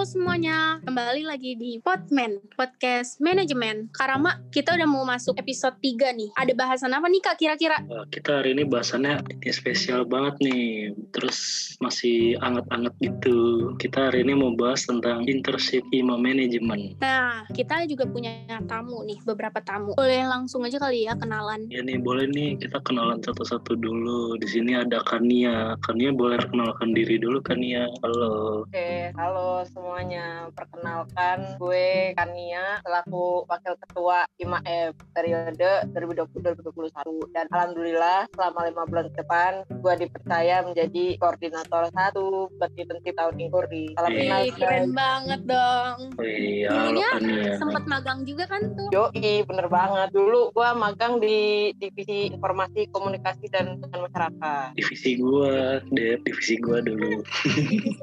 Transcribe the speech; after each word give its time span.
Halo 0.00 0.16
semuanya, 0.16 0.80
kembali 0.80 1.28
lagi 1.28 1.60
di 1.60 1.76
Podman, 1.76 2.40
Podcast 2.56 3.20
Manajemen. 3.20 3.92
Karama, 3.92 4.40
kita 4.48 4.72
udah 4.72 4.88
mau 4.88 5.04
masuk 5.04 5.36
episode 5.36 5.76
3 5.76 6.16
nih. 6.16 6.32
Ada 6.40 6.56
bahasan 6.56 6.96
apa 6.96 7.04
nih 7.04 7.20
Kak 7.20 7.36
kira-kira? 7.36 7.76
Wah, 7.84 8.08
kita 8.08 8.40
hari 8.40 8.56
ini 8.56 8.64
bahasannya 8.64 9.20
ini 9.28 9.52
spesial 9.52 10.08
banget 10.08 10.40
nih. 10.40 10.96
Terus 11.12 11.36
masih 11.84 12.32
anget-anget 12.40 12.96
gitu. 12.96 13.76
Kita 13.76 14.08
hari 14.08 14.24
ini 14.24 14.40
mau 14.40 14.56
bahas 14.56 14.88
tentang 14.88 15.28
internship 15.28 15.84
IMA 15.92 16.16
Manajemen. 16.16 16.96
Nah, 17.04 17.44
kita 17.52 17.84
juga 17.84 18.08
punya 18.08 18.48
tamu 18.72 19.04
nih, 19.04 19.20
beberapa 19.28 19.60
tamu. 19.60 20.00
Boleh 20.00 20.24
langsung 20.24 20.64
aja 20.64 20.80
kali 20.80 21.04
ya 21.04 21.12
kenalan. 21.20 21.68
Ya 21.68 21.84
nih, 21.84 22.00
boleh 22.00 22.24
nih 22.24 22.56
kita 22.56 22.80
kenalan 22.88 23.20
satu-satu 23.20 23.76
dulu. 23.76 24.40
Di 24.40 24.48
sini 24.48 24.80
ada 24.80 25.04
Kania. 25.04 25.76
Kania 25.84 26.08
boleh 26.16 26.40
kenalkan 26.48 26.96
diri 26.96 27.20
dulu 27.20 27.44
Kania. 27.44 27.84
Halo. 28.00 28.64
Oke, 28.64 29.12
halo 29.12 29.60
semuanya. 29.90 30.46
Perkenalkan, 30.54 31.58
gue 31.58 32.14
Kania 32.14 32.78
selaku 32.86 33.42
Wakil 33.50 33.74
Ketua 33.74 34.22
IMAF 34.38 34.94
periode 35.10 35.90
2020-2021. 35.90 37.34
Dan 37.34 37.50
Alhamdulillah 37.50 38.30
selama 38.30 38.70
lima 38.70 38.86
bulan 38.86 39.10
ke 39.10 39.18
depan, 39.18 39.66
gue 39.66 39.94
dipercaya 40.06 40.62
menjadi 40.62 41.18
koordinator 41.18 41.90
satu 41.90 42.46
buat 42.54 42.70
internship 42.78 43.18
tahun 43.18 43.34
ini. 43.34 43.50
Salam 43.98 44.14
kenal, 44.14 44.42
keren 44.54 44.94
banget 44.94 45.40
dong. 45.50 45.96
Halo 46.14 46.70
Dulunya 46.70 47.08
Kania. 47.10 47.58
Sempet 47.58 47.82
magang 47.90 48.22
juga 48.22 48.46
kan 48.46 48.62
tuh? 48.78 48.94
Yoi, 48.94 49.42
bener 49.42 49.66
banget. 49.66 50.14
Dulu 50.14 50.54
gue 50.54 50.68
magang 50.78 51.18
di 51.18 51.74
Divisi 51.82 52.30
Informasi 52.30 52.86
Komunikasi 52.94 53.50
dan 53.50 53.82
Masyarakat. 53.90 54.78
Divisi 54.78 55.18
gua, 55.18 55.82
Dep, 55.90 56.22
divisi 56.22 56.54
gua 56.62 56.78
dulu. 56.78 57.26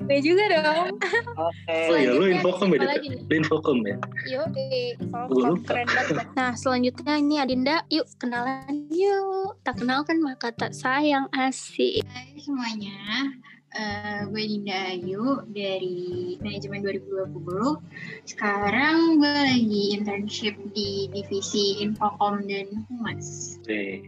Gue 0.04 0.20
juga 0.20 0.44
dong. 0.52 1.00
Oke. 1.40 1.77
Oh 1.78 1.96
iya, 1.96 2.12
lu 2.18 2.26
infokom 2.26 2.74
ya, 2.74 2.78
nih? 2.82 3.22
Lu 3.30 3.34
infokom 3.38 3.78
ya? 3.86 3.96
Yuk, 4.26 4.48
Gua 5.30 5.54
lupa. 5.54 5.78
keren 5.78 5.88
banget. 5.88 6.26
Nah, 6.38 6.52
selanjutnya 6.58 7.14
ini 7.22 7.36
Adinda. 7.38 7.86
Yuk, 7.94 8.06
kenalan 8.18 8.90
yuk. 8.90 9.62
Tak 9.62 9.82
kenal 9.82 10.02
kan 10.02 10.18
maka 10.20 10.50
tak 10.50 10.74
sayang 10.74 11.30
asik. 11.34 12.02
Hai 12.10 12.38
semuanya, 12.42 12.98
Eh, 13.76 14.24
gue 14.32 14.44
Dinda 14.48 14.96
Ayu 14.96 15.44
dari 15.52 16.40
manajemen 16.40 16.80
2020. 16.88 17.84
Sekarang 18.24 19.20
gue 19.20 19.28
lagi 19.28 19.84
internship 19.92 20.56
di 20.72 21.12
divisi 21.12 21.84
Infocom 21.84 22.48
dan 22.48 22.88
Humas. 22.88 23.60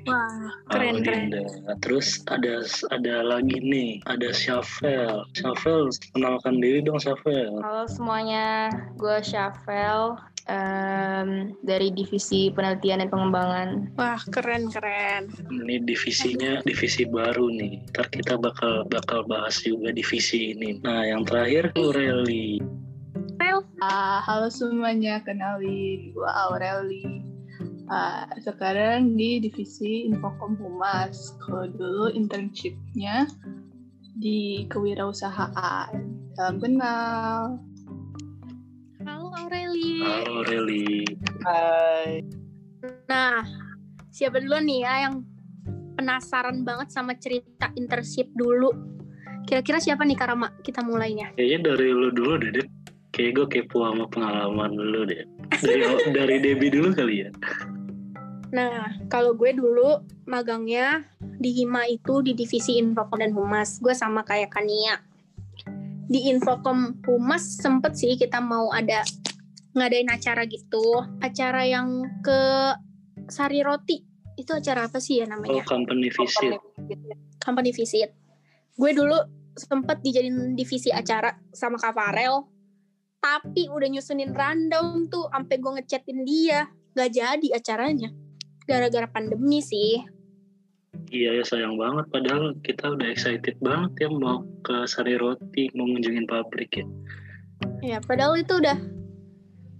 Wah, 0.07 0.55
keren 0.71 1.03
keren. 1.03 1.35
Dinda. 1.35 1.75
Terus 1.83 2.23
ada 2.31 2.63
ada 2.95 3.15
lagi 3.19 3.59
nih, 3.59 3.99
ada 4.07 4.31
Syafel. 4.31 5.27
Syafel, 5.35 5.91
kenalkan 6.15 6.63
diri 6.63 6.79
dong 6.79 7.03
Syafel. 7.03 7.59
Halo 7.59 7.83
semuanya, 7.91 8.71
gue 8.95 9.19
Syafel 9.19 10.15
em, 10.49 11.53
dari 11.61 11.93
Divisi 11.93 12.49
Penelitian 12.49 13.05
dan 13.05 13.09
Pengembangan. 13.13 13.69
Wah, 13.93 14.17
keren 14.33 14.73
keren. 14.73 15.29
Ini 15.53 15.85
divisinya 15.85 16.65
divisi 16.65 17.05
baru 17.05 17.53
nih. 17.53 17.85
Ntar 17.93 18.09
kita 18.09 18.41
bakal 18.41 18.89
bakal 18.89 19.23
bahas 19.29 19.61
juga 19.61 19.93
divisi 19.93 20.57
ini. 20.57 20.81
Nah, 20.81 21.05
yang 21.05 21.21
terakhir 21.23 21.69
Aureli. 21.77 22.57
Rel, 23.39 23.63
Ah, 23.79 24.19
halo 24.25 24.51
semuanya, 24.51 25.23
kenalin 25.23 26.11
gue 26.11 26.31
Aureli. 26.49 27.23
Ah, 27.87 28.27
sekarang 28.43 29.15
di 29.15 29.39
divisi 29.39 30.09
Infocom 30.09 30.57
Humas. 30.59 31.37
Kalau 31.45 31.69
dulu 31.71 32.05
internshipnya 32.11 33.29
di 34.19 34.67
kewirausahaan. 34.67 35.89
Salam 36.35 36.57
kenal. 36.59 37.68
Aureli. 39.29 40.01
Halo 40.01 40.41
Aureli. 40.41 41.05
Hai. 41.45 42.25
Nah, 43.05 43.45
siapa 44.09 44.41
dulu 44.41 44.57
nih 44.57 44.79
ya 44.81 44.93
yang 45.09 45.21
penasaran 45.93 46.65
banget 46.65 46.89
sama 46.89 47.13
cerita 47.19 47.69
internship 47.77 48.31
dulu? 48.33 48.73
Kira-kira 49.45 49.77
siapa 49.81 50.05
nih 50.05 50.17
Karama? 50.17 50.53
Kita 50.61 50.81
mulainya. 50.81 51.33
Kayaknya 51.37 51.59
dari 51.73 51.87
lu 51.93 52.09
dulu 52.13 52.33
deh, 52.41 52.51
Dep. 52.53 52.67
Kayak 53.09 53.31
gue 53.35 53.47
kepo 53.59 53.83
sama 53.83 54.05
pengalaman 54.09 54.71
lu 54.77 55.01
deh. 55.05 55.25
Dari 55.59 55.81
dari 56.17 56.35
Debbie 56.41 56.71
dulu 56.73 56.93
kali 56.93 57.25
ya. 57.25 57.29
Nah, 58.49 58.97
kalau 59.09 59.37
gue 59.37 59.53
dulu 59.53 60.01
magangnya 60.25 61.05
di 61.21 61.53
Hima 61.53 61.85
itu 61.85 62.21
di 62.25 62.33
divisi 62.33 62.81
Infocom 62.81 63.21
dan 63.21 63.33
Humas. 63.33 63.77
Gue 63.81 63.93
sama 63.93 64.25
kayak 64.25 64.53
Kania. 64.53 65.08
Di 66.09 66.25
Infocom 66.33 66.97
Humas 67.05 67.61
sempet 67.61 67.93
sih 67.93 68.17
kita 68.17 68.41
mau 68.41 68.73
ada 68.73 69.05
ngadain 69.77 70.09
acara 70.09 70.43
gitu. 70.49 71.05
Acara 71.21 71.69
yang 71.69 72.01
ke 72.25 72.73
Sari 73.29 73.61
Roti. 73.61 74.01
Itu 74.33 74.57
acara 74.57 74.89
apa 74.89 74.97
sih 74.97 75.21
ya 75.21 75.29
Oh, 75.29 75.37
namanya? 75.37 75.61
company 75.69 76.09
visit. 76.09 76.57
company 77.37 77.69
visit. 77.69 78.09
Gue 78.73 78.95
dulu 78.95 79.15
sempet 79.53 79.99
dijadiin 80.01 80.55
divisi 80.55 80.89
acara 80.89 81.35
sama 81.51 81.75
Kak 81.75 81.91
Farel, 81.91 82.47
tapi 83.19 83.67
udah 83.67 83.91
nyusunin 83.91 84.31
rundown 84.31 85.11
tuh, 85.11 85.27
sampai 85.27 85.59
gue 85.59 85.71
ngechatin 85.75 86.23
dia, 86.23 86.71
gak 86.95 87.11
jadi 87.11 87.47
acaranya. 87.51 88.09
Gara-gara 88.63 89.11
pandemi 89.11 89.59
sih. 89.59 89.99
Iya 91.09 91.41
ya 91.41 91.43
sayang 91.45 91.77
banget 91.77 92.05
padahal 92.13 92.53
kita 92.61 92.93
udah 92.93 93.07
excited 93.09 93.57
banget 93.61 94.05
ya 94.05 94.09
mau 94.13 94.45
ke 94.61 94.85
Sari 94.85 95.17
Roti 95.17 95.69
mau 95.73 95.89
ngunjungin 95.89 96.29
pabrik 96.29 96.69
ya. 96.81 96.85
Ya, 97.81 97.97
padahal 97.99 98.39
itu 98.39 98.61
udah 98.61 98.77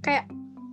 kayak 0.02 0.26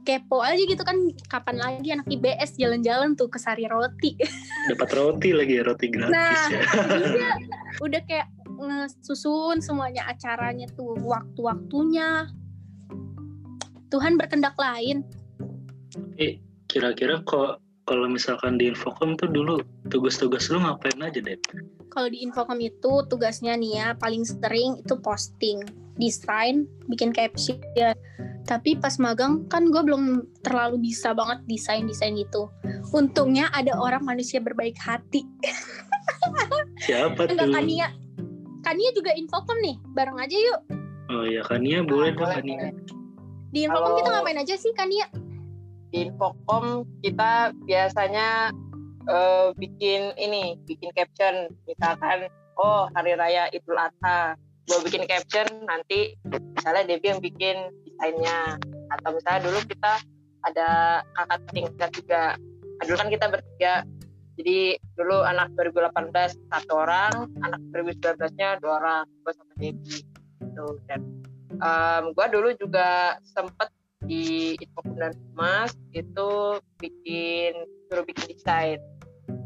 kepo 0.07 0.39
aja 0.39 0.63
gitu 0.63 0.81
kan, 0.87 0.97
kapan 1.27 1.59
lagi 1.59 1.91
anak 1.91 2.07
IBS 2.07 2.55
jalan-jalan 2.57 3.19
tuh 3.19 3.27
ke 3.27 3.37
Sari 3.43 3.67
Roti. 3.67 4.15
Dapat 4.71 4.89
roti 4.95 5.35
lagi 5.35 5.59
ya 5.59 5.63
roti 5.67 5.87
gratis 5.91 6.15
Nah, 6.15 6.47
ya. 6.49 6.63
iya, 7.19 7.33
udah 7.87 8.01
kayak 8.07 8.29
ngesusun 8.57 9.59
semuanya 9.61 10.07
acaranya 10.07 10.71
tuh 10.73 10.95
waktu-waktunya. 11.05 12.31
Tuhan 13.91 14.19
berkendak 14.19 14.55
lain. 14.59 15.03
Eh, 16.19 16.39
kira-kira 16.67 17.23
kok 17.23 17.63
kalau 17.87 18.11
misalkan 18.11 18.59
di 18.59 18.75
Infocom 18.75 19.15
tuh 19.15 19.31
dulu 19.31 19.63
tugas-tugas 19.87 20.51
lu 20.51 20.59
ngapain 20.59 20.99
aja 20.99 21.23
deh? 21.23 21.39
Kalau 21.95 22.11
di 22.11 22.27
Infocom 22.27 22.59
itu 22.59 23.07
tugasnya 23.07 23.55
nih 23.55 23.73
ya 23.79 23.89
paling 23.95 24.27
sering 24.27 24.83
itu 24.83 24.99
posting, 24.99 25.63
desain, 25.95 26.67
bikin 26.91 27.15
caption. 27.15 27.63
Tapi 28.47 28.79
pas 28.79 28.99
magang 28.99 29.47
kan 29.47 29.71
gue 29.71 29.83
belum 29.83 30.27
terlalu 30.43 30.91
bisa 30.91 31.15
banget 31.15 31.47
desain-desain 31.47 32.19
gitu. 32.19 32.51
Untungnya 32.91 33.51
ada 33.55 33.79
orang 33.79 34.03
manusia 34.03 34.43
berbaik 34.43 34.79
hati. 34.83 35.23
Siapa 36.87 37.27
Enggak 37.31 37.51
tuh? 37.51 37.55
Kania. 37.55 37.89
Kania 38.67 38.91
juga 38.99 39.15
Infocom 39.15 39.59
nih, 39.63 39.79
bareng 39.95 40.19
aja 40.19 40.35
yuk. 40.35 40.61
Oh 41.07 41.23
ya 41.23 41.39
Kania 41.47 41.87
boleh 41.87 42.11
dong 42.19 42.27
boleh, 42.27 42.35
Kania. 42.43 42.71
Di 43.55 43.63
Infocom 43.63 43.95
Halo. 43.95 43.99
kita 44.03 44.09
ngapain 44.11 44.39
aja 44.43 44.55
sih 44.59 44.75
Kania? 44.75 45.07
Di 45.91 46.11
Infocom 46.11 46.87
kita 47.01 47.55
biasanya 47.65 48.51
eh, 49.07 49.49
bikin 49.57 50.15
ini, 50.19 50.59
bikin 50.67 50.91
caption, 50.95 51.51
misalkan 51.67 52.31
oh 52.59 52.89
hari 52.97 53.15
raya 53.15 53.47
Idul 53.53 53.79
Adha, 53.79 54.35
gue 54.67 54.79
bikin 54.89 55.07
caption 55.07 55.47
nanti 55.69 56.17
misalnya 56.27 56.89
Debbie 56.89 57.11
yang 57.13 57.23
bikin 57.23 57.57
desainnya, 57.87 58.59
atau 58.99 59.11
misalnya 59.15 59.41
dulu 59.47 59.59
kita 59.69 59.93
ada 60.47 60.69
kakak 61.15 61.41
tingkat 61.51 61.91
juga, 61.95 62.25
Nah, 62.77 62.85
dulu 62.85 62.97
kan 63.01 63.09
kita 63.09 63.27
bertiga, 63.33 63.75
jadi 64.37 64.77
dulu 65.01 65.25
anak 65.25 65.49
2018 65.57 66.37
satu 66.53 66.73
orang, 66.77 67.33
anak 67.41 67.61
2019-nya 67.73 68.61
dua 68.61 68.73
orang, 68.85 69.05
gue 69.25 69.33
sama 69.33 69.53
Debbie, 69.57 70.05
gitu. 70.45 70.67
Dan 70.85 71.01
gue 72.13 72.27
dulu 72.29 72.49
juga 72.61 73.17
sempet 73.25 73.73
di 74.07 74.55
Infocom 74.59 74.95
dan 74.97 75.13
Humas 75.35 75.75
itu 75.93 76.31
bikin 76.79 77.53
suruh 77.91 78.07
bikin 78.07 78.35
desain 78.35 78.79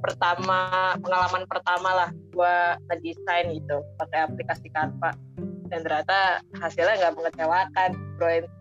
pertama 0.05 0.93
pengalaman 1.01 1.45
pertama 1.49 1.91
lah 1.93 2.11
gua 2.33 2.77
ngedesain 2.89 3.49
gitu 3.57 3.81
pakai 3.97 4.29
aplikasi 4.29 4.69
Canva 4.73 5.17
dan 5.73 5.81
ternyata 5.85 6.19
hasilnya 6.61 6.95
nggak 7.01 7.15
mengecewakan 7.17 7.91
bro 8.21 8.29
MC 8.29 8.61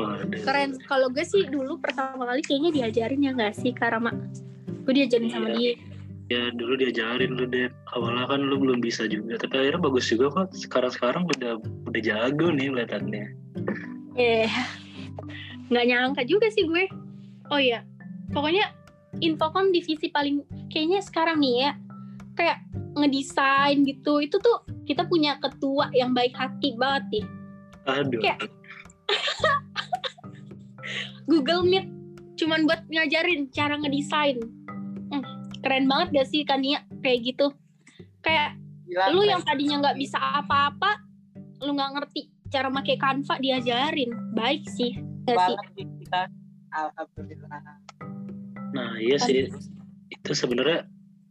Wah, 0.00 0.16
keren. 0.32 0.80
Kalau 0.88 1.12
gue 1.12 1.26
sih 1.26 1.44
dulu 1.44 1.76
pertama 1.76 2.24
kali 2.24 2.40
kayaknya 2.40 2.70
diajarin 2.72 3.20
ya 3.20 3.32
nggak 3.36 3.52
sih 3.58 3.72
Karama? 3.74 4.08
Gue 4.88 4.96
diajarin 4.96 5.28
sama 5.28 5.52
Iya. 5.52 5.56
dia. 5.58 5.72
Ya 6.30 6.42
dulu 6.54 6.78
diajarin 6.78 7.34
lu 7.36 7.44
deh. 7.44 7.68
Awalnya 7.92 8.24
kan 8.30 8.40
lu 8.46 8.56
belum 8.62 8.78
bisa 8.78 9.04
juga, 9.10 9.34
tapi 9.36 9.60
akhirnya 9.60 9.82
bagus 9.82 10.06
juga 10.08 10.30
kok. 10.30 10.54
Sekarang-sekarang 10.54 11.26
udah 11.26 11.58
udah 11.90 12.00
jago 12.00 12.48
nih 12.54 12.70
kelihatannya. 12.70 13.24
Eh, 14.14 14.46
nggak 15.70 15.86
nyangka 15.86 16.22
juga 16.26 16.50
sih 16.50 16.66
gue. 16.66 16.90
Oh 17.50 17.58
iya, 17.58 17.82
pokoknya 18.30 18.70
Infocom 19.18 19.74
divisi 19.74 20.06
paling 20.06 20.46
kayaknya 20.70 21.02
sekarang 21.02 21.42
nih 21.42 21.66
ya, 21.66 21.70
kayak 22.38 22.58
ngedesain 22.94 23.82
gitu. 23.82 24.22
Itu 24.22 24.38
tuh 24.38 24.62
kita 24.86 25.06
punya 25.10 25.38
ketua 25.42 25.90
yang 25.94 26.14
baik 26.14 26.34
hati 26.38 26.78
banget 26.78 27.18
nih. 27.18 27.24
Aduh. 27.90 28.20
Kayak- 28.22 28.46
Google 31.30 31.66
Meet 31.66 31.86
cuman 32.38 32.64
buat 32.64 32.86
ngajarin 32.86 33.50
cara 33.50 33.76
ngedesain. 33.82 34.38
Hmm, 35.10 35.24
keren 35.60 35.90
banget 35.90 36.22
gak 36.22 36.28
sih 36.30 36.46
Kania 36.46 36.86
kayak 37.02 37.34
gitu? 37.34 37.50
Kayak 38.22 38.54
Gila, 38.90 39.14
lu 39.14 39.22
yang 39.22 39.38
tadinya 39.46 39.86
nggak 39.86 40.02
bisa 40.02 40.18
apa-apa, 40.18 40.98
lu 41.62 41.78
nggak 41.78 41.94
ngerti 41.94 42.26
cara 42.50 42.68
pakai 42.68 42.98
Canva 42.98 43.34
diajarin. 43.38 44.10
Baik 44.34 44.66
sih. 44.66 44.98
Gak 45.24 45.34
sih? 45.34 45.38
banget 45.38 45.66
sih 45.78 45.86
kita. 46.02 46.22
Alhamdulillah. 46.70 47.62
Nah 48.74 48.90
iya 48.98 49.16
sih 49.18 49.50
itu 50.10 50.32
sebenarnya 50.34 50.86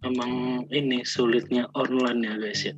emang 0.07 0.63
ini 0.71 1.03
sulitnya 1.03 1.67
online 1.75 2.19
ya 2.23 2.33
guys 2.39 2.63
ya. 2.63 2.73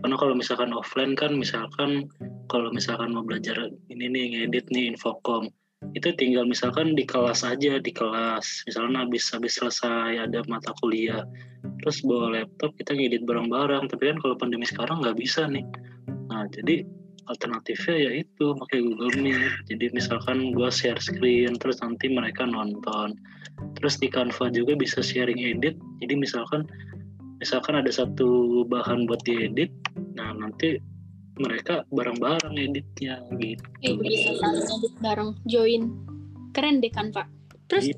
Karena 0.00 0.16
kalau 0.16 0.32
misalkan 0.32 0.72
offline 0.72 1.12
kan 1.16 1.36
misalkan 1.36 2.08
kalau 2.48 2.72
misalkan 2.72 3.12
mau 3.12 3.24
belajar 3.24 3.56
ini 3.92 4.08
nih 4.08 4.24
ngedit 4.32 4.68
nih 4.72 4.96
infocom 4.96 5.48
itu 5.96 6.12
tinggal 6.12 6.44
misalkan 6.44 6.92
di 6.92 7.08
kelas 7.08 7.40
aja 7.40 7.80
di 7.80 7.88
kelas 7.88 8.68
misalnya 8.68 9.08
habis 9.08 9.32
habis 9.32 9.56
selesai 9.56 10.20
ada 10.28 10.44
mata 10.44 10.76
kuliah 10.84 11.24
terus 11.80 12.04
bawa 12.04 12.36
laptop 12.36 12.76
kita 12.76 12.92
ngedit 12.92 13.24
bareng-bareng 13.24 13.88
tapi 13.88 14.12
kan 14.12 14.20
kalau 14.20 14.36
pandemi 14.36 14.68
sekarang 14.68 15.00
nggak 15.00 15.16
bisa 15.16 15.48
nih 15.48 15.64
nah 16.28 16.44
jadi 16.52 16.84
alternatifnya 17.28 17.96
ya 18.08 18.10
itu 18.24 18.56
pakai 18.56 18.80
Google 18.80 19.12
Meet 19.20 19.68
jadi 19.68 19.92
misalkan 19.92 20.56
gua 20.56 20.72
share 20.72 21.00
screen 21.02 21.58
terus 21.60 21.82
nanti 21.84 22.08
mereka 22.08 22.46
nonton 22.48 23.18
terus 23.76 24.00
di 24.00 24.08
Canva 24.08 24.48
juga 24.54 24.78
bisa 24.78 25.04
sharing 25.04 25.40
edit 25.40 25.76
jadi 26.00 26.14
misalkan 26.16 26.64
misalkan 27.40 27.76
ada 27.76 27.88
satu 27.92 28.62
bahan 28.68 29.04
buat 29.04 29.20
diedit 29.24 29.72
nah 30.16 30.32
nanti 30.32 30.80
mereka 31.40 31.88
bareng-bareng 31.88 32.56
editnya 32.60 33.24
gitu 33.40 33.64
Eh, 33.80 33.96
bisa 33.96 34.36
saling 34.36 34.60
edit 34.60 34.94
bareng, 35.00 35.30
join. 35.48 35.88
Keren 36.52 36.84
deh 36.84 36.92
kan, 36.92 37.08
Pak. 37.16 37.32
Terus 37.64 37.88
Iya. 37.88 37.96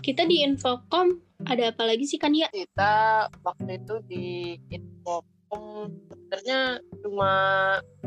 kita 0.00 0.24
di 0.24 0.40
Infocom 0.40 1.20
ada 1.44 1.74
apa 1.76 1.82
lagi 1.84 2.08
sih 2.08 2.16
kan 2.16 2.32
ya? 2.32 2.48
Kita 2.48 3.26
waktu 3.44 3.84
itu 3.84 3.94
di 4.08 4.26
Infocom 4.72 5.92
sebenarnya 6.08 6.80
cuma 7.04 7.32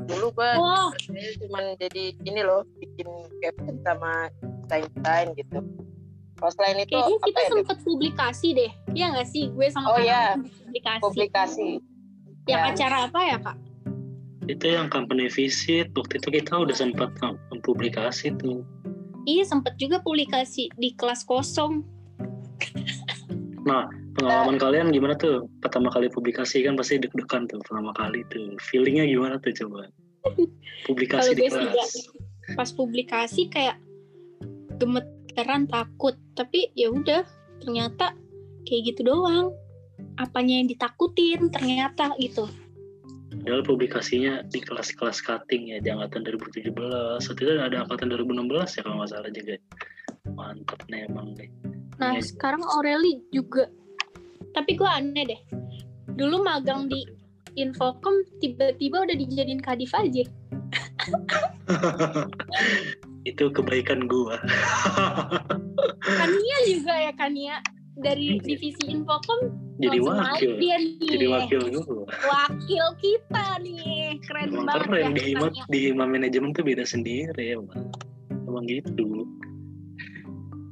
dulu 0.06 0.28
Wah, 0.36 0.92
saya 0.98 1.32
cuma 1.40 1.60
jadi 1.80 2.04
ini 2.24 2.42
loh 2.44 2.64
bikin 2.78 3.08
caption 3.40 3.76
sama 3.82 4.28
desain-desain 4.66 5.28
gitu. 5.36 5.60
Kalau 6.34 6.52
selain 6.54 6.78
itu 6.82 6.92
kayaknya 6.92 7.20
kita 7.24 7.40
ya? 7.40 7.50
sempat 7.56 7.78
publikasi 7.88 8.48
deh. 8.52 8.72
Iya 8.92 9.06
nggak 9.16 9.28
sih? 9.30 9.48
Gue 9.54 9.68
sama 9.72 9.96
Oh, 9.96 10.00
iya. 10.00 10.36
Nana 10.36 10.50
publikasi. 10.60 11.02
Publikasi. 11.02 11.70
Yang 12.44 12.60
Ya. 12.60 12.72
acara 12.76 12.98
apa 13.08 13.20
ya, 13.24 13.38
Kak? 13.40 13.58
itu 14.44 14.66
yang 14.68 14.92
company 14.92 15.32
visit 15.32 15.88
waktu 15.96 16.20
itu 16.20 16.28
kita 16.28 16.52
udah 16.60 16.76
sempat 16.76 17.16
mempublikasi 17.48 18.36
tuh 18.36 18.60
Iya, 19.24 19.48
sempat 19.48 19.80
juga 19.80 20.04
publikasi 20.04 20.68
di 20.76 20.92
kelas 21.00 21.24
kosong. 21.24 21.80
nah 23.64 23.88
pengalaman 24.14 24.58
kalian 24.62 24.94
gimana 24.94 25.18
tuh 25.18 25.50
pertama 25.60 25.90
kali 25.90 26.10
publikasi 26.10 26.62
kan 26.62 26.78
pasti 26.78 27.02
deg-degan 27.02 27.50
tuh 27.50 27.58
pertama 27.66 27.92
kali 27.98 28.22
tuh 28.30 28.54
feelingnya 28.62 29.10
gimana 29.10 29.42
tuh 29.42 29.54
coba 29.58 29.90
publikasi 30.88 31.34
di 31.34 31.50
kelas 31.50 32.14
Pas 32.52 32.70
publikasi 32.76 33.48
kayak 33.48 33.80
gemeteran, 34.76 35.64
takut. 35.72 36.20
Tapi 36.36 36.76
ya 36.76 36.92
udah, 36.92 37.24
ternyata 37.64 38.12
kayak 38.68 38.94
gitu 38.94 39.08
doang. 39.08 39.56
Apanya 40.20 40.60
yang 40.62 40.68
ditakutin 40.68 41.48
ternyata 41.50 42.12
gitu. 42.20 42.52
Padahal 43.34 43.66
publikasinya 43.66 44.46
di 44.46 44.62
kelas-kelas 44.62 45.24
cutting 45.24 45.74
ya, 45.74 45.78
di 45.82 45.90
angkatan 45.90 46.28
2017. 46.28 46.70
Waktu 47.24 47.42
itu 47.42 47.54
ada 47.58 47.88
angkatan 47.88 48.12
2016 48.12 48.78
ya 48.78 48.82
kalau 48.86 48.96
nggak 49.02 49.10
salah 49.10 49.32
juga. 49.32 49.56
Mantap 50.36 50.80
nih 50.92 51.08
emang 51.10 51.34
deh. 51.40 51.50
Nah, 51.98 52.20
Iya. 52.20 52.24
sekarang 52.28 52.62
Aureli 52.62 53.24
juga. 53.32 53.72
Tapi 54.54 54.72
gue 54.74 54.90
aneh 54.90 55.26
deh. 55.28 55.42
Dulu 56.14 56.46
magang 56.46 56.86
di 56.88 57.02
Infocom, 57.54 58.26
tiba-tiba 58.42 59.06
udah 59.06 59.14
dijadiin 59.14 59.62
kadif 59.62 59.94
aja. 59.94 60.26
itu 63.30 63.46
kebaikan 63.54 64.10
gua. 64.10 64.36
Kania 66.20 66.58
juga 66.68 66.94
ya, 66.98 67.12
Kania. 67.14 67.56
Dari 67.94 68.42
Iya. 68.42 68.42
divisi 68.42 68.90
Infocom, 68.90 69.54
Jadi 69.78 70.02
wakil. 70.02 70.58
dia 70.58 70.82
nih. 70.82 71.10
Jadi 71.14 71.26
wakil 71.30 71.62
gua. 71.78 72.10
Wakil 72.10 72.86
kita 72.98 73.46
nih. 73.62 74.18
Keren 74.26 74.50
Emang 74.50 74.66
banget 74.66 74.88
keren 74.90 74.98
ya. 74.98 75.14
di 75.14 75.22
hima, 75.30 75.48
di 75.70 75.80
hima 75.90 76.06
manajemen 76.10 76.50
tuh 76.58 76.66
beda 76.66 76.86
sendiri 76.90 77.54
ya, 77.54 77.62
Bang. 77.62 77.94
Emang 78.50 78.66
gitu. 78.66 79.30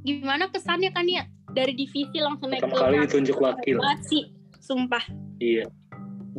Gimana 0.02 0.50
kesannya, 0.50 0.90
Kania? 0.90 1.30
Dari 1.52 1.74
divisi 1.76 2.18
langsung 2.20 2.52
naik 2.52 2.64
Pertama 2.64 2.80
ke 2.80 2.84
kali 2.84 2.98
ditunjuk 3.08 3.38
wakil. 3.38 3.78
Sih, 4.08 4.24
sumpah. 4.64 5.04
Iya. 5.44 5.68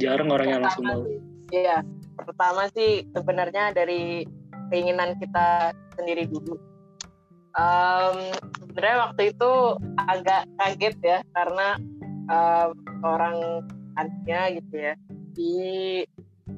Jarang 0.00 0.32
orang 0.32 0.48
yang 0.48 0.60
langsung 0.64 0.88
mau. 0.88 1.04
Iya, 1.52 1.84
pertama 2.16 2.64
sih 2.72 3.04
sebenarnya 3.12 3.76
dari 3.76 4.24
keinginan 4.72 5.20
kita 5.20 5.76
sendiri 6.00 6.24
dulu. 6.24 6.56
Em, 7.52 8.32
sebenarnya 8.56 8.96
waktu 9.12 9.22
itu 9.36 9.52
agak 10.08 10.48
kaget 10.56 10.96
ya 11.04 11.18
karena 11.36 11.76
em, 12.32 12.70
orang 13.04 13.68
kantinnya 13.92 14.42
gitu 14.56 14.74
ya 14.80 14.94
di 15.36 15.54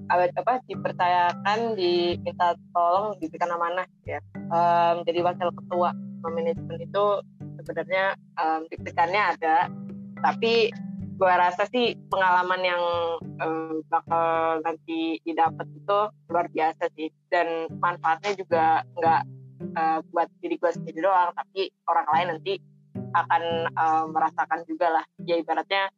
apa, 0.06 0.30
apa 0.38 0.62
dipercayakan 0.70 1.74
diminta 1.74 2.54
tolong 2.70 3.18
diberikan 3.18 3.50
amanah 3.50 3.82
gitu 3.98 4.14
ya 4.14 4.20
Em, 4.54 4.96
jadi 5.08 5.24
wakil 5.24 5.48
ketua 5.50 5.90
manajemen 6.24 6.78
itu 6.80 7.04
sebenarnya 7.64 8.14
em, 8.38 8.60
deg-degannya 8.70 9.22
ada. 9.36 9.56
Tapi 10.20 10.70
gua 11.16 11.48
rasa 11.48 11.64
sih 11.70 11.96
pengalaman 12.12 12.60
yang 12.62 12.82
eh, 13.40 13.74
bakal 13.88 14.60
nanti 14.62 15.18
didapat 15.24 15.66
itu 15.72 15.98
luar 16.30 16.46
biasa 16.52 16.92
sih. 16.94 17.08
Dan 17.32 17.72
manfaatnya 17.80 18.32
juga 18.36 18.84
nggak 18.94 19.22
eh, 19.74 19.98
buat 20.12 20.28
diri 20.44 20.56
gue 20.60 20.70
sendiri 20.70 21.00
doang 21.02 21.32
tapi 21.34 21.72
orang 21.88 22.06
lain 22.12 22.26
nanti 22.36 22.52
akan 23.14 23.42
eh, 23.72 24.04
merasakan 24.12 24.60
juga 24.68 25.00
lah. 25.00 25.04
Ya 25.24 25.40
ibaratnya 25.40 25.88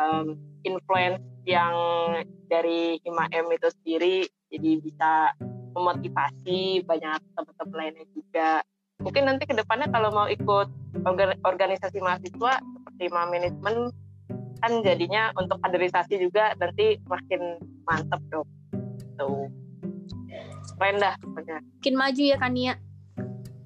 em, 0.00 0.38
influence 0.64 1.22
yang 1.48 1.74
dari 2.50 3.00
Hima 3.04 3.30
M 3.32 3.48
itu 3.52 3.68
sendiri 3.80 4.28
jadi 4.50 4.70
bisa 4.82 5.32
memotivasi 5.72 6.82
banyak 6.82 7.20
teman-teman 7.38 7.76
lainnya 7.78 8.06
juga 8.10 8.66
mungkin 9.00 9.22
nanti 9.26 9.48
ke 9.48 9.54
depannya 9.56 9.88
kalau 9.88 10.12
mau 10.12 10.28
ikut 10.28 10.68
orga- 11.04 11.40
organisasi 11.42 11.98
mahasiswa 12.00 12.60
seperti 12.60 13.02
Hima 13.08 13.24
Manajemen 13.28 13.76
kan 14.60 14.72
jadinya 14.84 15.32
untuk 15.40 15.56
kaderisasi 15.64 16.20
juga 16.20 16.52
nanti 16.60 17.00
makin 17.08 17.56
mantep 17.88 18.20
dong 18.28 18.44
tuh 19.16 19.48
keren 20.76 20.96
dah 21.00 21.16
pokoknya 21.20 21.58
Makin 21.80 21.96
maju 21.96 22.22
ya, 22.22 22.36
Kania. 22.36 22.74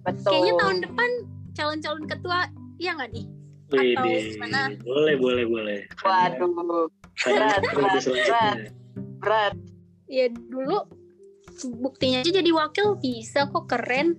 betul 0.07 0.31
Kayaknya 0.31 0.53
tahun 0.55 0.79
depan 0.87 1.11
calon-calon 1.55 2.05
ketua, 2.07 2.39
iya 2.79 2.91
nggak 2.95 3.11
nih? 3.11 3.25
Atau 3.75 4.07
di- 4.07 4.39
gimana? 4.39 4.61
boleh, 4.87 5.15
boleh, 5.19 5.45
boleh. 5.51 5.79
Waduh 5.99 6.87
berat, 7.27 7.63
berat, 7.75 8.59
berat 9.19 9.55
Ya 10.07 10.31
dulu 10.31 10.85
buktinya 11.83 12.23
aja 12.23 12.31
jadi 12.31 12.51
wakil 12.55 12.99
bisa 13.03 13.51
kok 13.51 13.67
keren. 13.67 14.15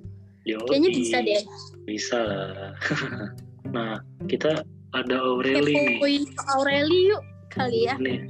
Yoi. 0.45 0.61
Kayaknya 0.69 0.89
bisa 0.93 1.17
deh. 1.25 1.41
Bisa 1.89 2.17
lah. 2.21 2.73
nah, 3.75 3.97
kita 4.29 4.61
ada 4.93 5.15
Aureli 5.17 5.73
nih. 5.73 5.97
Kepoin 5.97 6.23
Aureli 6.53 6.99
yuk 7.09 7.21
kali 7.49 7.89
ya. 7.89 7.97
Nih. 7.97 8.29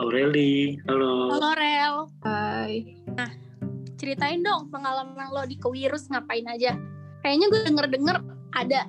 Aureli, 0.00 0.80
halo. 0.88 1.36
Halo 1.36 1.50
Rel, 1.52 1.96
Hai. 2.24 2.96
ceritain 4.00 4.40
dong 4.42 4.72
pengalaman 4.72 5.30
lo 5.30 5.44
di 5.44 5.60
Kewirus 5.60 6.08
ngapain 6.08 6.48
aja. 6.48 6.74
Kayaknya 7.20 7.46
gue 7.52 7.60
denger-denger 7.70 8.16
ada 8.56 8.88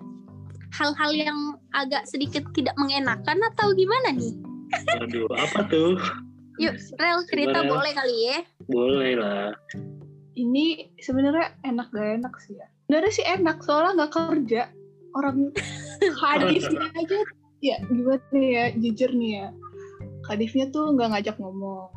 hal-hal 0.73 1.11
yang 1.13 1.39
agak 1.75 2.07
sedikit 2.07 2.47
tidak 2.55 2.73
mengenakan 2.79 3.37
atau 3.53 3.75
gimana 3.75 4.15
nih? 4.15 4.33
Waduh, 4.97 5.29
apa 5.37 5.59
tuh? 5.69 5.99
Yuk, 6.57 6.75
Rel 6.97 7.19
cerita 7.29 7.61
Gimana? 7.61 7.71
boleh 7.77 7.91
kali 7.93 8.15
ya. 8.25 8.37
Boleh 8.65 9.13
lah. 9.19 9.51
Ini 10.33 10.97
sebenarnya 10.97 11.61
enak 11.61 11.93
gak 11.93 12.09
enak 12.21 12.33
sih 12.41 12.57
ya. 12.57 12.67
Sebenarnya 12.89 13.13
sih 13.13 13.25
enak 13.25 13.57
soalnya 13.61 13.91
nggak 14.01 14.13
kerja. 14.13 14.61
Orang 15.13 15.53
hadisnya 16.21 16.89
aja 16.97 17.19
ya 17.63 17.77
gimana 17.87 18.39
ya 18.41 18.63
jujur 18.75 19.11
nih 19.13 19.31
ya. 19.39 19.47
Kadifnya 20.25 20.65
tuh 20.73 20.93
nggak 20.97 21.09
ngajak 21.13 21.35
ngomong. 21.37 21.89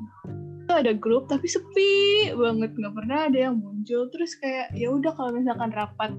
Itu 0.66 0.72
ada 0.72 0.92
grup 0.92 1.32
tapi 1.32 1.48
sepi 1.48 2.30
banget 2.36 2.76
nggak 2.76 2.94
pernah 2.94 3.18
ada 3.32 3.38
yang 3.50 3.56
muncul. 3.56 4.08
Terus 4.12 4.36
kayak 4.36 4.76
ya 4.76 4.92
udah 4.92 5.12
kalau 5.16 5.32
misalkan 5.32 5.72
rapat 5.72 6.12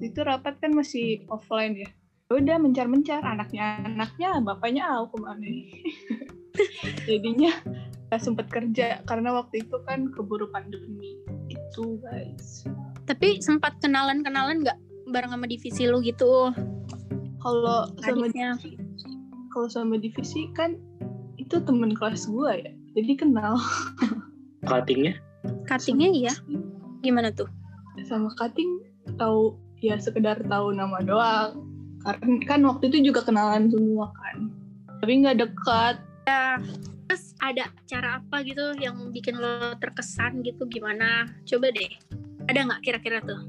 itu 0.00 0.20
rapat 0.24 0.56
kan 0.64 0.72
masih 0.72 1.22
offline 1.28 1.76
ya. 1.76 1.90
Ya 2.30 2.32
udah 2.38 2.56
mencar-mencar 2.62 3.26
anaknya 3.26 3.82
anaknya 3.82 4.38
bapaknya 4.38 4.86
aku 4.86 5.18
ke 5.18 5.18
mana 5.18 5.48
jadinya 7.10 7.52
nggak 8.10 8.22
sempet 8.22 8.46
kerja 8.50 9.02
karena 9.06 9.30
waktu 9.34 9.62
itu 9.62 9.76
kan 9.86 10.10
keburu 10.10 10.50
pandemi 10.50 11.14
gitu 11.80 11.96
guys. 12.04 12.68
Tapi 13.08 13.40
sempat 13.40 13.80
kenalan-kenalan 13.80 14.62
nggak 14.62 14.78
bareng 15.10 15.32
sama 15.32 15.46
divisi 15.48 15.88
lu 15.88 16.04
gitu? 16.04 16.52
Kalau 17.40 17.88
sama 18.04 18.28
Adiknya. 18.28 18.60
kalau 19.50 19.66
sama 19.66 19.96
divisi 19.96 20.46
kan 20.52 20.76
itu 21.40 21.58
temen 21.64 21.96
kelas 21.96 22.28
gua 22.28 22.54
ya, 22.54 22.70
jadi 22.94 23.16
kenal. 23.16 23.56
Cuttingnya 24.68 25.16
Cuttingnya 25.64 26.10
iya. 26.12 26.34
Gimana 27.00 27.32
tuh? 27.32 27.48
Sama 28.04 28.28
cutting 28.36 28.84
tahu 29.16 29.56
ya 29.80 29.96
sekedar 29.96 30.36
tahu 30.46 30.76
nama 30.76 31.00
doang. 31.00 31.64
Karena 32.04 32.36
kan 32.44 32.60
waktu 32.64 32.92
itu 32.92 33.12
juga 33.12 33.24
kenalan 33.24 33.72
semua 33.72 34.12
kan. 34.12 34.52
Tapi 35.00 35.12
nggak 35.24 35.40
dekat. 35.40 35.96
Terus 37.08 37.29
ada 37.40 37.72
cara 37.88 38.20
apa 38.20 38.44
gitu 38.44 38.76
yang 38.78 39.10
bikin 39.10 39.40
lo 39.40 39.74
terkesan 39.80 40.44
gitu 40.44 40.68
gimana? 40.68 41.28
Coba 41.48 41.72
deh. 41.72 41.90
Ada 42.46 42.68
nggak 42.68 42.80
kira-kira 42.84 43.18
tuh? 43.24 43.48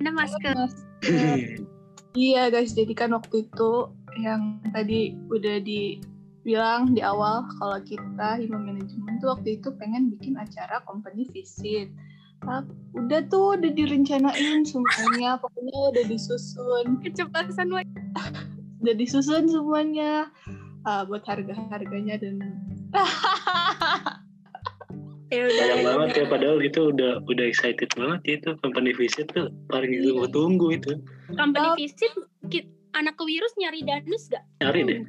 Ada 0.00 0.10
masker. 0.10 0.54
Iya 2.16 2.48
guys, 2.48 2.72
jadi 2.72 2.96
kan 2.96 3.12
waktu 3.12 3.44
itu 3.44 3.92
yang 4.24 4.56
tadi 4.72 5.12
udah 5.28 5.60
dibilang 5.60 6.96
di 6.96 7.04
awal 7.04 7.44
kalau 7.60 7.76
kita 7.84 8.40
hima 8.40 8.56
manajemen 8.56 9.20
tuh 9.20 9.36
waktu 9.36 9.60
itu 9.60 9.68
pengen 9.76 10.08
bikin 10.16 10.32
acara 10.40 10.80
company 10.88 11.28
visit. 11.28 11.92
Udah 12.96 13.20
tuh 13.28 13.60
udah 13.60 13.68
direncanain 13.68 14.64
semuanya, 14.64 15.36
pokoknya 15.36 15.76
udah 15.92 16.04
disusun, 16.08 17.04
Kecepatan 17.04 17.68
udah 18.80 18.94
disusun 18.96 19.44
semuanya 19.52 20.32
Ah, 20.86 21.02
buat 21.02 21.26
harga-harganya 21.26 22.14
dan 22.14 22.38
Ya 25.26 25.42
udah. 25.42 25.58
Sayang 25.58 25.80
ya 25.82 25.86
banget 25.90 26.08
ya 26.14 26.24
padahal 26.30 26.58
itu 26.62 26.80
udah 26.94 27.18
udah 27.26 27.44
excited 27.50 27.90
banget 27.98 28.20
ya 28.22 28.32
itu 28.38 28.50
company 28.62 28.94
visit 28.94 29.26
tuh 29.34 29.50
paling 29.66 29.90
ditunggu 29.90 30.30
tunggu 30.30 30.66
itu 30.70 31.02
Company 31.34 31.66
visit 31.74 32.14
ki- 32.46 32.70
anak 32.94 33.18
kewirus 33.18 33.50
nyari 33.58 33.82
danus 33.82 34.30
gak? 34.30 34.46
nyari 34.62 34.86
deh 34.86 35.00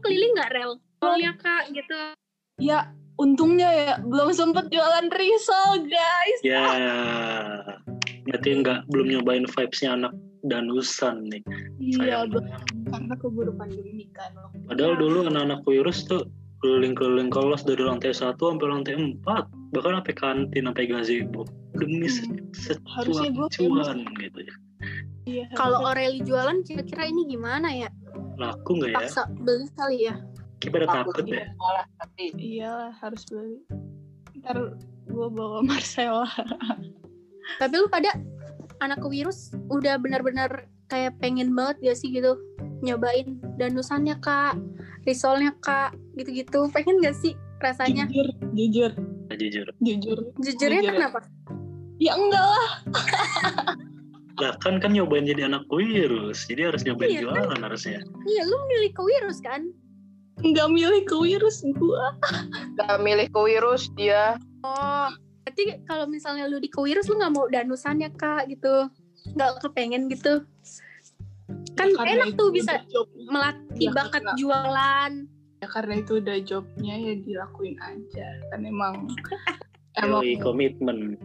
Keliling 0.00 0.32
nggak 0.32 0.50
rel? 0.56 0.80
Rolnya 0.98 1.36
kak 1.36 1.68
gitu. 1.70 2.16
ya 2.56 2.88
untungnya 3.16 3.68
ya 3.68 3.92
belum 4.00 4.32
sempet 4.32 4.72
jualan 4.72 5.12
risol 5.12 5.84
guys. 5.84 6.38
ya 6.40 6.64
berarti 8.24 8.48
nggak 8.64 8.88
belum 8.88 9.06
nyobain 9.12 9.44
vibesnya 9.44 9.92
anak 9.92 10.12
danusan 10.40 11.28
nih 11.28 11.44
Iya, 11.76 12.24
karena 12.88 13.12
keburu 13.16 13.52
pandemi 13.52 14.08
kan. 14.16 14.32
padahal 14.64 14.96
dulu 14.96 15.28
anak-anak 15.28 15.60
virus 15.68 16.08
tuh 16.08 16.24
keliling-keliling 16.60 17.32
kelas 17.32 17.64
dari 17.64 17.80
lantai 17.80 18.12
satu 18.12 18.52
sampai 18.52 18.68
lantai 18.68 18.94
empat 18.96 19.44
bahkan 19.72 20.00
sampai 20.00 20.14
kantin 20.16 20.64
sampai 20.68 20.84
gazebo 20.88 21.44
demi 21.76 22.08
Hmm. 22.10 22.36
Secuan 22.52 23.32
cuan 23.54 23.98
gitu 24.20 24.40
ya 24.44 24.54
Iya. 25.28 25.44
Kalau 25.52 25.84
Aureli 25.84 26.24
jualan 26.24 26.64
kira-kira 26.64 27.06
ini 27.06 27.28
gimana 27.28 27.68
ya? 27.70 27.88
laku 28.40 28.80
nggak 28.80 28.90
ya 28.90 28.96
Paksa 28.96 29.22
beli 29.44 29.68
kali 29.76 29.98
ya? 30.08 30.14
kita 30.60 30.76
pada 30.76 30.88
takut 31.04 31.24
ya 31.28 31.44
malah 31.56 31.86
tapi 32.00 32.32
Iyalah 32.36 32.92
harus 33.00 33.24
beli. 33.28 33.60
Ntar 34.40 34.76
gue 35.08 35.26
bawa 35.32 35.60
Marcella. 35.64 36.28
Tapi 37.60 37.74
lu 37.76 37.88
pada 37.88 38.14
anak 38.80 39.00
kewirus 39.04 39.52
udah 39.68 39.96
benar-benar 40.00 40.68
kayak 40.88 41.16
pengen 41.20 41.52
banget 41.52 41.92
gak 41.92 41.98
sih 42.00 42.12
gitu 42.12 42.36
nyobain 42.80 43.36
danusannya 43.60 44.16
kak, 44.24 44.56
risolnya 45.04 45.52
kak, 45.60 45.94
gitu-gitu. 46.16 46.68
Pengen 46.70 47.00
gak 47.00 47.16
sih 47.16 47.32
rasanya? 47.60 48.08
Jujur, 48.08 48.28
jujur, 48.52 48.92
Nah, 49.30 49.36
jujur 49.38 49.66
jujur. 49.78 50.18
Jujurnya 50.42 50.80
Jujur 50.82 50.90
ya. 50.90 50.92
kenapa? 50.98 51.18
Ya 52.00 52.12
enggak 52.16 52.42
lah. 52.42 52.70
lah 54.40 54.56
kan 54.64 54.80
kan 54.80 54.96
nyobain 54.96 55.28
jadi 55.28 55.52
anak 55.52 55.68
virus 55.68 56.48
jadi 56.48 56.72
harus 56.72 56.80
nyobain 56.82 57.12
Iya, 57.12 57.28
jualan 57.28 57.60
harusnya 57.60 58.00
Iya, 58.24 58.42
lu 58.48 58.56
milih 58.72 58.90
kewirus 58.96 59.38
kan? 59.44 59.68
Enggak 60.40 60.72
milih 60.72 61.04
ke 61.04 61.12
virus 61.12 61.60
gua. 61.76 62.16
gak 62.80 63.04
milih 63.04 63.28
ke 63.28 63.40
virus 63.44 63.92
dia 63.94 64.40
Oh, 64.64 65.12
berarti 65.44 65.84
kalau 65.84 66.08
misalnya 66.08 66.48
lu 66.48 66.56
di 66.56 66.72
kewirus 66.72 67.04
lu 67.08 67.20
nggak 67.20 67.32
mau 67.36 67.46
danusannya 67.52 68.08
kak 68.16 68.48
gitu? 68.48 68.88
Nggak 69.36 69.60
kepengen 69.60 70.08
gitu? 70.08 70.40
Kan 71.72 71.86
Ya, 71.86 71.96
karena 71.96 72.12
enak 72.20 72.28
tuh 72.34 72.48
bisa 72.50 72.72
job- 72.86 73.12
melatih 73.22 73.88
Ya, 73.88 73.92
bakat 73.92 74.20
karena- 74.20 74.36
jualan. 74.36 75.12
Ya 75.56 75.68
karena 75.68 75.94
itu 75.96 76.12
udah 76.16 76.36
jobnya 76.40 76.94
ya 76.96 77.14
dilakuin 77.16 77.76
aja. 77.78 78.28
Kan 78.48 78.60
emang 78.62 78.94
emang 79.96 80.22
Yoi, 80.22 80.36
komitmen 80.36 81.18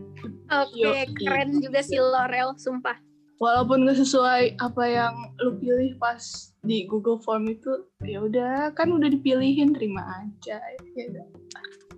Oke, 0.48 0.76
Yoi. 0.76 1.06
keren 1.16 1.60
juga 1.60 1.80
si 1.80 1.96
Lorel, 1.96 2.54
sumpah. 2.56 2.98
walaupun 3.36 3.84
gak 3.84 3.96
sesuai 3.98 4.56
apa 4.58 4.84
yang 4.86 5.12
lu 5.38 5.60
pilih 5.60 5.92
pas 5.98 6.24
di 6.62 6.84
Google 6.86 7.20
Form 7.20 7.44
itu 7.46 7.68
ya 8.02 8.24
udah 8.24 8.72
kan 8.72 8.88
udah 8.90 9.08
dipilihin 9.08 9.70
terima 9.70 10.08
aja 10.18 10.56
ya 10.90 11.04
udah. 11.06 11.28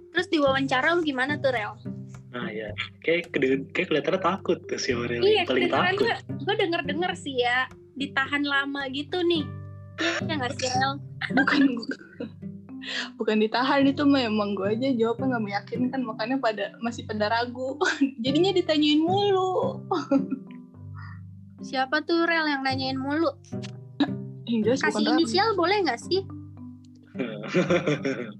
Terus 0.09 0.27
di 0.27 0.37
wawancara 0.37 0.91
lu 0.91 1.01
gimana 1.01 1.37
tuh, 1.37 1.53
Rel? 1.53 1.77
nah 2.27 2.49
ya 2.49 2.73
kayak 2.99 3.29
kayak 3.69 3.87
kelihatannya 3.87 4.17
takut 4.19 4.59
tuh 4.65 4.75
si 4.75 4.91
Aurel 4.91 5.21
Iya, 5.21 5.45
paling 5.45 5.69
takut 5.69 6.01
gue, 6.01 6.13
gue 6.39 6.55
denger-denger 6.57 7.11
sih 7.15 7.37
ya, 7.37 7.69
ditahan 7.97 8.45
lama 8.45 8.85
gitu 8.93 9.19
nih. 9.25 9.43
Iya 10.23 10.33
nggak 10.37 10.53
sih, 10.61 10.69
Rel? 10.69 11.01
bukan 11.33 11.61
bukan 13.19 13.37
ditahan 13.43 13.83
itu 13.83 14.03
memang 14.07 14.55
gue 14.55 14.77
aja 14.77 14.87
jawabnya 14.95 15.35
nggak 15.35 15.43
meyakinkan 15.43 16.01
makanya 16.07 16.37
pada 16.39 16.65
masih 16.79 17.03
pada 17.03 17.27
ragu 17.27 17.75
jadinya 18.23 18.55
ditanyain 18.55 19.01
mulu 19.01 19.83
Siapa 21.57 22.05
tuh, 22.05 22.29
Rel, 22.29 22.45
yang 22.45 22.61
nanyain 22.61 22.95
mulu? 22.95 23.33
yang 24.45 24.61
jelas 24.63 24.79
bukan 24.79 24.93
Kasih 24.93 25.03
Rama 25.09 25.17
inisial 25.19 25.49
boleh 25.57 25.77
nggak 25.83 25.99
sih? 25.99 26.21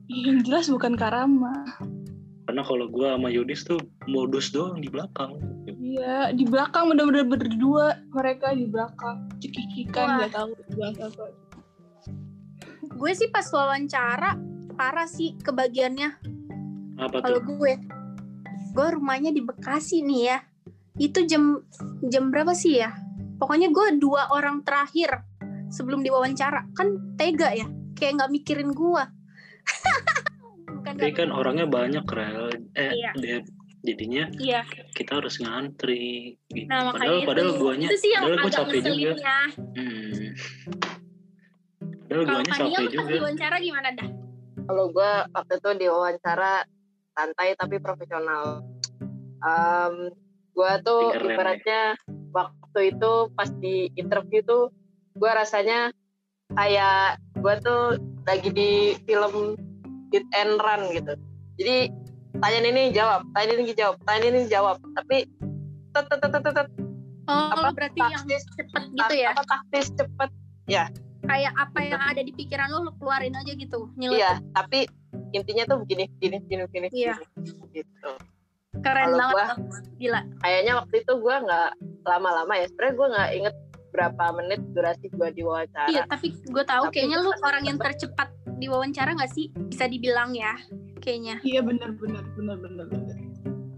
yang 0.30 0.46
jelas 0.46 0.70
bukan 0.70 0.94
Karama 0.94 1.52
karena 2.48 2.64
kalau 2.64 2.88
gua 2.88 3.20
sama 3.20 3.28
Yudis 3.28 3.68
tuh 3.68 3.80
modus 4.08 4.56
doang 4.56 4.80
di 4.80 4.88
belakang 4.88 5.36
iya 5.68 6.32
di 6.32 6.48
belakang 6.48 6.90
bener-bener 6.90 7.28
berdua 7.28 8.00
mereka 8.16 8.56
di 8.56 8.66
belakang 8.66 9.28
cekikikan 9.44 10.24
nggak 10.24 10.32
tahu 10.32 10.56
bahasa 10.80 11.12
apa 11.12 11.48
Gue 12.98 13.14
sih 13.14 13.30
pas 13.30 13.46
wawancara, 13.52 14.40
parah 14.74 15.06
sih 15.06 15.38
kebagiannya. 15.38 16.18
apa 16.98 17.22
Kalau 17.22 17.40
tuh 17.46 17.54
gue, 17.54 17.74
gue 18.74 18.88
rumahnya 18.98 19.30
di 19.30 19.46
Bekasi 19.46 20.02
nih 20.02 20.22
ya. 20.34 20.38
Itu 20.98 21.30
jam 21.30 21.62
jam 22.10 22.34
berapa 22.34 22.58
sih 22.58 22.82
ya? 22.82 22.90
Pokoknya 23.38 23.70
gue 23.70 24.02
dua 24.02 24.34
orang 24.34 24.66
terakhir 24.66 25.22
sebelum 25.70 26.02
diwawancara. 26.02 26.74
Kan 26.74 27.18
tega 27.20 27.54
ya, 27.54 27.70
kayak 27.94 28.18
nggak 28.18 28.32
mikirin 28.34 28.74
gue. 28.74 29.04
Bukan 30.88 31.00
tapi 31.04 31.12
kan 31.14 31.30
orangnya 31.32 31.68
banyak 31.68 32.06
rel 32.08 32.48
eh 32.74 32.92
Iya. 32.94 33.12
dia 33.20 33.38
jadinya 33.84 34.24
Iya, 34.36 34.62
kita 34.96 35.20
harus 35.22 35.40
ngantri 35.40 36.36
gitu. 36.52 36.68
nah 36.68 36.92
padahal 36.92 37.24
makanya 37.24 37.28
padahal 37.28 37.50
itu, 37.50 37.60
guanya 37.62 37.88
itu 37.88 37.98
sih 37.98 38.12
yang 38.12 38.24
padahal 38.24 38.38
gua 38.38 38.44
agak 38.44 38.58
capek 38.58 38.76
juga 38.76 38.88
ngeselinnya. 38.88 39.38
hmm. 39.78 40.26
padahal 42.08 42.24
Kalau 42.24 42.24
guanya 42.28 42.52
capek 42.52 42.68
lu 42.68 42.74
pas 42.74 42.92
juga 42.92 43.14
diwawancara 43.14 43.58
gimana 43.60 43.90
dah? 43.94 44.10
kalau 44.68 44.86
gue 44.92 45.12
waktu 45.32 45.54
itu 45.56 45.70
diwawancara 45.80 46.54
santai 47.14 47.50
tapi 47.56 47.76
profesional 47.80 48.46
um, 49.40 49.96
gue 50.52 50.72
tuh 50.84 51.02
Keren 51.14 51.24
ya. 51.24 51.32
ibaratnya 51.32 51.82
waktu 52.34 52.80
itu 52.92 53.12
pas 53.32 53.50
di 53.56 53.88
interview 53.96 54.44
tuh 54.44 54.68
gue 55.16 55.32
rasanya 55.32 55.96
kayak 56.52 57.16
gue 57.40 57.54
tuh 57.64 57.82
lagi 58.28 58.50
di 58.52 58.72
film 59.08 59.56
hit 60.10 60.26
and 60.34 60.58
run 60.58 60.82
gitu. 60.92 61.14
Jadi 61.56 61.78
tanya 62.38 62.60
ini 62.66 62.84
jawab. 62.90 63.22
Tanya 63.32 63.54
ini 63.56 63.74
jawab. 63.74 63.96
Tanya 64.04 64.28
ini 64.28 64.42
jawab. 64.46 64.78
Tapi 64.94 65.18
tet 65.92 66.06
tet 66.06 66.20
tet 66.20 66.32
tet, 66.34 66.54
tet, 66.54 66.70
Oh, 67.28 67.52
Apa? 67.52 67.76
berarti 67.76 68.00
yang 68.00 68.24
taktis. 68.24 68.44
cepet 68.50 68.84
gitu 68.90 69.14
ya? 69.18 69.30
apa 69.32 69.44
taktis 69.44 69.92
cepet. 69.92 70.30
Kayak 71.20 71.54
apa 71.58 71.80
yang 71.82 72.00
ada 72.00 72.22
di 72.22 72.32
pikiran 72.32 72.72
lo, 72.72 72.80
lo 72.82 72.92
keluarin 72.96 73.36
aja 73.36 73.52
gitu, 73.52 73.92
iya 74.00 74.40
tapi 74.54 74.88
intinya 75.34 75.68
tuh 75.68 75.84
begini 75.84 76.08
begini 76.14 76.40
begini 76.40 76.62
begini 76.64 76.88
Iya. 76.94 77.16
gitu. 77.74 78.12
Keren 78.78 79.12
Kalau 79.12 79.34
banget 79.34 79.58
gua-. 79.60 79.84
Gila. 79.98 80.22
kayaknya 80.40 80.74
waktu 80.78 80.96
itu 80.98 81.14
gue 81.18 81.36
nggak 81.42 81.70
lama-lama 82.06 82.54
ya. 82.56 82.66
Sebenarnya 82.70 82.94
gue 82.96 83.08
nggak 83.10 83.30
inget 83.34 83.56
berapa 83.90 84.24
menit 84.32 84.62
durasi 84.72 85.06
gue 85.10 85.28
di 85.34 85.42
wawancara 85.42 85.90
Iya, 85.90 86.04
tapi 86.06 86.28
gue 86.32 86.64
tahu 86.64 86.84
Tapi 86.86 86.94
kayaknya 86.94 87.18
lu 87.18 87.28
gua- 87.28 87.42
orang 87.44 87.64
yang 87.66 87.78
tercepat 87.78 88.30
di 88.58 88.66
wawancara 88.68 89.14
nggak 89.14 89.32
sih? 89.32 89.54
Bisa 89.54 89.86
dibilang 89.86 90.34
ya, 90.34 90.58
kayaknya. 91.08 91.40
iya 91.48 91.64
benar 91.64 91.96
benar 91.96 92.28
benar 92.36 92.58
benar 92.60 92.86
benar 92.92 93.18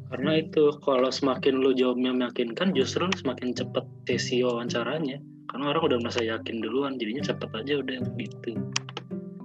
karena 0.10 0.42
itu 0.42 0.74
kalau 0.82 1.14
semakin 1.14 1.62
lu 1.62 1.70
jawabnya 1.78 2.10
meyakinkan 2.10 2.74
justru 2.74 3.06
semakin 3.14 3.54
cepet 3.54 3.86
sesi 4.10 4.42
wawancaranya 4.42 5.22
karena 5.54 5.66
orang 5.70 5.94
udah 5.94 5.98
merasa 6.02 6.26
yakin 6.26 6.66
duluan 6.66 6.98
jadinya 6.98 7.22
cepet 7.22 7.50
aja 7.54 7.74
udah 7.86 7.96
gitu 8.18 8.58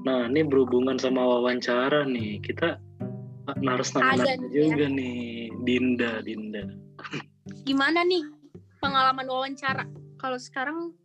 nah 0.08 0.24
ini 0.24 0.40
berhubungan 0.48 0.96
sama 0.96 1.20
wawancara 1.20 2.08
nih 2.08 2.40
kita 2.40 2.80
harus 3.44 3.92
nanya 3.92 4.40
ya. 4.40 4.72
juga 4.72 4.88
nih 4.88 5.52
Dinda, 5.64 6.24
Dinda. 6.24 6.64
Gimana 7.68 8.00
nih 8.04 8.24
pengalaman 8.80 9.28
wawancara? 9.28 9.84
Kalau 10.16 10.40
sekarang 10.40 10.96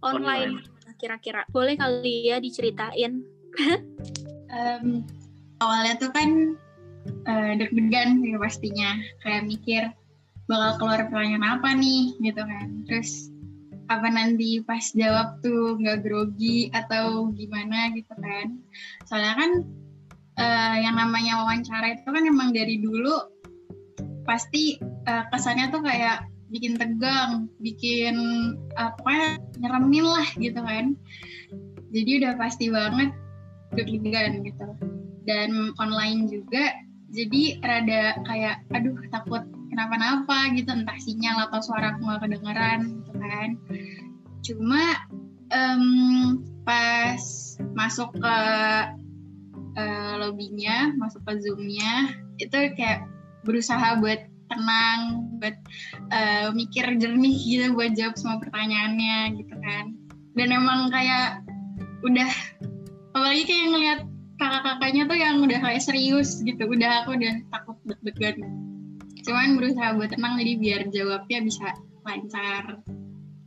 online, 0.00 0.64
kira-kira? 0.96 1.44
Boleh 1.52 1.76
kali 1.76 2.32
ya 2.32 2.40
diceritain? 2.40 3.24
Em, 4.52 5.04
awalnya 5.60 5.94
tuh 5.96 6.10
kan 6.12 6.56
eh, 7.28 7.52
deg-degan 7.56 8.20
ya 8.24 8.36
pastinya. 8.40 8.96
Kayak 9.24 9.42
mikir 9.48 9.82
bakal 10.50 10.70
keluar 10.80 11.00
pertanyaan 11.08 11.58
apa 11.58 11.72
nih 11.76 12.12
gitu 12.20 12.42
kan. 12.42 12.68
Terus 12.88 13.32
apa 13.90 14.08
nanti 14.08 14.62
pas 14.64 14.84
jawab 14.94 15.42
tuh 15.44 15.76
nggak 15.76 16.04
grogi 16.04 16.72
atau 16.72 17.28
gimana 17.32 17.92
gitu 17.96 18.12
kan. 18.16 18.60
Soalnya 19.08 19.34
kan 19.36 19.50
eh, 20.40 20.76
yang 20.84 20.96
namanya 20.96 21.44
wawancara 21.44 21.96
itu 21.96 22.08
kan 22.08 22.24
emang 22.24 22.52
dari 22.52 22.80
dulu 22.80 23.16
pasti 24.28 24.78
eh, 24.80 25.24
kesannya 25.32 25.72
tuh 25.72 25.82
kayak 25.84 26.28
bikin 26.52 26.76
tegang 26.76 27.48
bikin 27.64 28.12
pokoknya 28.76 29.40
nyeremin 29.56 30.04
lah 30.04 30.28
gitu 30.36 30.60
kan. 30.60 30.92
Jadi 31.92 32.10
udah 32.24 32.32
pasti 32.36 32.68
banget 32.68 33.12
deg-degan 33.74 34.44
gitu. 34.44 34.68
Dan 35.24 35.72
online 35.78 36.26
juga 36.28 36.72
jadi 37.12 37.60
rada 37.60 38.16
kayak 38.24 38.64
aduh 38.72 38.96
takut 39.12 39.44
kenapa-napa 39.72 40.52
gitu. 40.56 40.72
Entah 40.72 40.98
sinyal 41.00 41.48
atau 41.48 41.60
suara 41.60 41.96
aku 41.96 42.00
nggak 42.04 42.20
kedengeran 42.26 42.80
gitu 43.00 43.12
kan. 43.16 43.50
Cuma 44.42 44.82
em, 45.52 45.84
pas 46.64 47.22
masuk 47.76 48.10
ke 48.16 48.38
eh, 49.78 50.14
lobbynya 50.20 50.92
masuk 50.96 51.24
ke 51.24 51.32
zoomnya 51.42 52.12
itu 52.40 52.56
kayak 52.76 53.06
berusaha 53.42 53.98
buat 53.98 54.28
tenang 54.52 55.32
buat 55.40 55.56
eh, 56.12 56.48
mikir 56.52 56.84
jernih 57.00 57.34
gitu 57.34 57.72
buat 57.74 57.96
jawab 57.96 58.14
semua 58.16 58.38
pertanyaannya 58.40 59.40
gitu 59.40 59.54
kan. 59.58 59.84
Dan 60.32 60.48
emang 60.48 60.88
kayak 60.88 61.44
udah 62.02 62.30
apalagi 63.12 63.42
kayak 63.44 63.66
ngeliat 63.70 64.00
kakak-kakaknya 64.40 65.02
tuh 65.06 65.18
yang 65.20 65.36
udah 65.44 65.58
kayak 65.60 65.82
serius 65.84 66.40
gitu 66.42 66.64
udah 66.66 67.04
aku 67.04 67.14
udah 67.14 67.32
takut 67.52 67.76
deg-degan 67.86 68.42
cuman 69.22 69.54
berusaha 69.54 69.94
buat 69.94 70.10
tenang 70.10 70.34
jadi 70.40 70.52
biar 70.58 70.80
jawabnya 70.90 71.38
bisa 71.46 71.68
lancar 72.02 72.82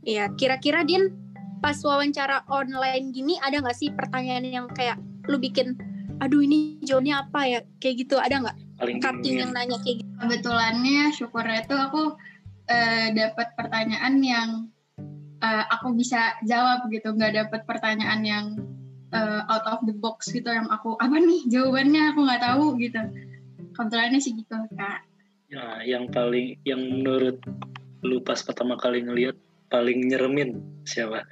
Iya, 0.06 0.30
kira-kira 0.38 0.86
Din 0.86 1.10
pas 1.58 1.74
wawancara 1.82 2.46
online 2.46 3.10
gini 3.10 3.34
ada 3.42 3.58
nggak 3.58 3.74
sih 3.74 3.90
pertanyaan 3.90 4.46
yang 4.46 4.66
kayak 4.70 5.02
lu 5.26 5.34
bikin, 5.34 5.74
aduh 6.22 6.46
ini 6.46 6.78
jawabnya 6.86 7.26
apa 7.26 7.42
ya? 7.42 7.60
Kayak 7.82 8.06
gitu 8.06 8.14
ada 8.22 8.38
nggak? 8.38 8.56
Paling 8.78 9.02
Cutting 9.02 9.34
yang 9.42 9.50
nanya 9.50 9.74
kayak 9.82 9.98
gitu. 9.98 10.10
kebetulannya 10.22 11.10
syukurnya 11.10 11.60
tuh 11.66 11.78
aku 11.90 12.02
eh, 12.70 13.10
dapat 13.18 13.50
pertanyaan 13.58 14.14
yang 14.22 14.48
eh, 15.42 15.64
aku 15.74 15.90
bisa 15.98 16.38
jawab 16.46 16.86
gitu 16.86 17.10
nggak 17.10 17.34
dapat 17.34 17.66
pertanyaan 17.66 18.22
yang 18.22 18.44
eh, 19.16 19.42
out 19.52 19.64
of 19.64 19.80
the 19.88 19.94
box 19.96 20.28
gitu 20.28 20.48
yang 20.52 20.68
aku 20.68 20.94
apa 21.00 21.16
nih 21.16 21.40
jawabannya 21.48 22.02
aku 22.12 22.20
nggak 22.28 22.42
tahu 22.44 22.64
gitu 22.76 23.00
kebetulannya 23.72 24.20
sih 24.20 24.36
gitu 24.36 24.56
kak 24.76 25.06
Ya, 25.46 25.78
yang 25.86 26.10
paling 26.10 26.58
yang 26.66 26.82
menurut 26.82 27.38
lu 28.02 28.18
pas 28.18 28.42
pertama 28.42 28.74
kali 28.74 29.06
ngelihat 29.06 29.38
paling 29.70 30.10
nyeremin 30.10 30.58
siapa? 30.82 31.22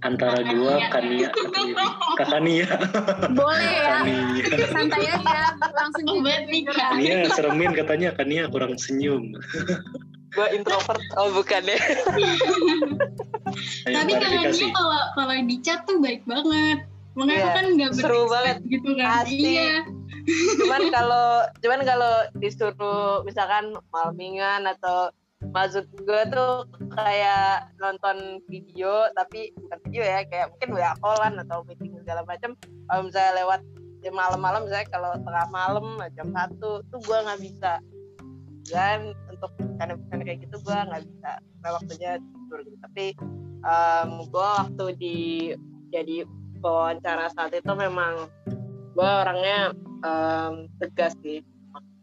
Antara 0.00 0.40
Kakak 0.40 0.56
gua, 0.56 0.72
Nia. 0.78 0.88
Kania, 0.88 1.28
atau 1.28 1.50
Vivi? 1.52 1.86
Kakak 2.16 2.40
Nia. 2.48 2.68
Boleh 3.36 3.68
ya, 3.68 3.84
Kania. 4.00 4.64
santai 4.72 5.04
aja, 5.10 5.40
langsung 5.74 6.04
Oh, 6.08 6.16
berarti, 6.24 6.56
jujur 6.64 6.76
Kak. 7.28 7.36
seremin 7.36 7.72
katanya 7.76 8.08
Kania 8.16 8.48
kurang 8.48 8.80
senyum. 8.80 9.36
Gue 10.32 10.48
introvert. 10.56 11.00
Oh 11.20 11.28
bukan 11.36 11.68
ya. 11.68 11.80
Tapi 13.84 14.12
kalau 14.72 15.00
kalau 15.12 15.34
di 15.44 15.56
chat 15.60 15.84
tuh 15.84 16.00
baik 16.00 16.24
banget 16.24 16.88
makanya 17.18 17.34
Iya, 17.34 17.44
aku 17.44 17.56
kan 17.58 17.66
nggak 17.74 17.92
seru 17.98 18.22
banget. 18.30 18.56
gitu 18.70 18.90
kan. 18.94 19.26
Asik. 19.26 19.38
iya. 19.42 19.74
Cuman 20.62 20.82
kalau 20.96 21.28
cuman 21.58 21.80
kalau 21.82 22.14
disuruh 22.38 23.26
misalkan 23.26 23.74
malmingan 23.90 24.64
atau 24.70 25.10
maksud 25.54 25.86
gue 26.02 26.22
tuh 26.34 26.66
kayak 26.98 27.70
nonton 27.78 28.42
video 28.50 29.06
tapi 29.14 29.54
bukan 29.54 29.78
video 29.86 30.02
ya 30.02 30.20
kayak 30.26 30.50
mungkin 30.50 30.68
WA 30.74 30.92
callan 30.98 31.38
atau 31.46 31.62
meeting 31.62 31.94
segala 32.02 32.26
macam 32.26 32.58
kalau 32.90 33.06
misalnya 33.06 33.32
lewat 33.46 33.60
jam 34.02 34.14
malam-malam 34.14 34.66
misalnya 34.66 34.88
kalau 34.90 35.10
tengah 35.22 35.46
malam 35.50 35.86
jam 36.14 36.28
satu 36.30 36.82
tuh 36.90 37.00
gue 37.02 37.18
nggak 37.18 37.42
bisa. 37.42 37.72
Dan 38.68 39.16
untuk 39.32 39.48
karena 39.80 39.96
kayak 40.22 40.44
gitu 40.44 40.56
gue 40.60 40.76
nggak 40.76 41.02
bisa. 41.08 41.30
Karena 41.40 41.70
waktunya 41.72 42.10
tidur 42.20 42.58
gitu. 42.66 42.76
Tapi 42.84 43.06
gue 44.28 44.46
waktu 44.58 44.84
di 45.00 45.16
jadi 45.88 46.16
wawancara 46.62 47.30
saat 47.32 47.54
itu 47.54 47.72
memang 47.74 48.28
gue 48.94 49.08
orangnya 49.08 49.72
em, 50.02 50.66
tegas 50.82 51.14
sih 51.22 51.42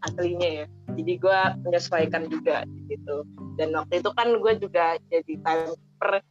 aslinya 0.06 0.64
ya. 0.64 0.66
Jadi 0.96 1.14
gue 1.20 1.40
menyesuaikan 1.66 2.30
juga 2.32 2.64
gitu 2.88 3.26
dan 3.60 3.76
waktu 3.76 4.00
itu 4.00 4.10
kan 4.16 4.28
gue 4.40 4.54
juga 4.60 4.96
jadi 5.12 5.34
timer 5.44 6.24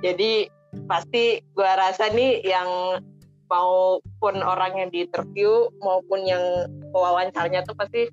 jadi 0.00 0.48
pasti 0.88 1.40
gue 1.40 1.70
rasa 1.76 2.08
nih 2.12 2.40
yang 2.44 3.00
maupun 3.52 4.40
orang 4.40 4.72
yang 4.80 4.88
di 4.88 5.04
interview 5.04 5.68
maupun 5.84 6.24
yang 6.24 6.40
wawancaranya 6.96 7.60
tuh 7.68 7.76
pasti 7.76 8.08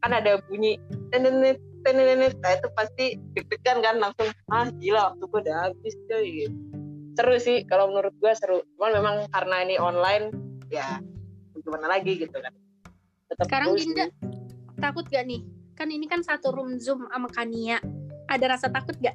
kan 0.00 0.16
ada 0.16 0.40
bunyi 0.48 0.80
tenenet 1.12 1.60
tenenet. 1.84 2.36
Nah 2.40 2.56
itu 2.56 2.68
pasti 2.72 3.20
deg-degan 3.36 3.84
kan 3.84 3.96
langsung 4.00 4.28
ah 4.52 4.68
gila 4.80 5.12
waktu 5.12 5.24
gue 5.28 5.40
udah 5.44 5.56
habis 5.68 5.94
cuy 6.08 6.28
gitu. 6.44 6.79
Seru 7.14 7.36
sih 7.36 7.66
kalau 7.66 7.90
menurut 7.90 8.14
gue 8.16 8.32
seru 8.34 8.62
cuman 8.76 8.90
memang 8.98 9.16
karena 9.30 9.56
ini 9.64 9.76
online 9.76 10.30
ya 10.70 10.98
gimana 11.60 11.86
lagi 11.98 12.16
gitu 12.16 12.34
kan 12.34 12.52
Tetap 13.30 13.46
Sekarang. 13.46 13.78
Dinda 13.78 14.10
takut 14.82 15.06
gak 15.06 15.22
nih? 15.22 15.46
Kan 15.78 15.94
ini 15.94 16.10
kan 16.10 16.18
satu 16.18 16.50
room 16.50 16.82
zoom 16.82 17.06
sama 17.06 17.30
Kania. 17.30 17.78
Ada 18.26 18.58
rasa 18.58 18.66
takut 18.74 18.98
gak? 18.98 19.14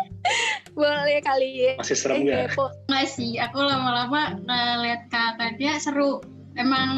Boleh 0.76 1.20
kali 1.20 1.68
ya. 1.68 1.72
Masih 1.76 1.96
serem 2.00 2.24
Eh, 2.24 2.48
gak? 2.48 2.56
nggak 2.88 3.06
sih 3.12 3.36
aku 3.36 3.60
lama-lama 3.60 4.40
ngeliat 4.40 5.12
kakaknya 5.12 5.76
seru 5.76 6.24
emang 6.56 6.88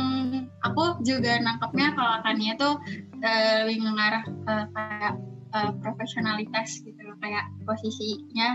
aku 0.62 1.02
juga 1.02 1.42
nangkepnya 1.42 1.98
kalau 1.98 2.22
kakaknya 2.22 2.52
tuh 2.54 2.74
eh, 3.18 3.66
lebih 3.66 3.82
mengarah 3.82 4.22
ke 4.22 4.54
kayak 4.78 5.14
eh, 5.54 5.72
profesionalitas 5.80 6.82
gitu 6.84 7.00
loh. 7.04 7.16
Kayak 7.20 7.44
posisinya 7.64 8.48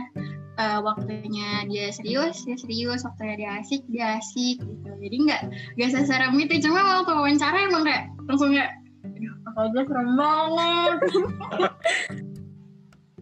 eh, 0.60 0.80
waktunya 0.82 1.66
dia 1.70 1.90
serius 1.94 2.44
dia 2.46 2.58
serius. 2.58 3.06
Waktunya 3.06 3.36
dia 3.38 3.50
asik 3.62 3.82
dia 3.90 4.20
asik 4.22 4.62
gitu. 4.62 4.90
Jadi 5.02 5.16
nggak 5.30 5.42
nggak 5.80 5.92
seserem 5.92 6.34
itu. 6.38 6.62
Cuma 6.64 7.02
waktu 7.02 7.12
wawancara 7.14 7.58
emang 7.70 7.84
kayak 7.88 8.10
langsung 8.30 8.54
kayak 8.54 8.72
aduh 9.04 9.34
kakaknya 9.46 9.82
serem 9.86 10.10
banget. 10.16 10.98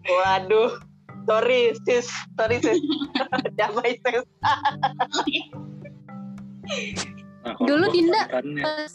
Waduh. 0.22 0.72
Sorry 1.30 1.78
sis. 1.86 2.10
Sorry 2.34 2.58
sis. 2.60 2.80
Damai 3.60 3.98
sis. 4.02 4.26
Nah, 7.42 7.58
Dulu 7.58 7.86
Dinda. 7.90 8.22
Pas, 8.62 8.94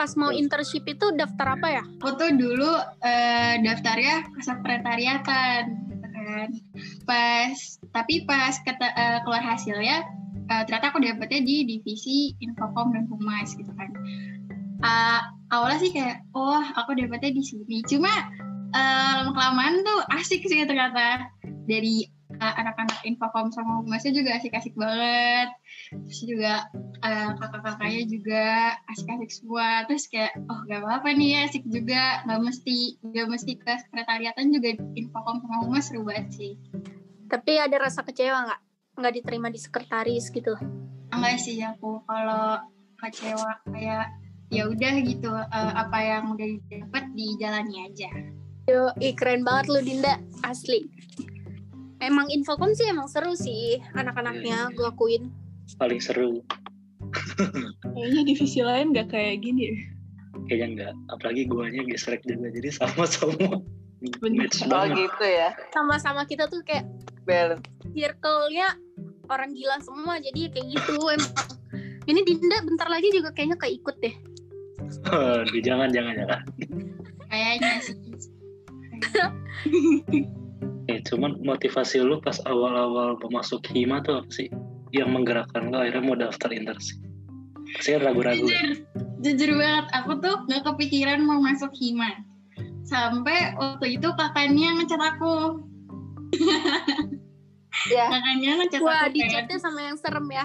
pas 0.00 0.16
mau 0.16 0.32
internship 0.32 0.88
itu 0.88 1.12
daftar 1.12 1.60
apa 1.60 1.68
ya? 1.68 1.84
aku 2.00 2.16
tuh 2.16 2.32
dulu 2.32 2.72
eh, 3.04 3.60
daftarnya 3.60 4.24
sekretariatan 4.40 5.76
gitu 5.92 6.06
kan. 6.08 6.48
Pas 7.04 7.52
tapi 7.92 8.24
pas 8.24 8.56
keta- 8.64 8.96
eh, 8.96 9.20
keluar 9.28 9.44
hasilnya 9.44 10.00
eh, 10.48 10.62
ternyata 10.64 10.88
aku 10.88 11.04
dapetnya 11.04 11.44
di 11.44 11.68
divisi 11.68 12.32
infokom 12.40 12.96
dan 12.96 13.04
humas 13.12 13.52
gitu 13.52 13.68
kan. 13.76 13.92
Eh, 14.80 15.20
awalnya 15.52 15.84
sih 15.84 15.92
kayak 15.92 16.24
oh 16.32 16.64
aku 16.80 16.96
dapetnya 16.96 17.36
di 17.36 17.44
sini. 17.44 17.84
Cuma 17.84 18.08
lama 18.72 19.36
kelamaan 19.36 19.84
tuh 19.84 20.00
asik 20.16 20.48
sih 20.48 20.64
ternyata. 20.64 21.28
Dari 21.68 22.08
anak-anak 22.40 23.04
infokom 23.04 23.52
sama 23.52 23.84
humasnya 23.84 24.16
juga 24.16 24.40
asik-asik 24.40 24.72
banget 24.74 25.52
terus 25.90 26.20
juga 26.22 26.52
eh, 27.02 27.30
kakak-kakaknya 27.34 28.02
juga 28.06 28.44
asik-asik 28.90 29.30
semua 29.30 29.84
terus 29.90 30.06
kayak 30.06 30.38
oh 30.46 30.62
gak 30.70 30.80
apa-apa 30.86 31.08
nih 31.18 31.28
ya 31.34 31.38
asik 31.50 31.64
juga 31.66 32.22
nggak 32.26 32.40
mesti 32.46 32.78
nggak 33.02 33.26
mesti 33.26 33.52
ke 33.58 33.72
sekretariatan 33.86 34.46
juga 34.54 34.68
infokom 34.94 35.42
sama 35.42 35.56
humas 35.66 35.84
seru 35.90 36.02
banget 36.06 36.26
sih 36.34 36.52
Tapi 37.30 37.62
ada 37.62 37.78
rasa 37.78 38.02
kecewa 38.02 38.42
nggak? 38.42 38.60
Nggak 38.98 39.14
diterima 39.22 39.48
di 39.54 39.58
sekretaris 39.62 40.34
gitu. 40.34 40.54
enggak 41.14 41.38
sih 41.38 41.58
aku 41.62 42.02
kalau 42.06 42.58
kecewa 42.98 43.58
kayak 43.70 44.10
ya 44.50 44.66
udah 44.66 44.94
gitu 45.06 45.30
eh, 45.30 45.72
apa 45.78 45.98
yang 46.02 46.34
udah 46.34 46.46
didapat 46.46 47.04
dijalani 47.14 47.86
aja 47.86 48.10
Yo, 48.68 48.94
ih, 49.02 49.18
keren 49.18 49.42
banget 49.42 49.66
lu 49.66 49.82
Dinda, 49.82 50.14
asli. 50.46 50.86
Emang 51.98 52.30
Infocom 52.30 52.70
sih 52.70 52.86
emang 52.86 53.10
seru 53.10 53.34
sih 53.34 53.82
anak-anaknya, 53.98 54.70
gue 54.78 54.86
akuin. 54.86 55.26
Paling 55.78 56.00
seru. 56.02 56.40
Kayaknya 57.94 58.22
divisi 58.26 58.60
lain 58.62 58.94
gak 58.94 59.10
kayak 59.14 59.42
gini 59.42 59.90
kayaknya 60.50 60.66
enggak 60.66 60.92
apalagi 61.14 61.42
guanya 61.46 61.82
gesrek 61.86 62.22
juga 62.26 62.50
jadi 62.50 62.70
sama 62.74 63.04
semua 63.06 63.62
match 64.34 64.64
Oh 64.64 64.68
banget 64.70 65.06
gitu 65.06 65.26
ya. 65.26 65.48
sama-sama 65.70 66.26
kita 66.26 66.50
tuh 66.50 66.58
kayak 66.66 66.86
Bel. 67.22 67.54
circle-nya 67.94 68.74
orang 69.30 69.54
gila 69.54 69.78
semua 69.84 70.18
jadi 70.18 70.50
kayak 70.50 70.66
gitu 70.74 70.98
emang 71.06 71.32
ini 72.10 72.20
Dinda 72.26 72.66
bentar 72.66 72.90
lagi 72.90 73.14
juga 73.14 73.30
kayaknya 73.30 73.54
keikut 73.62 73.96
deh 74.02 74.14
Aduh, 75.06 75.62
jangan 75.62 75.94
jangan 75.94 76.18
jangan 76.18 76.42
Kayaknya 77.30 77.78
sih. 77.78 77.94
Eh, 80.90 80.98
cuman 81.06 81.38
motivasi 81.46 82.02
lu 82.02 82.18
pas 82.18 82.42
awal-awal 82.42 83.14
mau 83.22 83.30
masuk 83.38 83.62
hima 83.70 84.02
tuh 84.02 84.18
apa 84.18 84.30
sih 84.34 84.50
yang 84.90 85.14
menggerakkan 85.14 85.70
lo 85.70 85.82
akhirnya 85.82 86.02
mau 86.02 86.16
daftar 86.18 86.50
internship 86.50 86.98
saya 87.78 88.02
ragu-ragu 88.02 88.42
Jujur, 88.42 88.68
jujur 89.22 89.50
banget, 89.54 89.86
aku 89.94 90.18
tuh 90.18 90.42
gak 90.50 90.66
kepikiran 90.66 91.22
mau 91.22 91.38
masuk 91.38 91.70
hima. 91.78 92.18
Sampai 92.82 93.54
waktu 93.54 93.94
itu 93.94 94.10
kakaknya 94.18 94.74
ngecat 94.74 94.98
aku. 94.98 95.62
Ya. 97.88 98.12
Kakaknya 98.12 98.50
ngecat 98.60 98.80
wah 98.82 99.06
aku 99.06 99.14
di 99.16 99.20
kan. 99.24 99.30
chatnya 99.30 99.58
sama 99.62 99.80
yang 99.80 99.96
serem 99.96 100.26
ya 100.28 100.44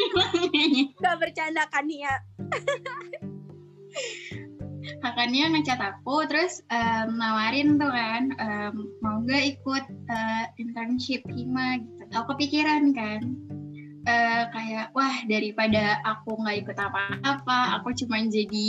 gak 1.04 1.16
bercanda 1.20 1.62
kan 1.70 1.86
ya 1.86 2.14
kakaknya 5.04 5.52
ngecat 5.52 5.78
aku 5.78 6.26
terus 6.26 6.64
em, 6.72 7.14
nawarin 7.14 7.76
tuh 7.76 7.92
kan 7.92 8.32
em, 8.40 8.74
mau 9.04 9.20
nggak 9.22 9.44
ikut 9.58 9.84
eh, 10.10 10.44
internship 10.58 11.22
hima 11.30 11.78
gitu 11.84 12.02
aku 12.16 12.34
kepikiran 12.34 12.96
kan 12.96 13.20
eh, 14.06 14.42
kayak 14.48 14.86
wah 14.96 15.14
daripada 15.28 16.00
aku 16.04 16.40
nggak 16.40 16.58
ikut 16.64 16.78
apa-apa 16.78 17.80
aku 17.80 17.92
cuma 18.04 18.22
jadi 18.24 18.66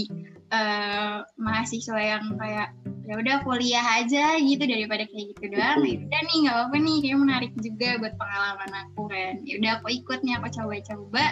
eh, 0.51 1.17
mahasiswa 1.39 1.99
yang 1.99 2.35
kayak 2.35 2.75
ya 3.01 3.13
udah 3.17 3.35
kuliah 3.43 3.85
aja 3.99 4.37
gitu 4.39 4.63
daripada 4.63 5.03
kayak 5.09 5.35
gitu 5.35 5.51
doang. 5.51 5.83
Ya 5.83 5.99
udah 6.05 6.21
nih 6.21 6.37
nggak 6.45 6.55
apa-apa 6.55 6.75
nih 6.79 6.97
kayak 7.01 7.19
menarik 7.19 7.51
juga 7.59 7.89
buat 7.99 8.13
pengalaman 8.15 8.71
aku 8.87 9.01
kan. 9.09 9.33
Ya 9.43 9.53
udah 9.59 9.71
aku 9.81 9.87
ikut 9.91 10.19
nih 10.23 10.33
aku 10.39 10.47
coba-coba. 10.53 11.25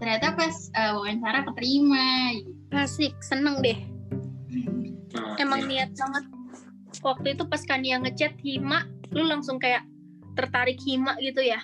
Ternyata 0.00 0.26
pas 0.36 0.54
eh, 0.72 0.92
wawancara 0.92 1.38
keterima 1.48 2.06
gitu. 2.36 2.50
asik 2.74 3.14
seneng 3.22 3.62
deh. 3.62 3.78
Nah, 5.14 5.38
emang 5.38 5.70
iya. 5.70 5.86
niat 5.86 5.90
banget. 5.94 6.24
Waktu 7.02 7.26
itu 7.36 7.44
pas 7.46 7.62
Kania 7.62 8.00
ngechat 8.02 8.38
Hima 8.42 8.86
lu 9.14 9.28
langsung 9.28 9.62
kayak 9.62 9.86
tertarik 10.34 10.78
Hima 10.82 11.14
gitu 11.22 11.38
ya 11.38 11.62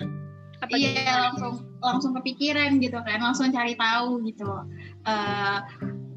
apa 0.61 0.75
iya 0.77 0.93
gimana? 0.93 1.21
langsung 1.29 1.53
langsung 1.81 2.11
kepikiran 2.21 2.77
gitu 2.77 2.97
kan 3.01 3.19
langsung 3.19 3.49
cari 3.49 3.73
tahu 3.73 4.21
gitu. 4.29 4.49
Eh 5.09 5.59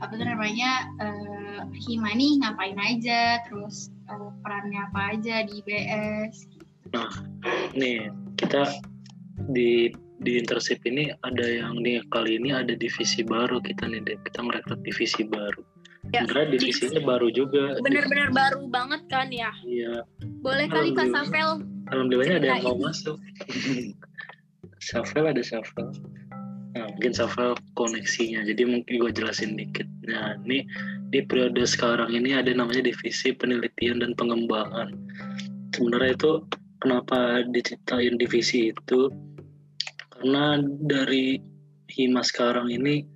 apa 0.02 0.12
tuh 0.12 0.26
namanya 0.26 0.84
eh 1.00 1.60
Hima 1.88 2.12
nih 2.12 2.44
ngapain 2.44 2.76
aja 2.76 3.40
terus 3.48 3.88
eh, 4.10 4.30
perannya 4.44 4.80
apa 4.90 5.16
aja 5.16 5.46
di 5.48 5.64
IBS 5.64 6.34
nih 7.74 8.12
kita 8.36 8.68
di 9.50 9.90
di 10.22 10.32
internship 10.38 10.78
ini 10.86 11.10
ada 11.26 11.42
yang 11.44 11.80
nih 11.82 12.04
kali 12.12 12.38
ini 12.38 12.54
ada 12.54 12.76
divisi 12.76 13.24
baru 13.24 13.58
kita 13.64 13.90
nih 13.90 14.02
kita 14.28 14.40
merekrut 14.40 14.80
divisi 14.86 15.26
baru. 15.26 15.62
Ya, 16.12 16.20
sebenarnya 16.28 16.60
divisinya 16.60 17.00
baru 17.00 17.28
juga. 17.32 17.80
bener-bener 17.80 18.28
baru 18.28 18.68
banget 18.68 19.08
kan 19.08 19.32
ya? 19.32 19.48
Iya. 19.64 20.04
Boleh 20.44 20.68
kali 20.68 20.92
Kak. 20.92 21.08
Safel 21.10 21.64
alhamdulillahnya 21.92 22.36
ada 22.40 22.46
yang 22.56 22.64
mau 22.64 22.78
masuk 22.80 23.16
shuffle 24.84 25.24
ada 25.24 25.40
shuffle 25.40 25.88
nah 26.74 26.90
mungkin 26.90 27.14
shuffle 27.14 27.54
koneksinya. 27.78 28.42
Jadi 28.42 28.66
mungkin 28.66 28.98
gue 28.98 29.10
jelasin 29.14 29.54
dikit. 29.54 29.86
Nah 30.10 30.34
ini 30.42 30.66
di 31.14 31.22
periode 31.22 31.62
sekarang 31.62 32.10
ini 32.10 32.34
ada 32.34 32.50
namanya 32.50 32.90
divisi 32.90 33.30
penelitian 33.30 34.02
dan 34.02 34.12
pengembangan. 34.18 34.90
Sebenarnya 35.70 36.18
itu 36.18 36.32
kenapa 36.82 37.46
diciptain 37.54 38.18
divisi 38.18 38.74
itu? 38.74 39.06
Karena 40.10 40.58
dari 40.82 41.38
hima 41.94 42.26
sekarang 42.26 42.74
ini 42.74 43.06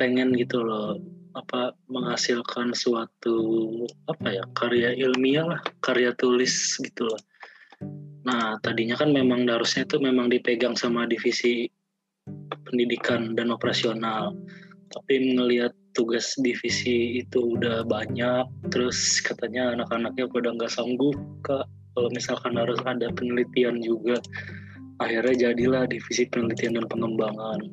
pengen 0.00 0.32
gitu 0.32 0.64
loh 0.64 0.96
apa 1.36 1.76
menghasilkan 1.92 2.72
suatu 2.72 3.36
apa 4.08 4.40
ya 4.40 4.44
karya 4.56 4.96
ilmiah 4.96 5.44
lah 5.44 5.60
karya 5.84 6.16
tulis 6.16 6.80
gitu 6.80 7.04
loh 7.04 7.20
Nah, 8.26 8.58
tadinya 8.58 8.98
kan 8.98 9.14
memang 9.14 9.46
harusnya 9.46 9.86
itu 9.86 10.02
memang 10.02 10.26
dipegang 10.26 10.74
sama 10.74 11.06
divisi 11.06 11.70
pendidikan 12.66 13.38
dan 13.38 13.54
operasional. 13.54 14.34
Tapi 14.90 15.38
melihat 15.38 15.70
tugas 15.94 16.34
divisi 16.42 17.22
itu 17.22 17.54
udah 17.54 17.86
banyak, 17.86 18.42
terus 18.74 19.22
katanya 19.22 19.78
anak-anaknya 19.78 20.26
pada 20.26 20.48
nggak 20.58 20.72
sanggup, 20.74 21.14
Kak. 21.46 21.70
Kalau 21.94 22.10
misalkan 22.12 22.58
harus 22.58 22.82
ada 22.82 23.08
penelitian 23.14 23.78
juga. 23.78 24.18
Akhirnya 24.98 25.52
jadilah 25.52 25.84
divisi 25.86 26.26
penelitian 26.26 26.82
dan 26.82 26.86
pengembangan. 26.90 27.68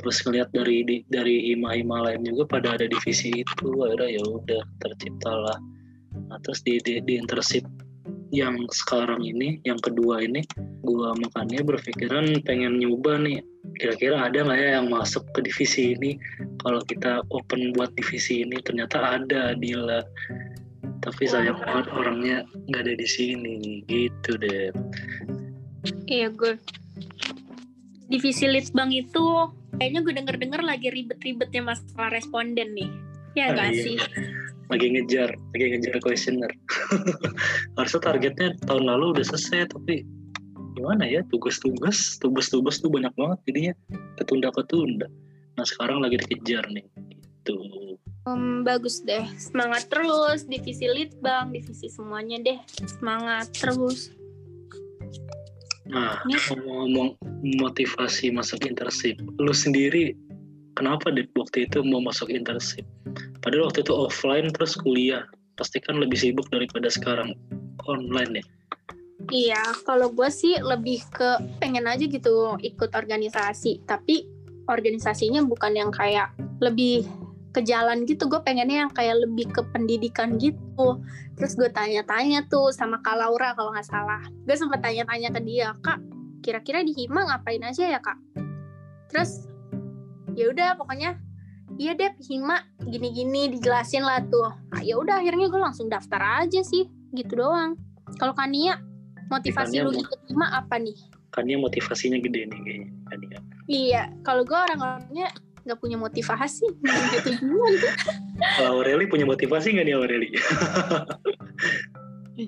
Terus 0.00 0.16
ngelihat 0.24 0.48
dari 0.54 0.84
di- 0.86 1.04
dari 1.10 1.52
hima-hima 1.52 2.08
lain 2.08 2.24
juga 2.24 2.46
pada 2.46 2.78
ada 2.78 2.86
divisi 2.86 3.32
itu, 3.32 3.68
akhirnya 3.80 4.20
ya 4.20 4.22
udah 4.22 4.62
terciptalah. 4.84 5.58
Nah, 6.30 6.38
terus 6.44 6.60
di, 6.64 6.80
di, 6.84 7.00
di 7.04 7.16
internship 7.16 7.64
yang 8.30 8.56
sekarang 8.70 9.22
ini, 9.22 9.58
yang 9.66 9.78
kedua 9.82 10.22
ini, 10.22 10.46
gua 10.86 11.14
makanya 11.18 11.66
berpikiran 11.66 12.42
pengen 12.46 12.78
nyoba 12.78 13.18
nih. 13.18 13.42
Kira-kira 13.78 14.26
ada 14.26 14.46
nggak 14.46 14.58
ya 14.58 14.68
yang 14.80 14.88
masuk 14.90 15.26
ke 15.34 15.46
divisi 15.46 15.98
ini? 15.98 16.16
Kalau 16.62 16.80
kita 16.86 17.26
open 17.34 17.74
buat 17.74 17.90
divisi 17.94 18.46
ini, 18.46 18.58
ternyata 18.62 19.20
ada 19.20 19.54
Dila. 19.58 20.02
Tapi 21.00 21.22
sayang 21.24 21.58
banget 21.64 21.86
orangnya 21.96 22.36
nggak 22.70 22.82
ada 22.86 22.94
di 22.94 23.08
sini, 23.08 23.82
gitu 23.88 24.36
deh. 24.38 24.70
Iya 26.10 26.28
gue 26.34 26.58
divisi 28.10 28.44
litbang 28.50 28.90
itu 28.90 29.48
kayaknya 29.78 30.00
gue 30.02 30.14
denger 30.18 30.36
denger 30.42 30.62
lagi 30.66 30.90
ribet-ribetnya 30.90 31.62
masalah 31.62 32.10
responden 32.10 32.74
nih 32.74 32.90
ya 33.38 33.54
gak 33.54 33.72
sih 33.74 33.96
Lagi 34.70 34.86
ngejar, 34.86 35.34
lagi 35.50 35.66
ngejar 35.66 35.98
questioner. 35.98 36.46
Harusnya 37.74 38.00
targetnya 38.06 38.54
tahun 38.70 38.86
lalu 38.86 39.18
udah 39.18 39.26
selesai, 39.26 39.66
tapi 39.74 40.06
gimana 40.78 41.10
ya 41.10 41.26
tugas-tugas, 41.26 42.22
tugas-tugas 42.22 42.78
tuh 42.78 42.86
banyak 42.86 43.10
banget 43.18 43.38
jadinya 43.50 43.74
ketunda-ketunda. 44.22 45.10
Nah 45.58 45.66
sekarang 45.66 45.98
lagi 46.06 46.22
dikejar 46.22 46.70
nih, 46.70 46.86
gitu. 47.42 47.58
Em, 48.30 48.62
bagus 48.62 49.02
deh 49.02 49.24
semangat 49.40 49.88
terus 49.88 50.44
divisi 50.44 50.84
litbang 50.86 51.50
divisi 51.50 51.88
semuanya 51.88 52.36
deh 52.38 52.58
semangat 52.84 53.48
terus 53.56 54.12
Nah, 55.90 56.22
Ini- 56.22 56.54
ngomong 56.54 57.18
motivasi 57.58 58.30
masuk 58.30 58.62
internship, 58.62 59.18
lu 59.42 59.50
sendiri 59.50 60.14
kenapa 60.80 61.12
deh 61.12 61.28
waktu 61.36 61.68
itu 61.68 61.84
mau 61.84 62.00
masuk 62.00 62.32
internship? 62.32 62.88
Padahal 63.44 63.68
waktu 63.68 63.84
itu 63.84 63.92
offline 63.92 64.48
terus 64.48 64.80
kuliah, 64.80 65.28
pasti 65.60 65.76
kan 65.76 66.00
lebih 66.00 66.16
sibuk 66.16 66.48
daripada 66.48 66.88
sekarang 66.88 67.36
online 67.84 68.40
ya. 68.40 68.44
Iya, 69.28 69.62
kalau 69.84 70.08
gue 70.08 70.32
sih 70.32 70.56
lebih 70.56 71.04
ke 71.12 71.60
pengen 71.60 71.84
aja 71.84 72.08
gitu 72.08 72.56
ikut 72.64 72.96
organisasi, 72.96 73.84
tapi 73.84 74.24
organisasinya 74.64 75.44
bukan 75.44 75.76
yang 75.76 75.92
kayak 75.92 76.32
lebih 76.64 77.04
ke 77.52 77.60
jalan 77.60 78.08
gitu, 78.08 78.30
gue 78.30 78.40
pengennya 78.40 78.88
yang 78.88 78.92
kayak 78.94 79.20
lebih 79.20 79.52
ke 79.52 79.60
pendidikan 79.76 80.40
gitu. 80.40 81.02
Terus 81.36 81.52
gue 81.60 81.68
tanya-tanya 81.68 82.48
tuh 82.48 82.72
sama 82.72 83.02
Kak 83.04 83.20
Laura 83.20 83.52
kalau 83.52 83.76
nggak 83.76 83.84
salah. 83.84 84.24
Gue 84.48 84.56
sempat 84.56 84.80
tanya-tanya 84.80 85.28
ke 85.34 85.40
dia, 85.44 85.76
Kak, 85.84 86.00
kira-kira 86.40 86.80
di 86.80 86.96
Hima 86.96 87.28
ngapain 87.28 87.60
aja 87.60 87.90
ya 87.90 88.00
Kak? 88.00 88.16
Terus 89.10 89.49
ya 90.40 90.46
udah 90.48 90.68
pokoknya 90.80 91.20
iya 91.76 91.92
deh 91.92 92.10
Hima 92.24 92.64
gini-gini 92.80 93.52
dijelasin 93.52 94.02
lah 94.02 94.24
tuh. 94.24 94.48
Nah, 94.72 94.80
ya 94.80 94.96
udah 94.96 95.20
akhirnya 95.20 95.46
gue 95.52 95.60
langsung 95.60 95.86
daftar 95.86 96.42
aja 96.42 96.60
sih, 96.64 96.88
gitu 97.12 97.36
doang. 97.36 97.76
Kalau 98.16 98.32
Kania 98.32 98.80
motivasi 99.28 99.78
Kania 99.78 99.86
lu 99.86 99.92
mau- 99.94 100.02
ikut 100.02 100.20
Hima 100.26 100.46
apa 100.50 100.80
nih? 100.80 100.96
Kan 101.30 101.46
dia 101.46 101.60
motivasinya 101.60 102.18
gede 102.18 102.48
nih 102.50 102.58
kayaknya. 102.64 102.88
Kan 103.06 103.16
dia. 103.22 103.38
Iya, 103.70 104.02
kalau 104.26 104.42
gue 104.42 104.58
orang-orangnya 104.58 105.30
nggak 105.62 105.78
punya 105.78 106.00
motivasi 106.00 106.66
gitu 106.66 107.28
gimana? 107.36 107.92
Kalau 108.56 108.80
Aureli 108.80 109.04
punya 109.04 109.28
motivasi 109.28 109.76
nggak 109.76 109.86
nih 109.86 109.94
Aureli? 109.94 110.28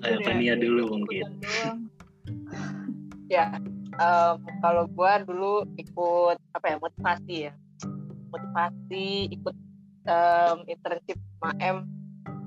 Ayo, 0.03 0.17
Fania 0.25 0.57
dulu 0.57 0.97
mungkin. 0.97 1.23
Ya, 3.31 3.49
em, 3.97 4.35
kalau 4.61 4.85
gua 4.93 5.17
dulu 5.25 5.65
ikut 5.73 6.37
apa 6.53 6.65
ya 6.69 6.77
motivasi 6.77 7.35
ya, 7.49 7.53
motivasi 8.33 9.29
ikut 9.29 9.55
em, 10.09 10.57
internship 10.65 11.19
MAM. 11.39 11.85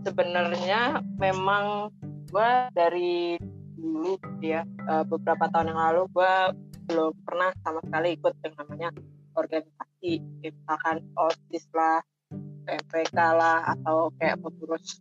Sebenarnya 0.02 1.00
memang 1.18 1.94
gua 2.34 2.66
dari 2.74 3.38
dulu 3.78 4.18
ya 4.42 4.66
eh, 4.66 5.04
beberapa 5.06 5.46
tahun 5.50 5.70
yang 5.70 5.80
lalu 5.80 6.02
gua 6.10 6.50
belum 6.86 7.14
pernah 7.26 7.50
sama 7.62 7.82
sekali 7.82 8.14
ikut 8.14 8.34
yang 8.46 8.54
namanya 8.62 8.88
organisasi, 9.36 10.24
misalkan 10.40 11.04
osis 11.12 11.68
lah, 11.76 12.00
PPK 12.64 13.14
lah 13.14 13.62
atau 13.76 14.10
kayak 14.16 14.40
pengurus 14.40 14.98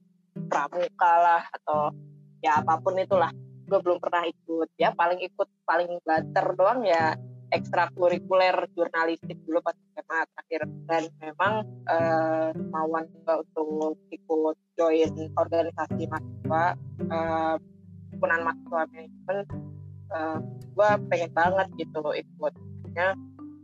pramuka 0.51 1.11
lah 1.15 1.41
atau 1.61 1.89
ya 2.43 2.59
apa 2.61 2.77
pun 2.83 2.99
itulah. 2.99 3.31
Gue 3.65 3.79
belum 3.81 3.97
pernah 3.97 4.27
ikut. 4.27 4.69
Ya 4.77 4.93
paling 4.93 5.23
ikut 5.23 5.49
paling 5.65 5.97
banter 6.05 6.45
doang 6.53 6.85
ya 6.85 7.17
ekstrakurikuler 7.53 8.55
jurnalistik 8.73 9.37
dulu 9.45 9.61
pas 9.61 9.75
SMA 9.93 10.19
terakhir. 10.33 10.61
Dan 10.89 11.03
memang 11.21 11.53
uh, 11.89 12.49
kemauan 12.53 13.05
untuk 13.25 13.99
ikut 14.09 14.57
join 14.77 15.11
organisasi 15.37 16.03
mahasiswa 16.09 16.65
uh, 17.11 17.55
mahasiswa 18.15 18.81
manajemen 18.89 19.37
uh, 20.11 20.37
gue 20.75 20.89
pengen 21.11 21.31
banget 21.35 21.67
gitu 21.79 21.99
ikut. 22.15 22.53
Ya 22.95 23.11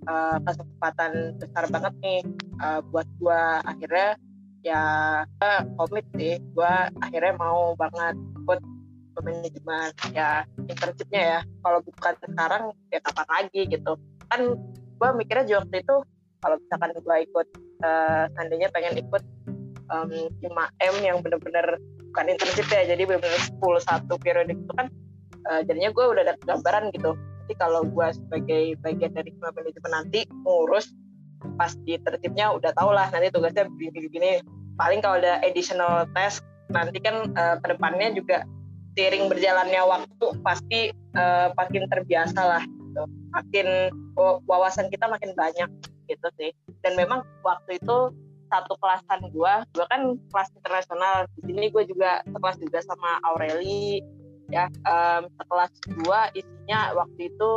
uh, 0.07 0.37
kesempatan 0.43 1.39
besar 1.39 1.65
banget 1.71 1.93
nih 2.03 2.21
uh, 2.59 2.79
buat 2.91 3.07
gue 3.17 3.41
akhirnya 3.65 4.19
ya 4.61 4.83
komit 5.77 6.05
sih. 6.15 6.37
Gue 6.53 6.73
akhirnya 7.01 7.33
mau 7.37 7.73
banget 7.77 8.15
ikut 8.45 8.61
manajemen. 9.21 9.89
Ya 10.15 10.47
internshipnya 10.71 11.21
ya. 11.21 11.39
Kalau 11.61 11.79
bukan 11.83 12.13
sekarang 12.23 12.63
ya 12.89 12.99
kapan 13.03 13.27
lagi 13.29 13.61
gitu. 13.67 13.93
Kan 14.31 14.41
gue 14.71 15.09
mikirnya 15.17 15.45
juga 15.45 15.59
waktu 15.67 15.77
itu 15.83 15.95
kalau 16.41 16.55
misalkan 16.57 16.89
gue 16.97 17.17
ikut 17.29 17.47
uh, 17.85 18.23
seandainya 18.33 18.69
pengen 18.73 18.93
ikut 18.97 19.23
um, 19.93 20.11
5M 20.41 20.95
yang 21.05 21.17
bener-bener 21.21 21.77
bukan 22.11 22.25
internship 22.27 22.67
ya 22.67 22.83
jadi 22.85 23.07
bener-bener 23.07 23.41
full 23.61 23.77
satu 23.79 24.17
periode 24.19 24.51
itu 24.51 24.71
kan 24.75 24.89
uh, 25.47 25.61
jadinya 25.63 25.93
gue 25.93 26.05
udah 26.05 26.23
ada 26.25 26.35
gambaran 26.45 26.89
gitu. 26.95 27.13
Nanti 27.13 27.53
kalau 27.57 27.81
gue 27.85 28.07
sebagai 28.15 28.63
bagian 28.81 29.11
dari 29.13 29.31
manajemen 29.37 29.91
nanti 29.91 30.19
ngurus 30.47 30.93
pas 31.57 31.73
di 31.83 31.97
tertibnya 31.97 32.53
udah 32.53 32.69
tau 32.77 32.93
lah 32.93 33.09
nanti 33.09 33.33
tugasnya 33.33 33.67
begini-begini. 33.69 34.45
Paling 34.77 35.01
kalau 35.03 35.19
ada 35.19 35.41
additional 35.45 36.05
test 36.13 36.45
nanti 36.71 36.97
kan 37.03 37.35
uh, 37.35 37.59
ke 37.59 37.67
depannya 37.75 38.15
juga 38.15 38.47
seiring 38.95 39.31
berjalannya 39.31 39.81
waktu 39.87 40.25
pasti 40.43 40.79
uh, 41.15 41.51
makin 41.55 41.87
terbiasa 41.87 42.39
lah 42.39 42.63
gitu. 42.63 43.03
makin 43.31 43.67
wawasan 44.43 44.91
kita 44.91 45.07
makin 45.07 45.31
banyak 45.35 45.69
gitu 46.11 46.27
sih. 46.35 46.51
Dan 46.83 46.99
memang 46.99 47.23
waktu 47.47 47.79
itu 47.79 48.11
satu 48.51 48.75
kelasan 48.83 49.31
gue 49.31 49.53
gue 49.71 49.85
kan 49.87 50.19
kelas 50.19 50.49
internasional. 50.59 51.23
Di 51.39 51.55
sini 51.55 51.71
gue 51.71 51.83
juga 51.87 52.19
sekelas 52.27 52.57
juga 52.59 52.79
sama 52.83 53.23
Aureli 53.31 54.03
ya. 54.51 54.67
Um, 54.83 55.31
sekelas 55.39 55.71
gue 55.87 56.19
isinya 56.43 56.91
waktu 56.99 57.31
itu 57.31 57.49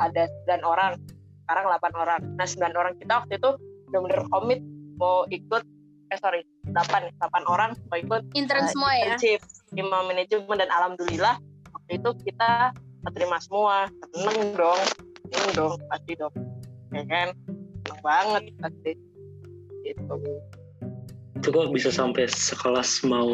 ada 0.00 0.24
9 0.48 0.64
orang. 0.64 0.96
Sekarang 1.44 1.64
8 1.68 1.92
orang. 1.92 2.20
Nah 2.40 2.46
9 2.48 2.72
orang 2.72 2.94
kita 2.96 3.12
waktu 3.20 3.36
itu 3.36 3.50
benar-benar 3.92 4.22
komit 4.32 4.60
mau 4.96 5.28
ikut 5.28 5.64
eh 6.10 6.18
sorry 6.18 6.42
8 6.66 7.14
8 7.22 7.46
orang 7.46 7.78
mau 7.86 7.98
ikut 7.98 8.22
intern 8.34 8.66
uh, 8.66 8.70
semua 8.70 8.92
ya? 8.98 9.14
lima 9.70 10.02
manajemen 10.02 10.58
dan 10.58 10.70
alhamdulillah 10.74 11.38
waktu 11.70 11.92
itu 12.02 12.10
kita 12.26 12.74
terima 13.14 13.38
semua. 13.40 13.88
Seneng 14.12 14.54
dong 14.58 14.80
seneng 15.30 15.50
dong 15.54 15.72
pasti 15.88 16.12
dong. 16.18 16.34
Ya 16.90 17.02
kan? 17.06 17.28
Seneng 17.86 18.00
banget 18.02 18.42
pasti. 18.58 18.92
Itu 19.86 20.14
itu 21.40 21.48
kok 21.48 21.72
bisa 21.72 21.88
sampai 21.88 22.28
sekelas 22.28 23.00
mau 23.08 23.32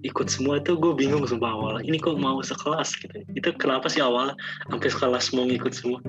ikut 0.00 0.26
semua 0.32 0.56
itu 0.56 0.72
gue 0.80 0.96
bingung 0.96 1.28
sumpah 1.28 1.52
awal. 1.52 1.74
Ini 1.84 2.00
kok 2.00 2.16
mau 2.16 2.40
sekelas 2.40 2.96
gitu? 2.96 3.20
Itu 3.36 3.52
kenapa 3.60 3.92
sih 3.92 4.00
awal 4.00 4.32
sampai 4.72 4.88
sekelas 4.88 5.36
mau 5.36 5.44
ngikut 5.44 5.72
semua? 5.76 6.00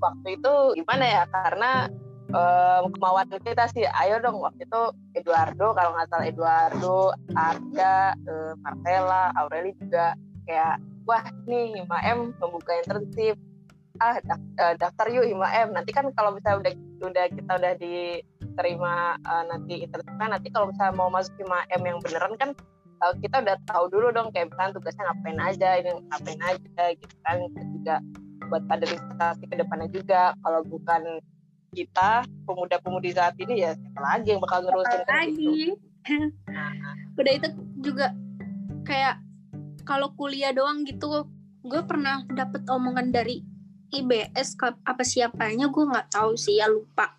Waktu 0.00 0.28
itu 0.36 0.54
gimana 0.84 1.04
ya? 1.04 1.22
Karena 1.32 1.88
um, 2.30 2.82
kemauan 2.94 3.26
kita 3.42 3.64
sih 3.70 3.84
ayo 3.86 4.22
dong 4.22 4.38
waktu 4.38 4.64
itu 4.64 4.82
Eduardo 5.18 5.74
kalau 5.74 5.90
nggak 5.94 6.08
salah 6.10 6.26
Eduardo 6.26 6.98
Arya 7.34 8.14
uh, 8.26 8.52
Martella 8.62 9.34
Aureli 9.38 9.74
juga 9.78 10.14
kayak 10.46 10.82
wah 11.06 11.24
nih 11.46 11.82
5M 11.86 12.38
membuka 12.38 12.72
internship. 12.78 13.36
Ah 14.00 14.16
eh, 14.16 14.74
daftar 14.80 15.12
yuk 15.12 15.28
5M 15.28 15.76
nanti 15.76 15.90
kan 15.92 16.08
kalau 16.16 16.32
misalnya 16.32 16.64
udah 16.64 16.74
udah 17.04 17.24
kita 17.36 17.52
udah 17.52 17.74
diterima 17.76 19.20
uh, 19.28 19.44
nanti 19.44 19.84
internship 19.84 20.16
kan 20.16 20.32
nanti 20.32 20.48
kalau 20.48 20.72
misalnya 20.72 20.94
mau 20.96 21.12
masuk 21.12 21.36
5M 21.36 21.82
yang 21.84 21.98
beneran 22.00 22.32
kan 22.40 22.50
uh, 23.04 23.12
kita 23.20 23.44
udah 23.44 23.56
tahu 23.68 23.84
dulu 23.92 24.08
dong 24.14 24.32
kayak 24.32 24.48
misalnya 24.48 24.72
tugasnya 24.78 25.04
ngapain 25.10 25.40
aja 25.42 25.68
ini 25.82 25.90
ngapain 26.08 26.40
aja 26.40 26.84
gitu 26.96 27.14
kan. 27.26 27.36
Juga 27.76 27.96
buat 28.48 28.62
kaderisasi 28.66 29.44
ke 29.46 29.54
depannya 29.60 29.88
juga 29.92 30.34
kalau 30.42 30.64
bukan 30.64 31.20
kita 31.70 32.26
pemuda-pemudi 32.44 33.14
saat 33.14 33.38
ini 33.38 33.62
ya 33.62 33.78
siapa 33.78 34.00
lagi 34.02 34.28
yang 34.34 34.42
bakal 34.42 34.58
ngerusin 34.66 35.00
kan 35.06 35.16
lagi 35.26 35.46
gitu. 35.46 35.74
udah 37.20 37.32
itu 37.36 37.48
juga 37.78 38.06
kayak 38.82 39.22
kalau 39.86 40.10
kuliah 40.18 40.50
doang 40.50 40.82
gitu 40.82 41.26
gue 41.60 41.82
pernah 41.84 42.24
dapet 42.32 42.64
omongan 42.66 43.12
dari 43.12 43.44
IBS 43.90 44.54
apa 44.86 45.02
siapanya 45.02 45.66
gue 45.68 45.84
nggak 45.84 46.14
tahu 46.14 46.38
sih 46.38 46.62
ya 46.62 46.70
lupa. 46.70 47.18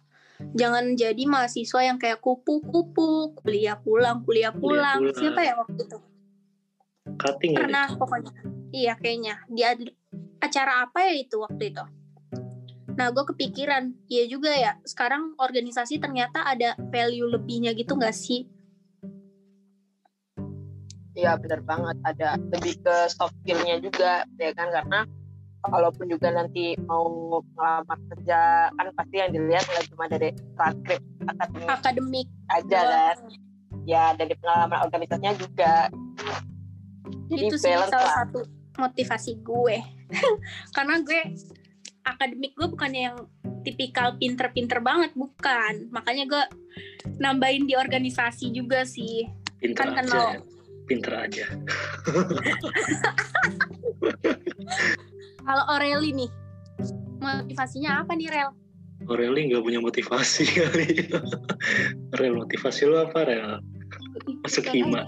Jangan 0.56 0.98
jadi 0.98 1.30
mahasiswa 1.30 1.86
yang 1.86 2.02
kayak 2.02 2.24
kupu-kupu 2.24 3.38
kuliah 3.38 3.78
pulang 3.78 4.26
kuliah 4.26 4.50
pulang, 4.50 5.04
kuliah 5.04 5.14
pulang. 5.14 5.20
siapa 5.20 5.42
ya 5.46 5.54
waktu 5.60 5.82
itu? 5.86 6.00
Cutting 7.20 7.54
pernah 7.54 7.92
pokoknya. 7.94 8.32
Iya 8.72 8.94
kayaknya. 8.98 9.36
Dia 9.52 9.78
acara 10.42 10.88
apa 10.88 11.06
ya 11.06 11.14
itu 11.22 11.38
waktu 11.38 11.76
itu 11.76 11.84
Nah, 13.02 13.10
gue 13.10 13.26
kepikiran, 13.34 13.98
iya 14.14 14.30
juga 14.30 14.54
ya, 14.54 14.78
sekarang 14.86 15.34
organisasi 15.42 15.98
ternyata 15.98 16.46
ada 16.46 16.78
value 16.94 17.34
lebihnya 17.34 17.74
gitu 17.74 17.98
gak 17.98 18.14
sih? 18.14 18.46
Iya, 21.18 21.34
bener 21.42 21.66
banget. 21.66 21.98
Ada 22.06 22.38
lebih 22.38 22.78
ke 22.86 23.10
soft 23.10 23.34
skill-nya 23.42 23.82
juga, 23.82 24.22
ya 24.38 24.54
kan? 24.54 24.70
Karena 24.70 25.10
kalaupun 25.66 26.14
juga 26.14 26.30
nanti 26.30 26.78
mau 26.86 27.42
ngelamar 27.58 27.98
kerja, 28.14 28.70
kan 28.70 28.88
pasti 28.94 29.16
yang 29.18 29.34
dilihat 29.34 29.66
nggak 29.66 29.86
cuma 29.90 30.06
dari 30.06 30.30
transkrip 30.54 31.02
akademik, 31.26 31.70
akademik 31.74 32.28
aja 32.54 32.78
oh. 32.78 32.86
kan. 32.86 33.18
Ya, 33.90 34.04
dari 34.14 34.38
pengalaman 34.38 34.78
organisasinya 34.86 35.34
juga. 35.42 35.90
Jadi 37.34 37.50
Itu 37.50 37.58
sih 37.58 37.74
salah 37.74 37.90
lah. 37.90 38.14
satu 38.14 38.46
motivasi 38.78 39.42
gue. 39.42 39.78
Karena 40.78 41.02
gue 41.02 41.34
akademik 42.06 42.54
gue 42.58 42.68
bukan 42.68 42.92
yang 42.94 43.16
tipikal 43.62 44.18
pinter-pinter 44.18 44.82
banget 44.82 45.14
bukan. 45.14 45.90
Makanya 45.94 46.26
gue 46.26 46.44
nambahin 47.22 47.70
di 47.70 47.78
organisasi 47.78 48.50
juga 48.54 48.84
sih. 48.86 49.26
Pinter 49.62 49.94
kan 49.94 49.94
aja 49.94 50.02
kenal. 50.02 50.26
ya. 50.34 50.42
pinter 50.90 51.14
aja. 51.14 51.46
Kalau 55.48 55.64
Aureli 55.72 56.12
nih 56.12 56.30
motivasinya 57.22 58.02
apa 58.02 58.18
nih 58.18 58.28
Rel? 58.34 58.50
Aureli 59.06 59.54
nggak 59.54 59.64
punya 59.64 59.80
motivasi 59.80 60.46
kali. 60.58 61.10
Rel 62.18 62.34
motivasi 62.36 62.90
lo 62.90 63.06
apa 63.06 63.24
Rel? 63.30 63.62
Masuk 64.42 64.68
hima. 64.74 65.06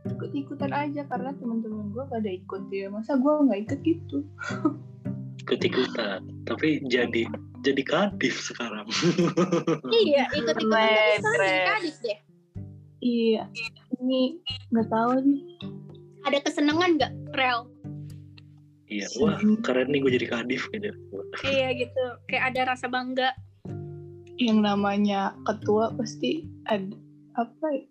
ikut-ikutan 0.00 0.72
aja 0.72 1.04
karena 1.04 1.28
teman-teman 1.36 1.92
gue 1.92 2.04
pada 2.08 2.30
ikut 2.32 2.72
ya. 2.72 2.88
Masa 2.88 3.20
gue 3.20 3.32
nggak 3.44 3.60
ikut 3.68 3.78
gitu 3.84 4.24
ikut-ikutan 5.40 6.20
tapi 6.44 6.80
jadi 6.88 7.24
jadi 7.60 7.82
kadif 7.84 8.36
sekarang. 8.40 8.88
Iya 10.00 10.24
ikut-ikutan 10.32 11.20
jadi 11.20 11.60
kadif 11.68 11.96
deh. 12.04 12.18
Iya 13.00 13.42
ini 14.00 14.40
nggak 14.72 14.88
tahu 14.88 15.12
nih. 15.24 15.42
Ada 16.28 16.38
kesenangan 16.44 16.90
nggak 17.00 17.12
rel 17.36 17.68
iya 18.90 19.06
wah 19.22 19.38
keren 19.62 19.86
nih 19.94 20.02
gue 20.02 20.12
jadi 20.18 20.26
kadif 20.26 20.66
gitu. 20.74 20.90
Iya 21.46 21.68
gitu 21.78 22.04
kayak 22.26 22.54
ada 22.54 22.74
rasa 22.74 22.90
bangga. 22.90 23.32
Yang 24.40 24.58
namanya 24.64 25.36
ketua 25.46 25.94
pasti 25.94 26.48
ada 26.66 26.96
apa 27.38 27.66
ya? 27.70 27.84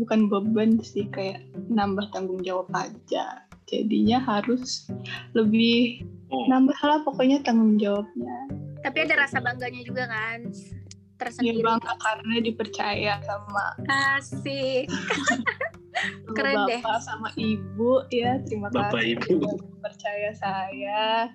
bukan 0.00 0.32
beban 0.32 0.80
sih 0.80 1.04
kayak 1.12 1.44
nambah 1.68 2.08
tanggung 2.16 2.40
jawab 2.40 2.64
aja 2.72 3.44
jadinya 3.70 4.18
harus 4.18 4.90
lebih 5.32 6.02
oh. 6.28 6.44
nambah 6.50 6.76
lah 6.82 7.00
pokoknya 7.06 7.40
tanggung 7.46 7.78
jawabnya. 7.78 8.50
Tapi 8.82 9.06
ada 9.06 9.24
rasa 9.24 9.38
bangganya 9.38 9.86
juga 9.86 10.10
kan 10.10 10.50
tersendiri. 11.20 11.60
ya, 11.60 11.64
bangga 11.68 11.94
karena 12.00 12.34
dipercaya 12.40 13.14
sama 13.22 13.64
kasih. 13.84 14.88
keren 16.36 16.56
bapak 16.56 16.68
deh 16.70 16.80
sama 17.02 17.28
ibu 17.36 18.06
ya 18.08 18.40
terima 18.48 18.72
bapak 18.72 19.04
kasih 19.04 19.36
ibu. 19.36 19.48
percaya 19.84 20.30
saya. 20.32 21.28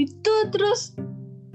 Itu 0.00 0.34
terus 0.52 0.96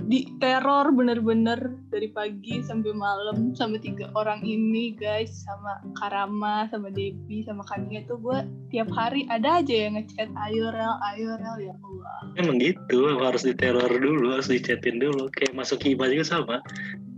di 0.08 0.26
teror 0.38 0.90
bener-bener 0.92 1.78
dari 1.90 2.10
pagi 2.10 2.62
sampai 2.66 2.94
malam 2.94 3.54
sama 3.54 3.78
tiga 3.78 4.10
orang 4.18 4.42
ini 4.42 4.94
guys. 4.96 5.44
Sama 5.46 5.82
Karama 5.98 6.66
sama 6.70 6.90
Debbie 6.90 7.44
sama 7.44 7.62
Kania 7.66 8.02
tuh 8.06 8.18
gue 8.22 8.40
tiap 8.70 8.90
hari 8.94 9.28
ada 9.30 9.60
aja 9.60 9.76
yang 9.90 9.98
ngechat 10.00 10.30
ayo 10.50 10.72
rel 10.74 10.96
ayo 11.14 11.38
rel. 11.38 11.58
Ya 11.62 11.76
Allah. 11.78 12.18
Emang 12.38 12.58
gitu 12.58 13.18
harus 13.22 13.44
diteror 13.44 13.92
dulu 13.92 14.34
harus 14.34 14.50
dichatin 14.50 14.98
dulu. 14.98 15.30
Kayak 15.36 15.54
masuk 15.54 15.82
hima 15.84 16.10
juga 16.10 16.26
sama. 16.26 16.58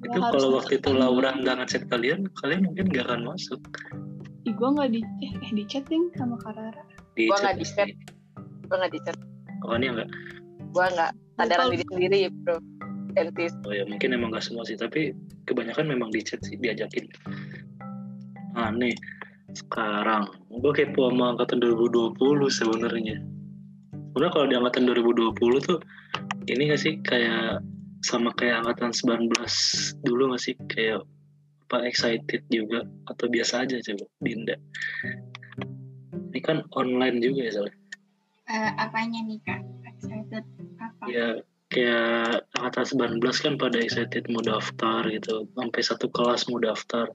Itu 0.03 0.19
harus 0.19 0.43
kalau 0.43 0.59
waktu 0.59 0.79
itu 0.83 0.89
Laura 0.91 1.31
nggak 1.37 1.55
ngechat 1.63 1.83
kalian 1.87 2.27
kalian 2.43 2.67
mungkin 2.67 2.91
nggak 2.91 3.07
akan 3.07 3.21
masuk. 3.29 3.59
Ih, 4.43 4.51
gue 4.51 4.69
nggak 4.75 4.91
di 4.91 4.99
eh, 5.23 5.31
eh 5.39 5.51
di 5.55 5.63
chatting 5.63 6.11
sama 6.19 6.35
Karara. 6.43 6.83
di 7.15 7.29
Gua 7.31 7.37
nggak 7.39 7.55
chat 7.63 7.87
di-chat. 7.87 7.89
gue 8.67 8.75
nggak 8.75 8.91
di 8.91 8.99
chat 9.05 9.15
oh 9.63 9.75
ini 9.77 9.85
enggak 9.93 10.09
gue 10.73 10.85
nggak 10.97 11.11
sadaran 11.37 11.59
Kalau- 11.61 11.73
diri 11.77 11.85
sendiri 11.85 12.17
bro 12.41 12.55
entis 13.17 13.53
oh 13.65 13.73
ya 13.73 13.83
mungkin 13.85 14.15
emang 14.15 14.33
nggak 14.33 14.45
semua 14.45 14.65
sih 14.65 14.77
tapi 14.77 15.13
kebanyakan 15.49 15.85
memang 15.89 16.09
di 16.09 16.21
chat 16.23 16.39
sih 16.45 16.57
diajakin. 16.57 17.07
Nah 18.53 18.69
nih 18.73 18.93
sekarang. 19.53 20.29
Gue 20.49 20.73
kepo 20.73 21.09
sama 21.13 21.37
angkatan 21.37 21.61
2020 21.61 22.17
sebenarnya. 22.49 23.17
Sebenarnya 24.13 24.31
kalau 24.33 24.45
di 24.49 24.55
angkatan 24.57 24.83
2020 24.89 25.33
tuh 25.61 25.77
ini 26.49 26.69
gak 26.69 26.81
sih 26.81 26.97
kayak 27.01 27.61
sama 28.05 28.29
kayak 28.37 28.61
angkatan 28.65 28.93
19 28.93 29.29
dulu 30.05 30.33
gak 30.33 30.41
sih? 30.41 30.53
Kayak 30.69 31.05
apa 31.73 31.89
excited 31.89 32.45
juga 32.53 32.85
atau 33.09 33.25
biasa 33.33 33.65
aja 33.65 33.81
coba 33.81 34.05
Dinda 34.21 34.53
ini 36.29 36.37
kan 36.37 36.61
online 36.77 37.17
juga 37.17 37.49
ya 37.49 37.51
soalnya 37.57 37.77
Eh, 38.43 38.71
apanya 38.75 39.23
nih 39.23 39.39
kak? 39.41 39.63
Excited 39.87 40.45
apa? 40.77 41.03
ya 41.09 41.39
kayak 41.73 42.45
angkatan 42.53 43.17
19 43.17 43.43
kan 43.43 43.53
pada 43.57 43.77
excited 43.81 44.23
mau 44.29 44.45
daftar 44.45 45.01
gitu. 45.09 45.49
Sampai 45.57 45.81
satu 45.81 46.07
kelas 46.13 46.45
mau 46.47 46.61
daftar. 46.61 47.09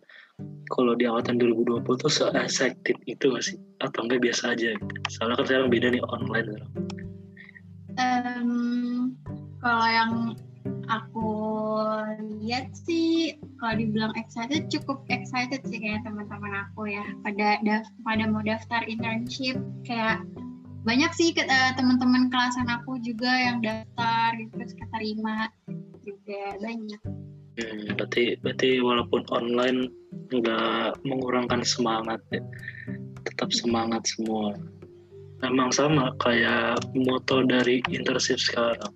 Kalau 0.70 0.94
di 0.98 1.06
angkatan 1.06 1.38
2020 1.38 1.86
tuh 2.02 2.10
se 2.10 2.26
excited 2.34 2.98
itu 3.06 3.24
gak 3.30 3.44
sih? 3.46 3.58
Atau 3.82 4.06
enggak 4.06 4.26
biasa 4.26 4.54
aja? 4.54 4.74
Soalnya 5.10 5.38
kan 5.42 5.46
sekarang 5.46 5.68
beda 5.70 5.86
nih 5.94 6.02
online 6.02 6.46
sekarang. 6.50 6.72
Em, 7.98 8.50
kalau 9.58 9.88
yang 9.90 10.12
aku 10.86 11.30
lihat 12.42 12.70
sih 12.74 13.34
kalau 13.58 13.74
dibilang 13.76 14.14
excited 14.14 14.70
cukup 14.70 15.02
excited 15.10 15.60
sih 15.66 15.78
kayak 15.78 16.06
teman-teman 16.06 16.66
aku 16.66 16.90
ya. 16.90 17.02
Pada 17.26 17.58
pada 18.06 18.24
mau 18.30 18.42
daftar 18.42 18.86
internship 18.86 19.58
kayak 19.82 20.22
banyak 20.86 21.10
sih 21.14 21.34
eh, 21.34 21.72
teman-teman 21.74 22.30
kelasan 22.30 22.70
aku 22.70 22.98
juga 23.02 23.28
yang 23.28 23.58
daftar 23.62 24.34
gitu 24.38 24.52
terus 24.58 24.74
keterima 24.78 25.50
juga 26.06 26.56
banyak 26.62 27.02
Hmm, 27.58 27.98
berarti 27.98 28.38
berarti 28.38 28.78
walaupun 28.78 29.26
online 29.34 29.90
nggak 30.30 31.02
mengurangkan 31.02 31.66
semangat 31.66 32.22
ya. 32.30 32.38
Tetap 33.26 33.50
semangat 33.50 34.06
semua. 34.06 34.54
Emang 35.42 35.74
sama 35.74 36.14
kayak 36.22 36.78
moto 36.94 37.42
dari 37.42 37.82
internship 37.90 38.38
sekarang. 38.38 38.94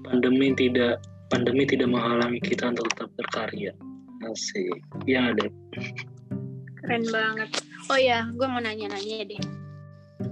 Pandemi 0.00 0.56
tidak 0.56 1.04
pandemi 1.28 1.68
tidak 1.68 1.92
menghalangi 1.92 2.40
kita 2.40 2.72
untuk 2.72 2.88
tetap 2.96 3.12
berkarya. 3.20 3.72
Asik. 4.24 4.80
Ya 5.04 5.36
deh. 5.36 5.52
Keren 6.80 7.04
banget. 7.12 7.52
Oh 7.92 8.00
ya, 8.00 8.32
gue 8.32 8.48
mau 8.48 8.64
nanya-nanya 8.64 9.28
deh. 9.28 9.40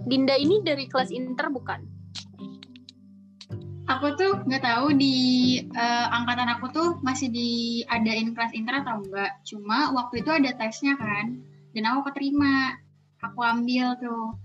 Dinda 0.07 0.35
ini 0.35 0.63
dari 0.63 0.91
kelas 0.91 1.15
inter 1.15 1.51
bukan? 1.51 1.97
aku 3.87 4.19
tuh 4.19 4.43
nggak 4.47 4.67
tahu 4.67 4.99
di 4.99 5.17
eh, 5.63 6.07
angkatan 6.11 6.51
aku 6.51 6.67
tuh 6.75 6.89
masih 7.07 7.31
diadain 7.31 8.35
kelas 8.35 8.51
inter 8.51 8.83
atau 8.83 8.99
enggak 9.03 9.39
cuma 9.47 9.95
waktu 9.95 10.27
itu 10.27 10.31
ada 10.35 10.51
tesnya 10.59 10.99
kan 10.99 11.39
dan 11.77 11.93
aku 11.93 12.11
keterima. 12.13 12.81
Aku 13.25 13.41
ambil 13.41 13.97
tuh. 13.97 14.37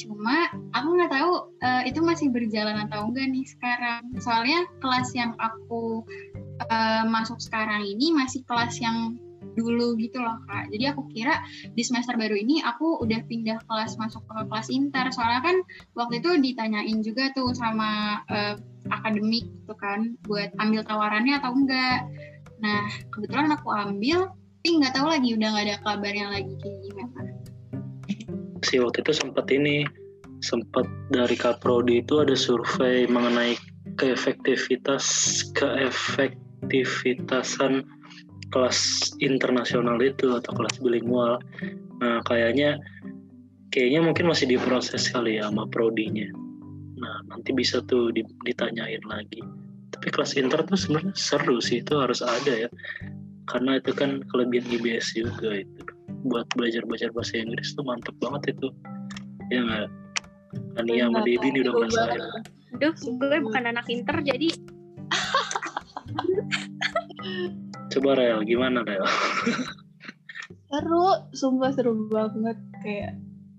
Cuma 0.00 0.48
aku 0.72 0.88
nggak 0.96 1.12
tahu 1.12 1.32
eh, 1.60 1.92
itu 1.92 2.00
masih 2.00 2.32
berjalan 2.32 2.88
atau 2.88 3.08
enggak 3.08 3.28
nih 3.30 3.44
sekarang. 3.44 4.02
Soalnya 4.20 4.64
kelas 4.80 5.12
yang 5.12 5.36
aku 5.40 6.04
eh, 6.64 7.04
masuk 7.04 7.40
sekarang 7.40 7.84
ini 7.84 8.16
masih 8.16 8.40
kelas 8.48 8.80
yang 8.80 9.20
dulu 9.54 9.94
gitu 9.98 10.20
loh 10.20 10.38
kak. 10.50 10.70
Jadi 10.70 10.84
aku 10.90 11.06
kira 11.10 11.38
di 11.72 11.82
semester 11.82 12.18
baru 12.18 12.34
ini 12.34 12.60
aku 12.62 13.02
udah 13.02 13.22
pindah 13.26 13.58
kelas 13.66 13.96
masuk 13.96 14.22
ke 14.26 14.44
kelas 14.50 14.68
inter. 14.70 15.06
Soalnya 15.14 15.42
kan 15.42 15.56
waktu 15.98 16.20
itu 16.20 16.30
ditanyain 16.38 16.98
juga 17.02 17.30
tuh 17.32 17.54
sama 17.56 18.20
eh, 18.28 18.54
akademik 18.92 19.48
gitu 19.48 19.74
kan 19.78 20.18
buat 20.28 20.52
ambil 20.60 20.84
tawarannya 20.84 21.40
atau 21.40 21.54
enggak. 21.54 22.04
Nah 22.60 22.84
kebetulan 23.14 23.54
aku 23.54 23.72
ambil 23.72 24.28
tapi 24.64 24.80
nggak 24.80 24.96
tahu 24.96 25.12
lagi 25.12 25.36
udah 25.36 25.48
nggak 25.52 25.66
ada 25.68 25.76
kabarnya 25.84 26.26
lagi 26.32 26.56
kayak 26.56 26.80
gimana. 26.88 27.20
Si 28.64 28.80
waktu 28.80 29.04
itu 29.04 29.12
sempat 29.12 29.44
ini 29.52 29.84
sempat 30.40 30.88
dari 31.12 31.36
Kaprodi 31.36 32.00
itu 32.00 32.24
ada 32.24 32.32
survei 32.32 33.04
mengenai 33.04 33.60
keefektivitas 34.00 35.04
keefektivitasan 35.52 37.84
kelas 38.54 39.10
internasional 39.18 39.98
itu 39.98 40.38
atau 40.38 40.54
kelas 40.54 40.78
bilingual. 40.78 41.42
Nah, 41.98 42.22
kayaknya 42.22 42.78
kayaknya 43.74 44.06
mungkin 44.06 44.30
masih 44.30 44.46
diproses 44.46 45.10
kali 45.10 45.42
ya 45.42 45.50
sama 45.50 45.66
prodinya. 45.66 46.30
Nah, 46.94 47.18
nanti 47.26 47.50
bisa 47.50 47.82
tuh 47.90 48.14
di- 48.14 48.22
ditanyain 48.46 49.02
lagi. 49.10 49.42
Tapi 49.90 50.06
kelas 50.14 50.38
inter 50.38 50.62
tuh 50.62 50.78
sebenarnya 50.78 51.18
seru 51.18 51.58
sih, 51.58 51.82
itu 51.82 51.98
harus 51.98 52.22
ada 52.22 52.54
ya. 52.54 52.70
Karena 53.50 53.82
itu 53.82 53.90
kan 53.90 54.22
kelebihan 54.30 54.70
IBS 54.70 55.18
juga 55.18 55.66
itu. 55.66 55.82
Buat 56.30 56.46
belajar-belajar 56.54 57.10
bahasa 57.10 57.42
Inggris 57.42 57.74
tuh 57.74 57.82
mantep 57.82 58.14
banget 58.22 58.54
itu. 58.54 58.70
Ya 59.50 59.66
nggak? 59.66 59.90
Ania 60.78 61.10
sama 61.10 61.26
Debbie 61.26 61.50
ini 61.50 61.66
udah 61.66 61.74
ngerasain. 61.74 62.22
banget. 62.22 62.42
Duh, 62.78 62.94
gue 62.94 63.38
bukan 63.42 63.62
anak 63.70 63.86
inter 63.90 64.18
jadi 64.22 64.54
Coba 67.94 68.18
Rel, 68.18 68.42
gimana 68.42 68.82
Rel? 68.82 69.06
Seru, 70.74 71.06
sumpah 71.30 71.70
seru 71.70 72.10
banget 72.10 72.58
kayak 72.82 73.14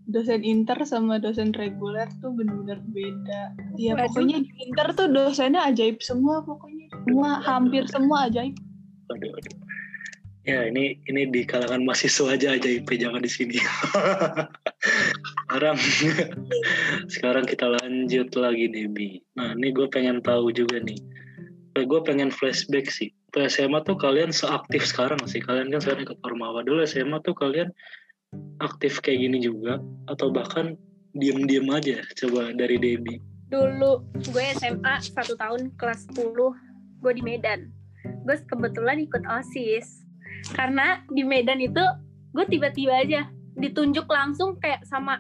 dosen 0.06 0.44
inter 0.44 0.78
sama 0.84 1.18
dosen 1.18 1.56
reguler 1.56 2.12
tuh 2.20 2.36
bener-bener 2.36 2.84
beda. 2.92 3.56
Ya 3.80 3.96
Waduh. 3.96 4.12
pokoknya 4.12 4.38
di 4.44 4.52
inter 4.68 4.88
tuh 4.94 5.08
dosennya 5.08 5.64
ajaib 5.72 6.04
semua 6.04 6.44
pokoknya. 6.44 6.92
Semua 7.08 7.40
hampir 7.42 7.88
semua 7.88 8.28
ajaib. 8.28 8.54
Aduh. 9.16 9.32
Ya 10.46 10.70
ini 10.70 11.02
ini 11.10 11.26
di 11.34 11.42
kalangan 11.42 11.82
mahasiswa 11.82 12.38
aja 12.38 12.54
aja 12.54 12.70
IP 12.70 13.02
jangan 13.02 13.24
di 13.24 13.32
sini. 13.32 13.58
sekarang 15.50 15.78
sekarang 17.16 17.46
kita 17.50 17.66
lanjut 17.66 18.30
lagi 18.38 18.70
Debbie. 18.70 19.26
Nah 19.40 19.58
ini 19.58 19.74
gue 19.74 19.90
pengen 19.90 20.22
tahu 20.22 20.54
juga 20.54 20.78
nih. 20.84 21.02
Gue 21.82 22.00
pengen 22.06 22.30
flashback 22.30 22.94
sih. 22.94 23.10
Waktu 23.36 23.52
SMA 23.52 23.84
tuh 23.84 24.00
kalian 24.00 24.32
seaktif 24.32 24.88
sekarang 24.88 25.20
sih? 25.28 25.44
Kalian 25.44 25.68
kan 25.68 25.84
sekarang 25.84 26.08
ikut 26.08 26.24
Ormawa 26.24 26.64
dulu 26.64 26.88
SMA 26.88 27.20
tuh 27.20 27.36
kalian 27.36 27.68
aktif 28.64 29.04
kayak 29.04 29.28
gini 29.28 29.44
juga 29.44 29.76
atau 30.08 30.32
bahkan 30.32 30.80
diem-diem 31.20 31.68
aja 31.68 32.00
coba 32.16 32.56
dari 32.56 32.80
Debbie. 32.80 33.20
dulu 33.52 34.08
gue 34.32 34.46
SMA 34.56 35.04
satu 35.04 35.36
tahun 35.36 35.76
kelas 35.76 36.08
10 36.16 36.32
gue 37.04 37.12
di 37.12 37.24
Medan 37.28 37.76
gue 38.24 38.40
kebetulan 38.48 39.04
ikut 39.04 39.28
osis 39.28 40.08
karena 40.56 41.04
di 41.12 41.28
Medan 41.28 41.60
itu 41.60 41.84
gue 42.32 42.46
tiba-tiba 42.48 43.04
aja 43.04 43.28
ditunjuk 43.60 44.08
langsung 44.08 44.56
kayak 44.64 44.80
sama 44.88 45.20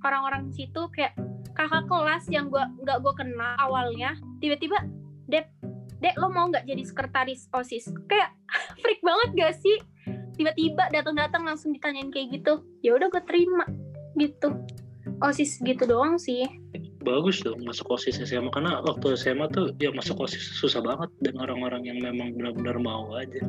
orang-orang 0.00 0.48
situ 0.56 0.88
kayak 0.96 1.12
kakak 1.52 1.84
kelas 1.92 2.24
yang 2.32 2.48
gue 2.48 2.64
nggak 2.88 3.04
gue 3.04 3.12
kenal 3.20 3.52
awalnya 3.60 4.16
tiba-tiba 4.40 4.80
dek 6.00 6.16
lo 6.16 6.32
mau 6.32 6.48
nggak 6.48 6.64
jadi 6.64 6.82
sekretaris 6.84 7.46
osis? 7.52 7.92
Kayak 8.08 8.32
freak 8.82 9.00
banget 9.04 9.28
gak 9.36 9.54
sih? 9.60 9.76
Tiba-tiba 10.36 10.88
datang-datang 10.88 11.44
langsung 11.44 11.76
ditanyain 11.76 12.08
kayak 12.08 12.40
gitu. 12.40 12.64
Ya 12.80 12.96
udah 12.96 13.12
gue 13.12 13.22
terima 13.28 13.68
gitu. 14.16 14.56
Osis 15.20 15.60
gitu 15.60 15.84
doang 15.84 16.16
sih. 16.16 16.48
Bagus 17.00 17.40
dong 17.40 17.64
masuk 17.64 17.96
OSIS 17.96 18.20
SMA 18.28 18.52
karena 18.52 18.84
waktu 18.84 19.16
SMA 19.16 19.48
tuh 19.52 19.72
ya 19.80 19.88
masuk 19.92 20.20
OSIS 20.20 20.56
susah 20.56 20.80
banget. 20.80 21.12
Dan 21.20 21.36
orang-orang 21.40 21.84
yang 21.84 22.00
memang 22.00 22.36
benar-benar 22.36 22.80
mau 22.80 23.12
aja. 23.16 23.40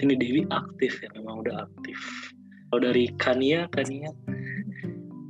Ini 0.00 0.14
Dewi 0.16 0.44
aktif 0.52 1.00
ya 1.00 1.08
memang 1.16 1.44
udah 1.44 1.64
aktif. 1.64 1.96
Kalau 2.68 2.80
dari 2.84 3.08
Kania, 3.16 3.64
Kania? 3.72 4.12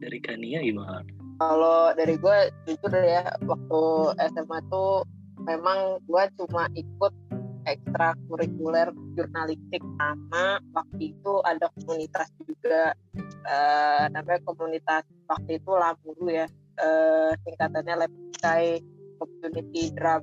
Dari 0.02 0.18
Kania 0.18 0.62
gimana? 0.66 1.06
kalau 1.38 1.94
dari 1.94 2.18
gue 2.18 2.38
jujur 2.66 2.92
ya 2.98 3.22
waktu 3.46 3.82
SMA 4.34 4.58
tuh 4.68 5.06
memang 5.48 5.96
gue 6.04 6.24
cuma 6.36 6.68
ikut 6.76 7.12
ekstrakurikuler 7.64 8.92
jurnalistik 9.16 9.80
sama 10.00 10.60
waktu 10.72 11.12
itu 11.16 11.32
ada 11.44 11.68
komunitas 11.80 12.28
juga 12.44 12.92
eh, 13.48 14.04
namanya 14.12 14.40
komunitas 14.44 15.04
waktu 15.28 15.60
itu 15.60 15.70
Lamuru 15.72 16.28
ya 16.28 16.46
eh, 16.80 17.32
singkatannya 17.44 18.04
Lepkai 18.04 18.80
Community 19.18 19.92
Drum 19.96 20.22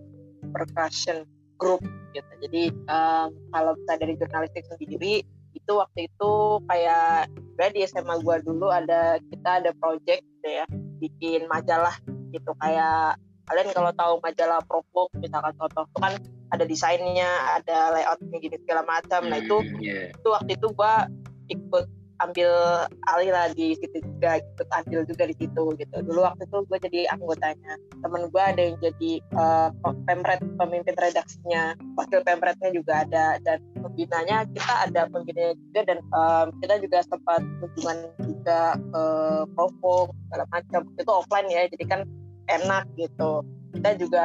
Percussion 0.54 1.26
Group 1.58 1.84
gitu. 2.16 2.32
Jadi 2.48 2.72
em, 2.72 3.30
kalau 3.52 3.76
bisa 3.80 3.94
dari 4.00 4.14
jurnalistik 4.16 4.64
sendiri 4.72 5.24
itu 5.56 5.72
waktu 5.72 6.08
itu 6.12 6.32
kayak 6.68 7.32
di 7.72 7.82
SMA 7.88 8.20
gue 8.20 8.36
dulu 8.44 8.68
ada 8.68 9.18
kita 9.32 9.64
ada 9.64 9.72
project 9.80 10.22
gitu 10.22 10.50
ya 10.52 10.66
bikin 11.00 11.48
majalah 11.48 11.96
gitu 12.36 12.52
kayak 12.60 13.16
kalian 13.46 13.70
kalau 13.74 13.92
tahu 13.94 14.14
majalah 14.22 14.60
Provok 14.66 15.10
misalkan 15.18 15.54
contoh 15.58 15.86
itu 15.86 16.00
kan 16.02 16.14
ada 16.54 16.64
desainnya 16.66 17.30
ada 17.58 17.94
layoutnya 17.96 18.38
gini 18.40 18.58
segala 18.62 18.86
macam. 18.86 19.26
Nah 19.28 19.38
itu 19.42 19.58
Hmm, 19.60 19.82
iya. 19.82 20.14
itu 20.14 20.28
waktu 20.30 20.52
itu 20.58 20.68
gue 20.72 20.94
ikut 21.52 21.86
ambil 22.24 22.48
alih 23.12 23.28
lah 23.36 23.52
di 23.52 23.76
situ 23.76 24.00
juga 24.00 24.40
ikut 24.40 24.68
ambil 24.72 25.04
juga 25.04 25.24
di 25.28 25.36
situ 25.36 25.64
gitu. 25.76 25.96
Dulu 26.00 26.24
waktu 26.24 26.48
itu 26.48 26.58
gue 26.72 26.78
jadi 26.80 27.00
anggotanya. 27.12 27.76
Temen 28.00 28.32
gue 28.32 28.44
ada 28.44 28.62
yang 28.62 28.78
jadi 28.80 29.12
eh, 29.20 29.70
pemret 30.08 30.40
pemimpin 30.56 30.96
redaksinya. 30.96 31.76
Wakil 32.00 32.24
pemretnya 32.24 32.72
juga 32.72 33.04
ada 33.04 33.36
dan 33.44 33.60
pembinanya 33.84 34.48
kita 34.48 34.74
ada 34.88 35.02
pembinanya 35.12 35.54
juga 35.60 35.80
dan 35.92 36.00
em, 36.00 36.48
kita 36.64 36.76
juga 36.80 36.98
sempat 37.04 37.42
hubungan 37.60 37.98
juga 38.24 38.60
ke 38.80 39.04
provo 39.54 40.08
segala 40.28 40.46
macam. 40.56 40.82
Itu 40.96 41.12
offline 41.12 41.52
ya 41.52 41.68
jadi 41.68 41.84
kan 41.84 42.02
enak 42.50 42.86
gitu 42.98 43.42
kita 43.76 43.92
juga 44.00 44.24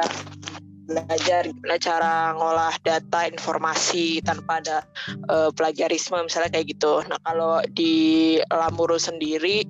belajar 0.91 1.47
cara 1.79 2.35
ngolah 2.35 2.75
data 2.83 3.27
informasi 3.27 4.19
tanpa 4.23 4.59
ada 4.59 4.83
eh, 5.31 5.49
plagiarisme 5.55 6.19
misalnya 6.19 6.51
kayak 6.51 6.75
gitu. 6.75 6.99
Nah 7.07 7.19
kalau 7.23 7.63
di 7.71 8.37
Lamuru 8.51 8.99
sendiri 8.99 9.63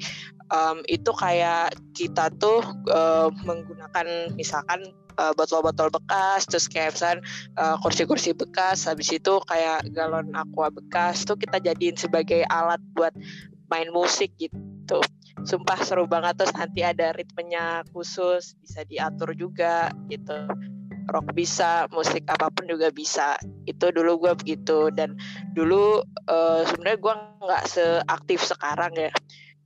em, 0.49 0.77
itu 0.89 1.11
kayak 1.13 1.77
kita 1.93 2.33
tuh 2.41 2.65
eh, 2.89 3.27
menggunakan 3.45 4.33
misalkan 4.33 4.81
eh, 5.19 5.33
botol-botol 5.37 5.93
bekas, 5.93 6.49
terus 6.49 6.65
kayak 6.65 6.97
misalkan 6.97 7.21
eh, 7.59 7.75
kursi-kursi 7.85 8.33
bekas, 8.33 8.89
habis 8.89 9.13
itu 9.13 9.37
kayak 9.45 9.85
galon 9.93 10.33
aqua 10.33 10.73
bekas 10.73 11.21
tuh 11.21 11.37
kita 11.37 11.61
jadiin 11.61 11.97
sebagai 11.99 12.41
alat 12.49 12.81
buat 12.97 13.13
main 13.71 13.87
musik 13.95 14.35
gitu. 14.35 14.99
Sumpah 15.47 15.79
seru 15.81 16.05
banget 16.05 16.43
terus 16.43 16.53
nanti 16.53 16.83
ada 16.83 17.15
ritmenya 17.15 17.87
khusus 17.95 18.53
bisa 18.59 18.83
diatur 18.85 19.31
juga 19.33 19.89
gitu 20.11 20.45
rock 21.09 21.33
bisa, 21.33 21.89
musik 21.89 22.23
apa 22.29 22.47
pun 22.53 22.69
juga 22.69 22.93
bisa. 22.93 23.35
Itu 23.65 23.89
dulu 23.89 24.27
gue 24.27 24.33
begitu 24.37 24.93
dan 24.93 25.17
dulu 25.57 26.03
eh, 26.29 26.61
sebenarnya 26.67 26.99
gue 26.99 27.13
nggak 27.41 27.63
seaktif 27.67 28.39
sekarang 28.45 28.93
ya. 28.95 29.11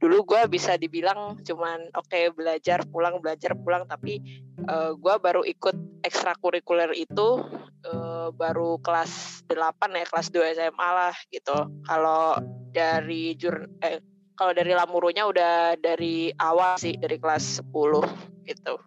Dulu 0.05 0.21
gue 0.21 0.41
bisa 0.45 0.77
dibilang 0.77 1.41
cuman 1.41 1.89
oke 1.97 2.37
belajar 2.37 2.85
pulang 2.85 3.17
belajar 3.25 3.57
pulang 3.57 3.89
tapi 3.89 4.21
eh, 4.61 4.91
gue 4.93 5.15
baru 5.17 5.41
ikut 5.41 6.05
ekstrakurikuler 6.05 6.93
itu 6.93 7.41
eh, 7.89 8.29
baru 8.29 8.77
kelas 8.85 9.41
8 9.49 9.97
ya 9.97 10.05
kelas 10.05 10.29
2 10.29 10.53
SMA 10.61 10.89
lah 10.93 11.15
gitu. 11.33 11.57
Kalau 11.89 12.37
dari 12.69 13.33
jur 13.33 13.65
eh, 13.81 13.97
kalau 14.37 14.53
dari 14.53 14.77
lamurunya 14.77 15.25
udah 15.25 15.73
dari 15.81 16.29
awal 16.37 16.77
sih 16.77 16.93
dari 17.01 17.17
kelas 17.17 17.65
10 17.65 18.45
gitu. 18.45 18.77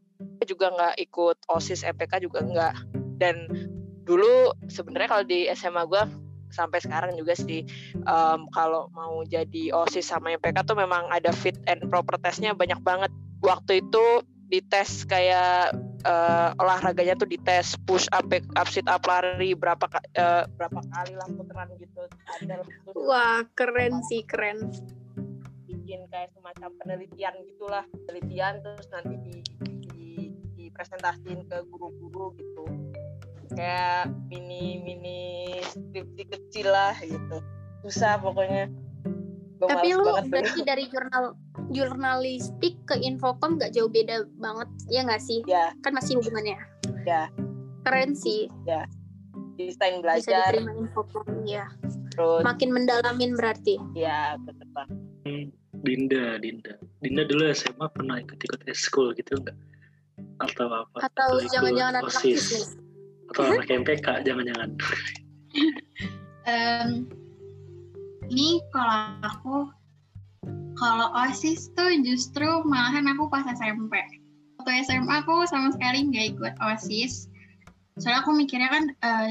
Juga 0.47 0.71
nggak 0.71 1.03
ikut 1.03 1.51
osis 1.51 1.83
MPK 1.83 2.23
juga 2.23 2.47
nggak. 2.47 2.75
Dan 3.19 3.51
dulu 4.07 4.55
sebenarnya 4.71 5.19
kalau 5.19 5.25
di 5.27 5.51
SMA 5.51 5.83
gue 5.83 6.28
sampai 6.51 6.79
sekarang 6.83 7.15
juga 7.17 7.37
sih. 7.37 7.65
Em, 7.95 8.41
kalau 8.53 8.89
mau 8.93 9.23
jadi 9.25 9.73
osis 9.73 10.09
sama 10.09 10.35
MPK 10.37 10.65
tuh 10.65 10.77
memang 10.79 11.09
ada 11.13 11.33
fit 11.33 11.57
and 11.69 11.87
proper 11.89 12.17
testnya 12.21 12.53
banyak 12.53 12.81
banget. 12.83 13.13
Waktu 13.45 13.87
itu 13.87 14.25
dites 14.49 15.05
kayak 15.05 15.77
eh, 16.09 16.51
olahraganya 16.57 17.15
tuh 17.21 17.29
dites 17.29 17.77
push 17.85 18.09
up 18.17 18.27
back 18.33 18.45
up 18.57 18.67
sit 18.67 18.89
up 18.89 19.05
lari 19.05 19.53
berapa 19.53 19.85
eh, 20.17 20.45
berapa 20.57 20.81
kali 20.81 21.15
lah 21.15 21.29
putaran 21.37 21.69
gitu. 21.77 22.03
Ada 22.41 22.65
terus 22.65 22.97
Wah, 22.97 23.45
keren 23.53 24.01
sih, 24.09 24.25
keren. 24.25 24.73
bikin 25.69 26.09
kayak 26.09 26.33
semacam 26.33 26.73
penelitian 26.81 27.35
gitulah. 27.45 27.85
Penelitian 28.09 28.65
terus 28.65 28.89
nanti 28.89 29.15
di, 29.21 29.37
di 29.85 30.09
dipresentasiin 30.57 31.45
ke 31.45 31.65
guru-guru 31.69 32.33
gitu 32.41 32.78
kayak 33.53 34.13
mini 34.29 34.81
mini 34.83 35.21
skripsi 35.65 36.23
kecil 36.29 36.69
lah 36.73 36.95
gitu 37.01 37.41
susah 37.87 38.21
pokoknya 38.21 38.69
Gua 39.59 39.75
Tapi 39.75 39.91
lu 39.91 40.07
berarti 40.31 40.63
dari 40.63 40.87
jurnal 40.87 41.35
jurnalistik 41.75 42.79
ke 42.87 42.95
infocom 43.03 43.59
nggak 43.59 43.75
jauh 43.75 43.91
beda 43.91 44.23
banget, 44.39 44.69
ya 44.87 45.03
nggak 45.03 45.19
sih? 45.19 45.43
ya 45.51 45.75
Kan 45.83 45.99
masih 45.99 46.15
hubungannya. 46.23 46.55
Ya. 47.03 47.27
Keren 47.83 48.15
sih, 48.15 48.47
desain 49.59 49.99
bisa 49.99 50.03
belajar 50.03 50.55
diterima 50.55 50.73
infocom 50.79 51.27
ya. 51.43 51.67
terus 52.15 52.43
Makin 52.47 52.71
mendalamin 52.71 53.35
berarti. 53.35 53.83
ya 53.99 54.39
banget 54.47 54.99
Hmm, 55.27 55.51
Dinda, 55.83 56.39
Dinda. 56.39 56.79
Dinda 57.03 57.23
dulu 57.27 57.51
SMA 57.51 57.87
pernah 57.91 58.23
ikut-ikut 58.23 58.63
eskul 58.71 59.11
gitu 59.19 59.43
enggak? 59.43 59.59
Atau 60.39 60.71
apa? 60.71 61.03
Atau 61.03 61.43
ikut 61.43 61.51
jangan-jangan 61.51 61.95
anak 61.99 62.15
OSIS? 62.15 62.79
Atau 63.33 63.43
anak 63.45 63.69
MPK, 63.69 64.25
jangan-jangan. 64.25 64.71
Em, 66.49 67.05
ini 68.29 68.61
kalau 68.73 69.21
aku 69.25 69.57
kalau 70.79 71.11
osis 71.27 71.69
tuh 71.75 71.91
justru 72.07 72.47
malahan 72.65 73.05
aku 73.11 73.27
pas 73.29 73.45
SMP 73.51 73.99
waktu 74.69 74.85
SMA 74.85 75.25
aku 75.25 75.49
sama 75.49 75.73
sekali 75.73 76.05
nggak 76.13 76.37
ikut 76.37 76.55
osis. 76.61 77.33
Soalnya 77.97 78.21
aku 78.21 78.37
mikirnya 78.37 78.69
kan 78.69 78.85
eh, 78.93 79.31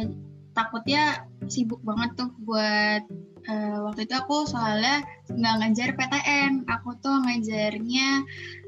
takutnya 0.58 1.30
sibuk 1.46 1.78
banget 1.86 2.18
tuh 2.18 2.34
buat 2.42 3.06
eh, 3.46 3.78
waktu 3.86 4.10
itu 4.10 4.16
aku 4.18 4.50
soalnya 4.50 5.06
nggak 5.30 5.56
ngajar 5.62 5.90
PTN 5.94 6.66
aku 6.66 6.98
tuh 7.06 7.22
ngajarnya 7.22 8.10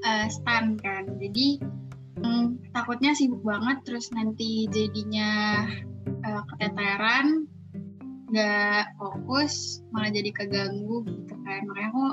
eh, 0.06 0.26
stan 0.30 0.78
kan. 0.78 1.10
Jadi 1.18 1.58
mm, 2.24 2.74
takutnya 2.76 3.12
sibuk 3.16 3.42
banget 3.42 3.84
terus 3.88 4.12
nanti 4.12 4.68
jadinya 4.70 5.64
eh, 6.06 6.42
keteteran 6.54 7.48
nggak 8.30 8.94
fokus 9.02 9.82
malah 9.90 10.14
jadi 10.14 10.30
keganggu 10.30 11.02
gitu 11.08 11.34
kan. 11.44 11.62
Makanya 11.66 11.90
aku 11.90 12.06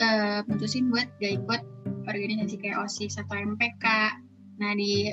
eh, 0.00 0.40
putusin 0.48 0.88
buat 0.88 1.06
gak 1.20 1.34
ikut 1.44 1.62
organisasi 2.08 2.56
kayak 2.56 2.80
OSIS 2.80 3.20
atau 3.20 3.36
MPK 3.36 3.86
nah 4.60 4.76
di 4.76 5.08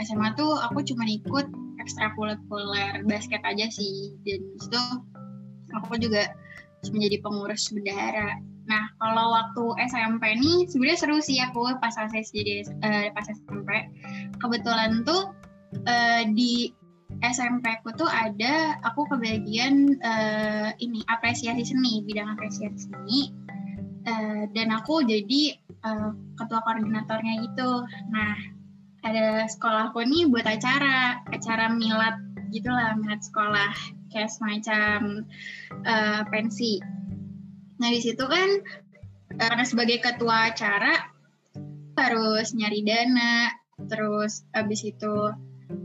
SMA 0.00 0.36
tuh 0.36 0.60
aku 0.60 0.84
cuma 0.84 1.08
ikut 1.08 1.46
ekstrakurikuler 1.80 3.04
basket 3.04 3.40
aja 3.44 3.68
sih. 3.68 4.16
Dan 4.24 4.40
di 4.56 4.58
situ 4.60 4.82
aku 5.76 5.96
juga 6.00 6.32
menjadi 6.88 7.20
pengurus 7.20 7.68
bendahara 7.72 8.40
nah 8.70 8.86
kalau 9.02 9.34
waktu 9.34 9.90
SMP 9.90 10.38
nih 10.38 10.70
sebenarnya 10.70 10.98
seru 11.02 11.18
sih 11.18 11.42
aku 11.42 11.74
pas 11.82 11.98
OSIS 11.98 12.30
jadi 12.30 12.62
eh, 12.86 13.06
pas 13.10 13.26
SMP 13.26 13.90
kebetulan 14.38 15.02
tuh 15.02 15.34
eh, 15.90 16.22
di 16.30 16.70
SMP 17.18 17.66
ku 17.82 17.90
tuh 17.98 18.06
ada 18.06 18.78
aku 18.86 19.10
kebagian 19.10 19.98
eh, 19.98 20.70
ini 20.78 21.02
apresiasi 21.10 21.66
seni 21.66 22.06
bidang 22.06 22.38
apresiasi 22.38 22.86
seni. 22.86 23.34
Eh, 24.06 24.42
dan 24.56 24.72
aku 24.72 25.04
jadi 25.04 25.58
eh, 25.60 26.10
ketua 26.38 26.60
koordinatornya 26.64 27.44
gitu. 27.50 27.84
Nah 28.14 28.34
ada 29.02 29.48
sekolahku 29.48 30.00
nih 30.06 30.28
buat 30.28 30.46
acara 30.46 31.20
acara 31.32 31.72
milad 31.72 32.16
gitulah 32.52 32.96
milad 33.00 33.20
sekolah 33.20 33.72
kayak 34.12 34.30
semacam 34.32 35.24
eh, 35.84 36.22
pensi 36.32 36.80
nah 37.80 37.88
di 37.88 38.00
situ 38.04 38.20
kan 38.28 38.50
eh, 39.40 39.48
karena 39.48 39.64
sebagai 39.64 39.98
ketua 40.04 40.52
acara 40.52 40.92
harus 41.96 42.52
nyari 42.52 42.80
dana 42.84 43.48
terus 43.88 44.44
habis 44.52 44.84
itu 44.84 45.32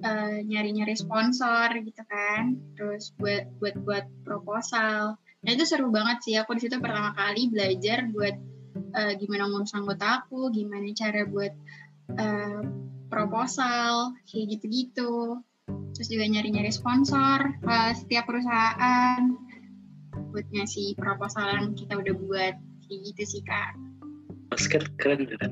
eh, 0.03 0.43
nyari-nyari 0.43 0.95
sponsor 0.97 1.71
gitu 1.79 2.03
kan 2.05 2.59
terus 2.75 3.15
buat 3.15 3.47
buat 3.61 3.75
buat 3.81 4.05
proposal. 4.27 5.15
Nah 5.45 5.51
itu 5.53 5.63
seru 5.63 5.93
banget 5.93 6.25
sih. 6.25 6.35
Aku 6.41 6.57
di 6.57 6.65
situ 6.65 6.81
pertama 6.81 7.13
kali 7.13 7.47
belajar 7.53 8.09
buat 8.09 8.35
eh, 8.75 9.13
gimana 9.21 9.47
ngurus 9.47 9.77
anggota 9.77 10.25
aku 10.25 10.49
gimana 10.51 10.89
cara 10.91 11.23
buat 11.29 11.53
eh, 12.17 12.61
proposal 13.07 14.17
kayak 14.27 14.45
gitu-gitu. 14.57 15.39
Terus 15.95 16.07
juga 16.11 16.25
nyari-nyari 16.27 16.71
sponsor 16.73 17.61
ke 17.63 17.77
setiap 17.95 18.27
perusahaan 18.27 19.21
buat 20.35 20.47
ngasih 20.51 20.99
proposal 20.99 21.47
yang 21.47 21.71
kita 21.79 21.95
udah 21.95 22.13
buat 22.27 22.55
kayak 22.85 22.99
gitu 23.07 23.23
sih 23.23 23.41
kak 23.47 23.71
Basket 24.51 24.83
keren 25.01 25.25
keren. 25.25 25.51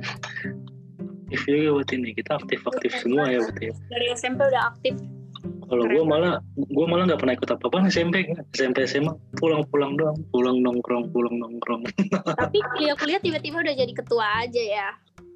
Aktif 1.34 1.50
juga 1.50 1.70
buat 1.82 1.90
ini. 1.90 2.10
Kita 2.14 2.32
aktif-aktif 2.38 2.92
semua 3.02 3.26
ya 3.26 3.42
buat 3.42 3.58
ya. 3.58 3.74
Dari 3.90 4.06
SMP 4.14 4.40
udah 4.46 4.64
aktif. 4.70 4.96
Kalau 5.44 5.84
gue 5.90 6.04
malah, 6.06 6.38
gue 6.56 6.86
malah 6.86 7.10
nggak 7.10 7.20
pernah 7.20 7.34
ikut 7.34 7.50
apa-apa 7.50 7.90
SMP, 7.90 8.30
SMP 8.54 8.86
SMA 8.86 9.12
pulang-pulang 9.42 9.98
doang, 9.98 10.16
pulang 10.30 10.62
nongkrong, 10.62 11.10
pulang 11.10 11.36
nongkrong. 11.42 11.82
Tapi 12.46 12.62
kuliah-kuliah 12.78 13.18
tiba-tiba 13.18 13.66
udah 13.66 13.74
jadi 13.74 13.94
ketua 13.98 14.46
aja 14.46 14.62
ya. 14.62 14.90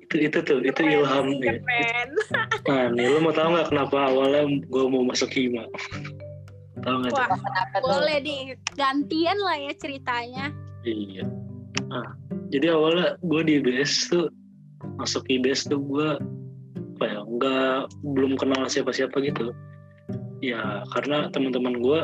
itu 0.08 0.24
itu 0.24 0.40
tuh, 0.40 0.64
itu 0.64 0.80
Keren 0.80 1.04
ilham 1.04 1.26
nih. 1.42 1.60
Keren. 1.60 2.10
Nah, 2.70 2.88
nih 2.96 3.12
lo 3.12 3.20
mau 3.20 3.34
tahu 3.36 3.58
nggak 3.58 3.68
kenapa 3.76 3.98
awalnya 4.08 4.48
gue 4.48 4.86
mau 4.88 5.04
masuk 5.04 5.28
hima? 5.36 5.68
Tahu 6.88 6.96
nggak? 7.04 7.12
Wah, 7.12 7.30
boleh 7.84 8.18
nih. 8.24 8.56
Gantian 8.80 9.38
lah 9.44 9.60
ya 9.60 9.74
ceritanya. 9.76 10.56
Iya. 10.88 11.28
Nah, 11.92 12.16
jadi 12.48 12.72
awalnya 12.72 13.20
gue 13.20 13.42
di 13.44 13.54
IBS 13.60 14.08
tuh 14.08 14.32
masuk 14.96 15.28
IBS 15.28 15.68
tuh 15.68 15.84
gue 15.84 16.10
apa 16.98 17.06
ya 17.06 17.22
nggak 17.22 17.78
belum 18.02 18.40
kenal 18.40 18.66
siapa-siapa 18.66 19.20
gitu. 19.22 19.52
ya 20.38 20.86
karena 20.94 21.34
teman-teman 21.34 21.82
gue 21.82 22.00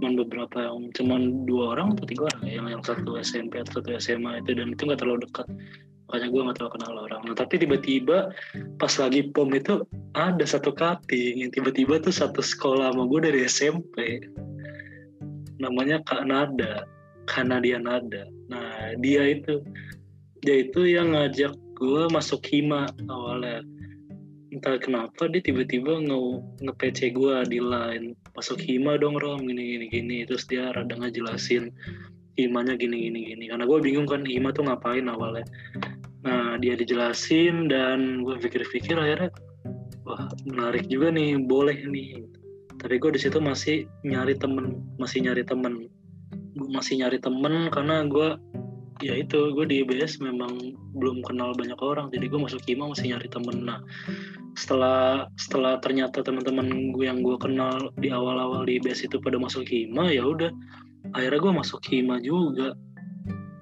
cuman 0.00 0.12
beberapa 0.16 0.58
yang 0.58 0.90
cuman 0.96 1.46
dua 1.46 1.78
orang 1.78 1.94
atau 1.94 2.02
tiga 2.08 2.26
orang 2.26 2.42
ya, 2.48 2.52
yang 2.58 2.66
yang 2.66 2.82
satu 2.82 3.14
SMP 3.20 3.62
atau 3.62 3.78
satu 3.78 3.94
SMA 4.00 4.42
itu 4.42 4.58
dan 4.58 4.74
itu 4.74 4.82
nggak 4.88 5.00
terlalu 5.02 5.28
dekat 5.28 5.46
makanya 6.10 6.26
gue 6.26 6.42
nggak 6.42 6.56
terlalu 6.58 6.74
kenal 6.74 6.94
orang. 7.06 7.22
Nah, 7.22 7.36
tapi 7.38 7.54
tiba-tiba 7.62 8.34
pas 8.82 8.90
lagi 8.98 9.30
pom 9.30 9.46
itu 9.54 9.86
ada 10.18 10.42
satu 10.42 10.74
cutting 10.74 11.46
yang 11.46 11.54
tiba-tiba 11.54 12.02
tuh 12.02 12.10
satu 12.10 12.42
sekolah 12.42 12.90
sama 12.90 13.06
gue 13.06 13.30
dari 13.30 13.46
SMP 13.46 14.18
namanya 15.62 16.02
Kak 16.02 16.26
Nada. 16.26 16.82
Kanadia 17.30 17.78
Nada. 17.78 18.26
Nah 18.50 18.98
dia 18.98 19.22
itu 19.30 19.62
dia 20.42 20.66
itu 20.66 20.82
yang 20.82 21.14
ngajak 21.14 21.54
gue 21.78 22.02
masuk 22.10 22.42
hima 22.50 22.90
awalnya. 23.06 23.62
Entah 24.50 24.82
kenapa 24.82 25.30
dia 25.30 25.38
tiba-tiba 25.38 26.02
nge 26.02 26.18
nge 26.66 26.74
PC 26.74 27.14
gue 27.14 27.34
di 27.46 27.62
line 27.62 28.18
masuk 28.34 28.58
hima 28.58 28.98
dong 28.98 29.14
rom 29.14 29.46
gini 29.46 29.78
gini 29.78 29.86
gini. 29.86 30.18
Terus 30.26 30.50
dia 30.50 30.74
rada 30.74 30.90
ngejelasin 30.90 31.70
himanya 32.34 32.74
gini 32.74 33.06
gini 33.06 33.20
gini. 33.30 33.44
Karena 33.46 33.62
gue 33.62 33.78
bingung 33.78 34.10
kan 34.10 34.26
hima 34.26 34.50
tuh 34.50 34.66
ngapain 34.66 35.06
awalnya 35.06 35.46
nah 36.20 36.60
dia 36.60 36.76
dijelasin 36.76 37.72
dan 37.72 38.20
gue 38.24 38.36
pikir-pikir 38.36 38.96
akhirnya 38.96 39.32
wah 40.04 40.28
menarik 40.44 40.88
juga 40.90 41.12
nih 41.14 41.40
boleh 41.40 41.78
nih. 41.86 42.24
Tapi 42.80 42.96
gue 42.96 43.12
di 43.12 43.20
situ 43.20 43.38
masih 43.40 43.84
nyari 44.04 44.36
temen 44.36 44.80
masih 44.96 45.24
nyari 45.24 45.44
temen. 45.44 45.88
Gue 46.56 46.68
masih 46.72 47.00
nyari 47.00 47.20
temen 47.20 47.68
karena 47.72 48.04
gue 48.08 48.36
ya 49.00 49.16
itu 49.16 49.56
gue 49.56 49.64
di 49.64 49.80
IBS 49.80 50.20
memang 50.20 50.76
belum 50.92 51.24
kenal 51.24 51.56
banyak 51.56 51.80
orang 51.80 52.12
jadi 52.12 52.28
gue 52.28 52.40
masuk 52.40 52.60
hima 52.68 52.92
masih 52.92 53.16
nyari 53.16 53.28
temen. 53.32 53.56
Nah 53.64 53.80
setelah 54.58 55.30
setelah 55.40 55.80
ternyata 55.80 56.20
teman-teman 56.20 56.92
gue 56.92 57.04
yang 57.08 57.24
gue 57.24 57.36
kenal 57.40 57.88
di 57.96 58.12
awal-awal 58.12 58.68
di 58.68 58.76
IBS 58.76 59.08
itu 59.08 59.16
pada 59.22 59.40
masuk 59.40 59.64
hima 59.64 60.12
ya 60.12 60.26
udah 60.26 60.52
akhirnya 61.16 61.40
gue 61.40 61.52
masuk 61.64 61.80
hima 61.88 62.20
juga. 62.20 62.76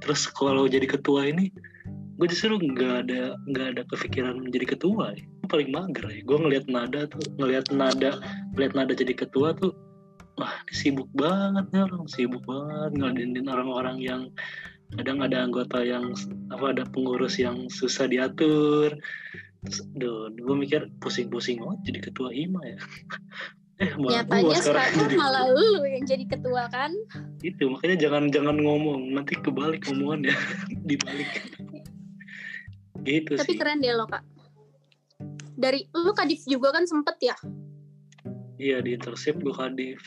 Terus 0.02 0.30
kalau 0.30 0.66
jadi 0.66 0.86
ketua 0.86 1.30
ini 1.30 1.50
gue 2.18 2.26
justru 2.26 2.58
nggak 2.58 2.94
ada 3.06 3.38
nggak 3.46 3.66
ada 3.78 3.82
kepikiran 3.94 4.42
menjadi 4.42 4.74
ketua 4.74 5.14
ya. 5.14 5.22
paling 5.46 5.70
mager 5.70 6.04
ya. 6.10 6.20
Gue 6.26 6.38
ngelihat 6.44 6.66
nada 6.66 7.06
tuh 7.06 7.22
ngelihat 7.38 7.70
nada 7.70 8.18
ngelihat 8.52 8.72
nada 8.74 8.92
jadi 8.92 9.14
ketua 9.14 9.54
tuh 9.54 9.72
wah 10.34 10.54
sibuk 10.74 11.08
banget 11.14 11.66
ya 11.70 11.86
orang 11.86 12.10
sibuk 12.10 12.42
banget 12.44 12.90
ngeladenin 12.94 13.46
orang-orang 13.46 13.96
yang 14.02 14.22
kadang 14.98 15.22
ada 15.22 15.46
anggota 15.46 15.78
yang 15.84 16.12
apa 16.50 16.74
ada 16.74 16.84
pengurus 16.90 17.38
yang 17.38 17.70
susah 17.70 18.10
diatur. 18.10 18.98
Terus 19.62 19.78
duh 19.94 20.34
gue 20.34 20.56
mikir 20.58 20.90
pusing-pusing 20.98 21.62
oh 21.62 21.78
jadi 21.86 22.02
ketua 22.02 22.34
hima 22.34 22.60
ya. 22.66 22.78
Eh 23.78 23.94
malah 23.94 24.26
nyatanya 24.26 24.58
sekarang, 24.58 24.90
sekarang 24.90 24.94
jadi 25.06 25.14
malah 25.14 25.46
lu 25.54 25.70
yang 25.86 26.02
jadi 26.02 26.24
ketua 26.26 26.66
kan? 26.66 26.90
Itu 27.46 27.70
makanya 27.70 27.96
jangan 28.02 28.26
jangan 28.34 28.58
ngomong 28.58 29.14
nanti 29.14 29.38
kebalik 29.38 29.86
omongannya 29.86 30.34
dibalik 30.90 31.30
gitu 33.04 33.38
tapi 33.38 33.54
sih. 33.54 33.58
keren 33.58 33.78
deh 33.82 33.94
lo 33.94 34.06
kak. 34.08 34.24
Dari 35.58 35.90
lu 35.90 36.14
kadif 36.14 36.46
juga 36.46 36.70
kan 36.74 36.86
sempet 36.86 37.16
ya? 37.18 37.36
Iya 38.58 38.82
di 38.82 38.94
intersip 38.94 39.38
gue 39.38 39.54
kadif 39.54 40.02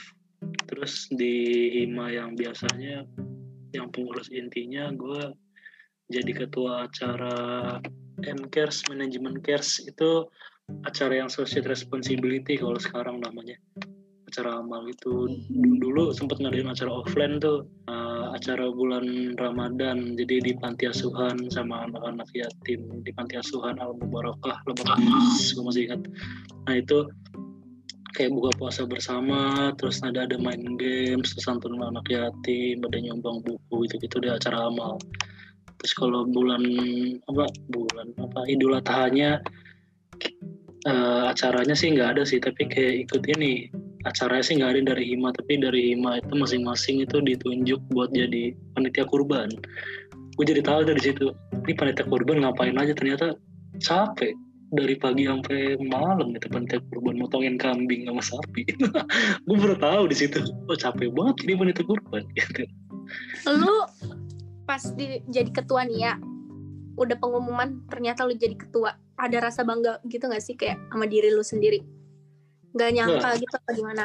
terus 0.66 1.06
di 1.14 1.70
hima 1.84 2.10
yang 2.10 2.34
biasanya 2.34 3.06
yang 3.72 3.88
pengurus 3.94 4.28
intinya 4.34 4.90
gue 4.92 5.32
jadi 6.12 6.32
ketua 6.44 6.92
acara 6.92 7.36
MCARES 8.20 8.92
Management 8.92 9.40
Cares. 9.48 9.80
Itu 9.88 10.28
acara 10.84 11.24
yang 11.24 11.32
social 11.32 11.64
responsibility 11.68 12.60
kalau 12.60 12.80
sekarang 12.80 13.20
namanya 13.24 13.60
acara 14.32 14.64
amal 14.64 14.88
itu. 14.88 15.44
Dulu 15.52 16.16
sempat 16.16 16.40
ngadain 16.40 16.72
acara 16.72 17.04
offline 17.04 17.44
tuh 17.44 17.68
uh, 17.92 18.32
acara 18.32 18.72
bulan 18.72 19.36
Ramadan. 19.36 20.16
Jadi 20.16 20.40
di 20.40 20.52
panti 20.56 20.88
asuhan 20.88 21.52
sama 21.52 21.84
anak-anak 21.92 22.32
yatim 22.32 23.04
di 23.04 23.12
panti 23.12 23.36
asuhan 23.36 23.76
Al 23.84 23.92
Mubarakah 24.00 24.64
Lebak 24.64 24.88
gue 25.52 25.64
masih 25.68 25.92
ingat. 25.92 26.02
Nah 26.72 26.76
itu 26.80 27.12
kayak 28.16 28.32
buka 28.32 28.52
puasa 28.56 28.88
bersama 28.88 29.72
terus 29.76 30.00
ada 30.04 30.24
ada 30.24 30.40
main 30.40 30.80
games 30.80 31.32
terus 31.36 31.48
santun 31.48 31.80
anak 31.80 32.08
yatim 32.08 32.80
ada 32.84 32.98
nyumbang 33.04 33.44
buku 33.44 33.84
itu 33.84 34.00
gitu 34.00 34.24
di 34.24 34.32
acara 34.32 34.72
amal. 34.72 34.96
Terus 35.84 35.94
kalau 36.00 36.24
bulan 36.24 36.64
apa 37.28 37.52
bulan 37.68 38.08
apa 38.16 38.40
idul 38.48 38.80
adhanya 38.80 39.44
uh, 40.88 41.30
acaranya 41.32 41.76
sih 41.76 41.94
nggak 41.94 42.18
ada 42.18 42.24
sih 42.24 42.40
tapi 42.42 42.66
kayak 42.70 43.10
ikut 43.10 43.24
ini 43.38 43.70
acaranya 44.08 44.46
sih 44.46 44.56
nggak 44.58 44.72
ada 44.78 44.82
dari 44.94 45.04
hima 45.14 45.30
tapi 45.34 45.62
dari 45.62 45.94
hima 45.94 46.18
itu 46.22 46.34
masing-masing 46.34 47.06
itu 47.06 47.18
ditunjuk 47.22 47.80
buat 47.94 48.10
jadi 48.14 48.56
panitia 48.74 49.06
kurban. 49.06 49.50
Gue 50.40 50.46
jadi 50.48 50.64
tahu 50.64 50.88
dari 50.88 51.02
situ 51.02 51.34
ini 51.68 51.74
panitia 51.76 52.06
kurban 52.08 52.42
ngapain 52.42 52.78
aja? 52.78 52.94
Ternyata 52.96 53.38
capek 53.82 54.34
dari 54.72 54.96
pagi 54.96 55.28
sampai 55.28 55.76
malam 55.84 56.32
gitu 56.34 56.48
panitia 56.48 56.80
kurban 56.90 57.20
motongin 57.20 57.60
kambing 57.60 58.08
sama 58.08 58.24
sapi. 58.24 58.64
Gue 59.48 59.58
baru 59.60 59.76
tahu 59.78 60.04
di 60.10 60.16
situ 60.16 60.40
oh 60.42 60.78
capek 60.78 61.12
banget 61.12 61.36
ini 61.46 61.54
panitia 61.60 61.86
kurban. 61.86 62.24
Gitu. 62.38 62.64
Lu 63.50 63.84
pas 64.64 64.80
di, 64.96 65.20
jadi 65.28 65.52
ketua 65.52 65.84
nih 65.84 66.00
ya 66.00 66.14
udah 66.96 67.18
pengumuman 67.20 67.84
ternyata 67.92 68.24
lu 68.24 68.36
jadi 68.36 68.56
ketua 68.56 68.96
ada 69.20 69.38
rasa 69.42 69.68
bangga 69.68 70.00
gitu 70.08 70.28
gak 70.28 70.44
sih 70.44 70.56
kayak 70.56 70.80
sama 70.92 71.08
diri 71.08 71.34
lu 71.34 71.44
sendiri 71.44 71.84
nggak 72.76 72.90
nyangka 72.96 73.28
nah, 73.28 73.36
gitu 73.38 73.56
apa 73.56 73.72
gimana? 73.76 74.04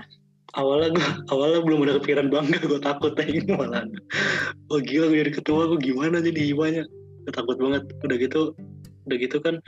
Awalnya 0.57 0.89
gue 0.97 1.09
awalnya 1.29 1.61
belum 1.61 1.79
ada 1.85 1.93
kepikiran 2.01 2.29
bangga 2.33 2.61
gue 2.65 2.81
takut 2.81 3.13
ini 3.23 3.53
malah. 3.53 3.85
Oh 4.73 4.81
gila 4.81 5.13
gue 5.13 5.19
jadi 5.27 5.33
ketua 5.35 5.69
gue 5.71 5.81
gimana 5.83 6.23
jadi 6.23 6.41
himanya 6.41 6.83
gue 7.27 7.33
takut 7.35 7.57
banget. 7.59 7.87
Udah 8.03 8.17
gitu 8.17 8.41
udah 9.07 9.17
gitu 9.23 9.39
kan 9.39 9.63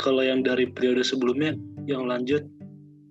kalau 0.00 0.24
yang 0.24 0.40
dari 0.40 0.68
periode 0.72 1.04
sebelumnya 1.04 1.52
yang 1.84 2.08
lanjut 2.08 2.48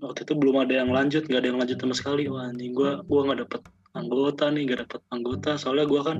waktu 0.01 0.25
itu 0.25 0.33
belum 0.35 0.65
ada 0.65 0.83
yang 0.83 0.89
lanjut 0.89 1.29
nggak 1.29 1.41
ada 1.45 1.49
yang 1.49 1.59
lanjut 1.59 1.77
sama 1.81 1.95
sekali. 1.95 2.29
Wah 2.29 2.49
anjing 2.49 2.73
gue 2.73 2.91
gue 3.05 3.21
nggak 3.21 3.39
dapet 3.47 3.61
anggota 3.93 4.49
nih 4.49 4.61
nggak 4.69 4.79
dapet 4.87 5.01
anggota. 5.13 5.51
Soalnya 5.59 5.85
gue 5.89 6.01
kan 6.01 6.17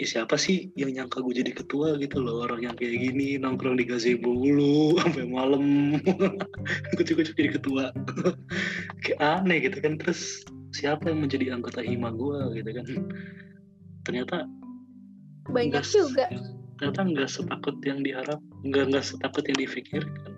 ya 0.00 0.06
siapa 0.08 0.40
sih 0.40 0.72
yang 0.80 0.96
nyangka 0.96 1.20
gue 1.20 1.44
jadi 1.44 1.52
ketua 1.52 2.00
gitu 2.00 2.24
loh 2.24 2.48
orang 2.48 2.64
yang 2.64 2.74
kayak 2.80 2.96
gini 3.04 3.36
nongkrong 3.36 3.76
di 3.76 3.84
gazebo 3.84 4.32
dulu 4.32 4.96
sampai 5.04 5.28
malam. 5.28 5.64
Kucuk-kucuk 6.96 7.36
jadi 7.36 7.50
ketua. 7.60 7.92
Kayak 9.04 9.20
aneh 9.20 9.58
gitu 9.60 9.76
kan 9.84 10.00
terus 10.00 10.40
siapa 10.72 11.12
yang 11.12 11.20
menjadi 11.20 11.52
anggota 11.52 11.84
hima 11.84 12.16
gue 12.16 12.40
gitu 12.56 12.70
kan. 12.72 12.86
Ternyata 14.08 14.36
banyak 15.52 15.84
juga. 15.84 16.26
ternyata 16.80 17.12
nggak 17.12 17.28
setakut 17.28 17.76
yang 17.84 18.00
diharap 18.00 18.40
nggak 18.64 18.84
nggak 18.88 19.04
setakut 19.04 19.44
yang 19.52 19.68
difikirkan. 19.68 20.32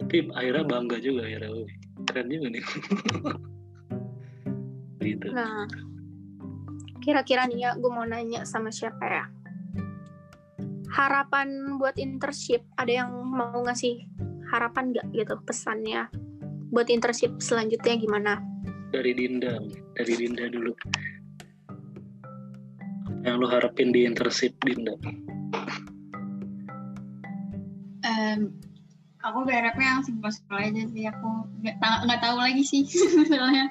Tapi 0.00 0.32
akhirnya 0.32 0.64
bangga 0.64 0.96
juga 0.96 1.28
akhirnya 1.28 1.68
keren 2.08 2.28
juga 2.32 2.46
nih. 2.56 2.64
Gitu. 5.04 5.26
Nah 5.28 5.68
kira-kira 7.02 7.50
nih 7.50 7.66
ya 7.66 7.70
gue 7.74 7.90
mau 7.90 8.06
nanya 8.06 8.46
sama 8.46 8.70
siapa 8.70 9.02
ya? 9.02 9.26
Harapan 10.94 11.76
buat 11.82 11.98
internship 11.98 12.62
ada 12.78 13.02
yang 13.04 13.10
mau 13.10 13.66
ngasih 13.66 14.06
harapan 14.54 14.94
nggak 14.94 15.06
gitu 15.10 15.34
pesannya? 15.42 16.06
Buat 16.70 16.88
internship 16.88 17.42
selanjutnya 17.42 17.98
gimana? 17.98 18.38
Dari 18.94 19.12
Dinda 19.18 19.58
dari 19.98 20.14
Dinda 20.14 20.46
dulu. 20.46 20.72
Yang 23.26 23.34
lu 23.34 23.46
harapin 23.50 23.90
di 23.90 24.06
internship 24.06 24.54
Dinda? 24.62 24.94
Um, 28.02 28.50
aku 29.22 29.38
berharapnya 29.46 29.98
yang 29.98 30.02
simpel-simpel 30.02 30.58
aja 30.58 30.82
sih 30.90 31.06
aku 31.06 31.30
nggak 31.62 32.20
tahu 32.20 32.36
lagi 32.38 32.62
sih 32.66 32.82
sebenarnya. 32.90 33.70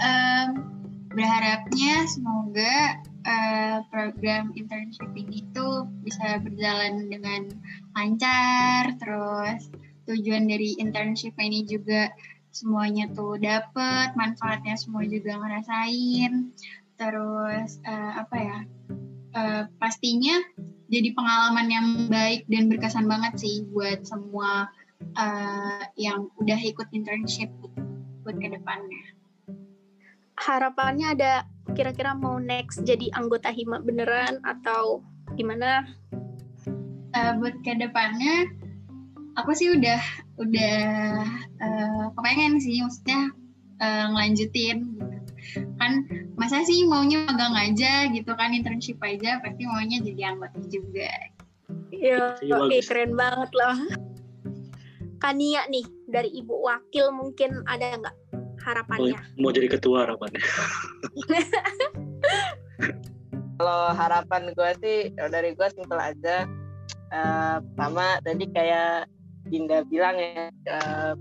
Um, 0.00 0.75
berharapnya 1.16 2.04
semoga 2.04 3.00
uh, 3.24 3.78
program 3.88 4.52
internship 4.52 5.08
ini 5.16 5.40
tuh 5.56 5.88
bisa 6.04 6.36
berjalan 6.44 7.08
dengan 7.08 7.48
lancar 7.96 8.92
terus 9.00 9.72
tujuan 10.04 10.44
dari 10.44 10.76
internship 10.76 11.32
ini 11.40 11.64
juga 11.64 12.12
semuanya 12.52 13.08
tuh 13.16 13.40
dapet 13.40 14.12
manfaatnya 14.12 14.76
semua 14.76 15.08
juga 15.08 15.40
ngerasain 15.40 16.52
terus 17.00 17.80
uh, 17.88 18.12
apa 18.20 18.36
ya 18.36 18.58
uh, 19.36 19.62
pastinya 19.80 20.36
jadi 20.86 21.16
pengalaman 21.16 21.66
yang 21.72 21.86
baik 22.12 22.46
dan 22.46 22.70
berkesan 22.70 23.10
banget 23.10 23.40
sih 23.42 23.66
buat 23.74 24.06
semua 24.06 24.70
uh, 25.18 25.82
yang 25.98 26.30
udah 26.38 26.60
ikut 26.62 26.86
internship 26.94 27.50
buat 28.22 28.38
ke 28.38 28.48
depannya. 28.50 29.15
Harapannya 30.36 31.16
ada 31.16 31.32
kira-kira 31.72 32.12
mau 32.16 32.36
next 32.40 32.84
jadi 32.84 33.10
anggota 33.16 33.50
hima 33.50 33.80
beneran 33.82 34.40
atau 34.44 35.02
gimana? 35.34 35.84
Uh, 37.16 37.32
buat 37.40 37.56
ke 37.64 37.72
depannya, 37.80 38.52
aku 39.40 39.56
sih 39.56 39.72
udah 39.72 40.00
udah 40.36 40.76
uh, 41.60 42.04
kepengen 42.12 42.60
sih 42.60 42.84
maksudnya 42.84 43.32
uh, 43.80 44.04
ngelanjutin 44.12 44.96
gitu. 44.96 45.16
kan 45.80 46.04
masa 46.36 46.60
sih 46.66 46.84
maunya 46.84 47.24
magang 47.24 47.56
aja 47.56 48.10
gitu 48.12 48.36
kan 48.36 48.52
internship 48.52 49.00
aja 49.00 49.40
pasti 49.40 49.64
maunya 49.64 50.02
jadi 50.04 50.36
anggota 50.36 50.60
juga 50.68 51.08
Iya, 51.90 52.38
oke 52.38 52.78
keren 52.84 53.16
banget 53.16 53.50
loh. 53.56 53.78
Kania 55.16 55.64
nih 55.66 55.86
dari 56.06 56.30
ibu 56.38 56.54
wakil 56.62 57.08
mungkin 57.10 57.64
ada 57.64 57.96
nggak 57.98 58.16
harapannya? 58.66 59.18
Mau, 59.38 59.48
mau 59.48 59.50
jadi 59.54 59.68
ketua 59.70 60.02
harapannya? 60.04 60.42
Kalau 63.56 63.82
harapan 63.94 64.42
gue 64.52 64.70
sih 64.82 64.98
dari 65.16 65.54
gue 65.54 65.68
simpel 65.72 65.96
aja. 65.96 66.44
Uh, 67.06 67.62
pertama 67.72 68.18
tadi 68.26 68.44
kayak 68.50 69.06
Dinda 69.46 69.86
bilang 69.86 70.18
ya, 70.18 70.50
uh, 70.74 71.14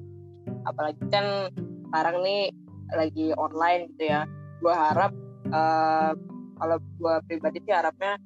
apalagi 0.66 0.98
kan 1.14 1.54
sekarang 1.88 2.26
nih 2.26 2.50
lagi 2.91 3.32
online 3.38 3.93
gitu 3.93 4.10
ya. 4.10 4.26
Gue 4.60 4.74
harap 4.74 5.14
uh, 5.54 6.12
kalau 6.58 6.78
gue 6.82 7.16
pribadi 7.30 7.62
sih 7.64 7.72
harapnya 7.76 8.18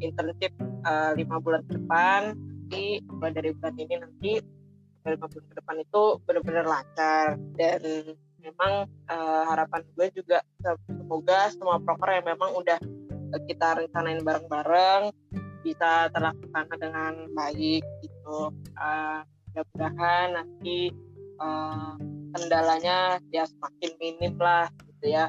internship 0.00 0.54
lima 1.18 1.36
uh, 1.36 1.40
bulan 1.42 1.60
ke 1.68 1.76
depan 1.76 2.32
nanti 2.70 3.02
mulai 3.02 3.34
dari 3.34 3.50
bulan 3.50 3.74
ini 3.82 3.94
nanti 3.98 4.32
lima 5.02 5.26
bulan 5.26 5.46
ke 5.50 5.54
depan 5.58 5.76
itu 5.82 6.02
benar-benar 6.22 6.64
lancar 6.70 7.26
dan 7.58 7.82
memang 8.40 8.88
uh, 9.08 9.44
harapan 9.48 9.80
gue 9.96 10.06
juga 10.16 10.38
semoga 10.88 11.52
semua 11.52 11.76
proker 11.80 12.20
yang 12.20 12.26
memang 12.36 12.50
udah 12.56 12.78
kita 13.46 13.78
rencanain 13.78 14.20
bareng-bareng 14.26 15.14
bisa 15.60 16.08
terlaksana 16.10 16.74
dengan 16.80 17.12
baik 17.36 17.84
gitu. 18.02 18.50
Uh, 18.74 19.20
mudah-mudahan 19.52 20.26
nanti 20.40 20.90
uh, 21.38 21.94
kendalanya 22.34 23.20
ya 23.30 23.44
semakin 23.46 23.90
minim 24.00 24.34
lah 24.40 24.66
gitu 24.88 25.14
ya. 25.14 25.28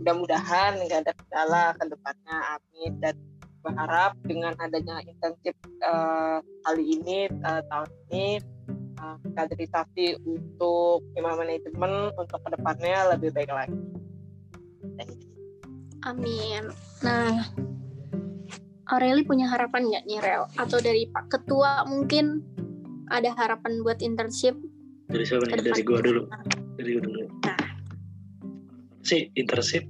Mudah-mudahan 0.00 0.80
nggak 0.84 1.00
ada 1.08 1.12
kendala 1.16 1.64
ke 1.76 1.84
depannya 1.88 2.36
amin. 2.56 2.92
Dan 3.00 3.14
berharap 3.60 4.16
dengan 4.24 4.56
adanya 4.56 5.04
intensif 5.04 5.52
uh, 5.84 6.40
kali 6.64 6.96
ini 6.96 7.28
uh, 7.44 7.60
tahun 7.68 7.90
ini 8.08 8.40
kaderisasi 9.34 10.20
untuk 10.24 11.04
imam 11.16 11.34
manajemen 11.38 12.14
untuk 12.16 12.38
ke 12.44 12.48
depannya 12.54 13.16
lebih 13.16 13.30
baik 13.34 13.50
lagi. 13.50 13.78
Amin. 16.08 16.72
Nah, 17.04 17.44
Aureli 18.90 19.22
punya 19.22 19.46
harapan 19.46 19.86
nggak 19.86 20.04
nih 20.08 20.18
Rel? 20.18 20.44
Atau 20.58 20.82
dari 20.82 21.06
Pak 21.12 21.30
Ketua 21.30 21.86
mungkin 21.86 22.42
ada 23.12 23.30
harapan 23.36 23.84
buat 23.86 24.02
internship? 24.02 24.56
Dari 25.06 25.22
siapa 25.22 25.46
nih? 25.46 25.62
Dari 25.62 25.82
gua 25.86 26.00
dulu. 26.02 26.22
Dari 26.74 26.90
gua 26.98 27.02
dulu. 27.06 27.24
Nah. 27.46 27.60
Si 29.06 29.30
internship 29.38 29.86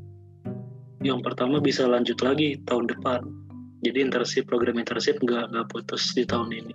yang 1.01 1.25
pertama 1.25 1.65
bisa 1.65 1.89
lanjut 1.89 2.21
lagi 2.21 2.61
tahun 2.69 2.93
depan. 2.93 3.25
Jadi 3.81 3.99
internship 4.05 4.45
program 4.45 4.77
internship 4.77 5.17
nggak 5.25 5.49
nggak 5.49 5.67
putus 5.73 6.13
di 6.13 6.29
tahun 6.29 6.53
ini. 6.53 6.75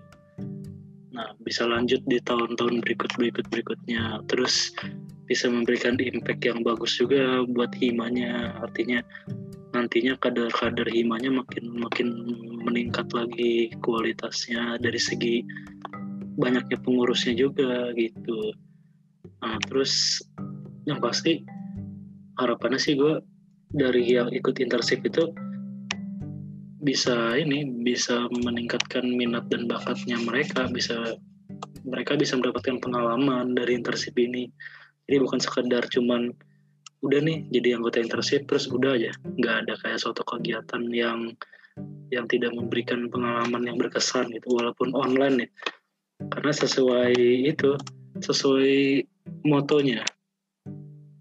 Nah 1.15 1.31
bisa 1.47 1.63
lanjut 1.63 2.03
di 2.05 2.19
tahun-tahun 2.19 2.83
berikut 2.83 3.11
berikut 3.15 3.47
berikutnya. 3.47 4.19
Terus 4.27 4.75
bisa 5.25 5.49
memberikan 5.49 5.97
impact 5.97 6.45
yang 6.45 6.61
bagus 6.61 6.99
juga 7.01 7.41
buat 7.49 7.73
himanya 7.81 8.53
artinya 8.61 9.01
nantinya 9.73 10.15
kadar-kadar 10.21 10.87
himanya 10.87 11.33
makin 11.33 11.75
makin 11.75 12.07
meningkat 12.63 13.09
lagi 13.11 13.73
kualitasnya 13.83 14.79
dari 14.79 15.01
segi 15.01 15.43
banyaknya 16.39 16.79
pengurusnya 16.79 17.35
juga 17.35 17.91
gitu 17.97 18.55
nah 19.43 19.57
terus 19.67 20.23
yang 20.87 21.01
pasti 21.01 21.43
harapannya 22.39 22.79
sih 22.79 22.95
gue 22.95 23.19
dari 23.75 24.05
yang 24.05 24.31
ikut 24.31 24.61
internship 24.61 25.03
itu 25.03 25.33
bisa 26.85 27.33
ini 27.33 27.65
bisa 27.81 28.29
meningkatkan 28.29 29.01
minat 29.09 29.49
dan 29.49 29.65
bakatnya 29.65 30.21
mereka 30.21 30.69
bisa 30.69 31.17
mereka 31.81 32.13
bisa 32.13 32.37
mendapatkan 32.37 32.77
pengalaman 32.77 33.57
dari 33.57 33.77
internship 33.77 34.13
ini. 34.21 34.49
Jadi 35.05 35.17
bukan 35.21 35.41
sekedar 35.41 35.85
cuman 35.89 36.29
udah 37.05 37.19
nih 37.21 37.45
jadi 37.49 37.81
anggota 37.81 37.97
internship 38.01 38.45
terus 38.45 38.69
udah 38.69 38.93
aja. 38.93 39.11
Nggak 39.37 39.55
ada 39.65 39.73
kayak 39.81 39.97
suatu 39.97 40.21
kegiatan 40.21 40.85
yang 40.93 41.33
yang 42.13 42.25
tidak 42.29 42.55
memberikan 42.55 43.09
pengalaman 43.11 43.67
yang 43.67 43.75
berkesan 43.75 44.31
gitu 44.31 44.47
walaupun 44.55 44.95
online 44.95 45.35
nih 45.43 45.49
karena 46.31 46.51
sesuai 46.55 47.15
itu 47.51 47.75
sesuai 48.23 49.03
motonya 49.43 50.05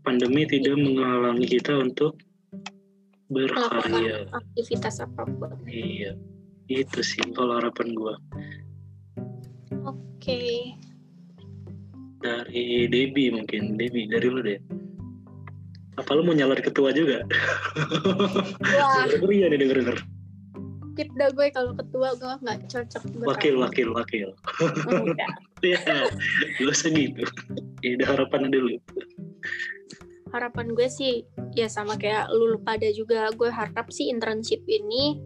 pandemi 0.06 0.46
tidak 0.46 0.78
menghalangi 0.78 1.58
kita 1.58 1.74
untuk 1.74 2.14
berkarya 3.34 4.30
aktivitas 4.30 5.02
apa 5.02 5.26
pun. 5.26 5.58
Iya 5.66 6.14
itu 6.70 7.04
sih 7.04 7.20
kalau 7.34 7.60
harapan 7.60 7.92
gue 7.92 8.14
oke. 9.84 9.98
Okay 10.22 10.78
dari 12.24 12.88
Debi 12.88 13.28
mungkin. 13.28 13.76
Debi 13.76 14.08
dari 14.08 14.32
lu 14.32 14.40
deh. 14.40 14.56
Apa 16.00 16.16
lu 16.16 16.24
mau 16.24 16.32
nyalon 16.32 16.56
ketua 16.64 16.90
juga? 16.96 17.20
Wah. 18.64 19.04
Iya 19.34 19.52
nih 19.52 19.60
denger 19.60 19.84
denger 19.84 19.98
skip 20.94 21.10
dah 21.18 21.26
gue 21.34 21.50
kalau 21.50 21.74
ketua 21.74 22.14
gue 22.14 22.34
nggak 22.38 22.70
cocok 22.70 23.02
wakil 23.26 23.58
wakil 23.58 23.88
wakil. 23.98 24.28
Udah 25.10 25.30
ya 25.58 26.06
lu 26.62 26.70
segitu 26.70 27.26
ya 27.82 27.98
udah 27.98 28.14
harapan 28.14 28.46
dulu 28.54 28.78
harapan 30.34 30.74
gue 30.74 30.90
sih 30.90 31.22
ya 31.54 31.70
sama 31.70 31.94
kayak 31.94 32.26
lu 32.34 32.58
pada 32.58 32.90
juga 32.90 33.30
gue 33.30 33.46
harap 33.46 33.86
sih 33.94 34.10
internship 34.10 34.66
ini 34.66 35.22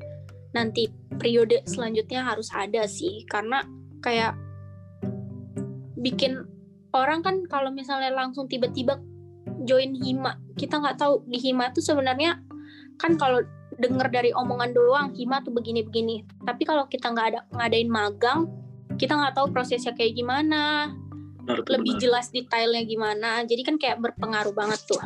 nanti 0.52 0.92
periode 1.16 1.64
selanjutnya 1.64 2.28
harus 2.28 2.52
ada 2.52 2.84
sih. 2.84 3.24
Karena 3.24 3.64
kayak 4.04 4.36
bikin 5.96 6.44
orang 6.92 7.24
kan 7.24 7.42
kalau 7.48 7.72
misalnya 7.72 8.12
langsung 8.12 8.46
tiba-tiba 8.46 9.00
join 9.66 9.96
hima 9.98 10.38
kita 10.54 10.78
nggak 10.78 11.00
tahu 11.00 11.26
di 11.26 11.40
hima 11.40 11.74
itu 11.74 11.82
sebenarnya 11.82 12.38
kan 13.00 13.18
kalau 13.18 13.42
dengar 13.78 14.10
dari 14.10 14.30
omongan 14.34 14.70
doang 14.76 15.08
hima 15.16 15.40
tuh 15.40 15.56
begini-begini. 15.56 16.28
Tapi 16.44 16.62
kalau 16.68 16.84
kita 16.86 17.10
nggak 17.10 17.26
ada 17.32 17.40
ngadain 17.56 17.88
magang 17.88 18.46
kita 18.98 19.14
nggak 19.14 19.34
tahu 19.38 19.54
prosesnya 19.54 19.94
kayak 19.94 20.18
gimana 20.18 20.92
benar, 21.48 21.64
lebih 21.80 21.94
benar. 21.96 22.02
jelas 22.04 22.26
detailnya 22.28 22.82
gimana 22.84 23.30
jadi 23.48 23.62
kan 23.64 23.76
kayak 23.80 23.98
berpengaruh 24.04 24.52
banget 24.52 24.80
tuh 24.84 25.00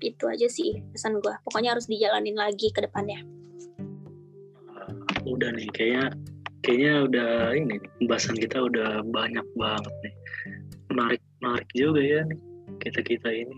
itu 0.00 0.24
aja 0.28 0.48
sih 0.48 0.80
pesan 0.92 1.20
gue 1.20 1.34
pokoknya 1.44 1.76
harus 1.76 1.88
dijalanin 1.88 2.36
lagi 2.36 2.68
ke 2.72 2.84
depannya 2.84 3.20
udah 5.24 5.50
nih 5.56 5.68
kayaknya 5.72 6.04
kayaknya 6.60 6.94
udah 7.08 7.30
ini 7.56 7.76
pembahasan 8.00 8.36
kita 8.36 8.58
udah 8.60 9.04
banyak 9.08 9.44
banget 9.56 9.94
nih 10.04 10.14
menarik 10.92 11.22
menarik 11.40 11.68
juga 11.72 12.00
ya 12.00 12.20
nih 12.28 12.40
kita 12.80 13.00
kita 13.04 13.28
ini 13.28 13.56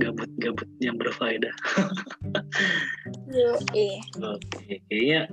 gabut 0.00 0.30
gabut 0.40 0.66
yang 0.80 0.96
berfaedah. 0.98 1.52
Oke. 3.54 3.88
Oke, 4.18 4.80
kayaknya 4.90 5.28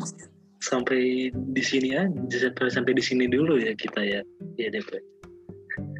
sampai 0.62 1.34
di 1.34 1.64
sini 1.66 1.98
aja 1.98 2.38
sampai 2.38 2.70
sampai 2.70 2.94
di 2.94 3.02
sini 3.02 3.26
dulu 3.26 3.58
ya 3.58 3.74
kita 3.74 4.02
ya 4.04 4.22
ya 4.62 4.68
deh 4.70 4.84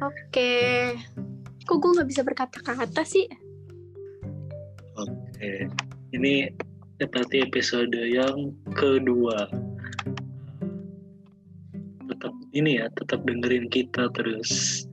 Oke. 0.02 0.52
Kok 1.62 1.78
gue 1.78 1.90
nggak 1.94 2.08
bisa 2.10 2.22
berkata-kata 2.26 3.02
sih? 3.06 3.30
Oke. 4.98 5.70
Ini 6.12 6.50
berarti 7.06 7.42
episode 7.42 7.94
yang 7.94 8.54
kedua 8.78 9.50
tetap 12.06 12.34
ini 12.54 12.78
ya 12.78 12.86
tetap 12.94 13.24
dengerin 13.26 13.66
kita 13.66 14.06
terus 14.14 14.84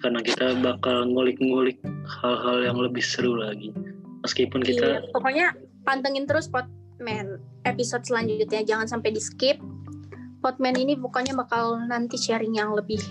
karena 0.00 0.24
kita 0.24 0.56
bakal 0.64 1.04
ngulik-ngulik 1.10 1.76
hal-hal 2.22 2.64
yang 2.64 2.78
lebih 2.80 3.04
seru 3.04 3.36
lagi 3.36 3.74
meskipun 4.24 4.64
kita 4.64 5.04
iya, 5.04 5.12
pokoknya 5.12 5.46
pantengin 5.84 6.24
terus 6.24 6.48
Potman 6.48 7.42
episode 7.68 8.06
selanjutnya 8.06 8.64
jangan 8.64 8.88
sampai 8.88 9.12
di 9.12 9.20
skip 9.20 9.60
Potman 10.40 10.78
ini 10.78 10.96
pokoknya 10.96 11.36
bakal 11.36 11.82
nanti 11.84 12.16
sharing 12.16 12.56
yang 12.56 12.72
lebih 12.72 13.02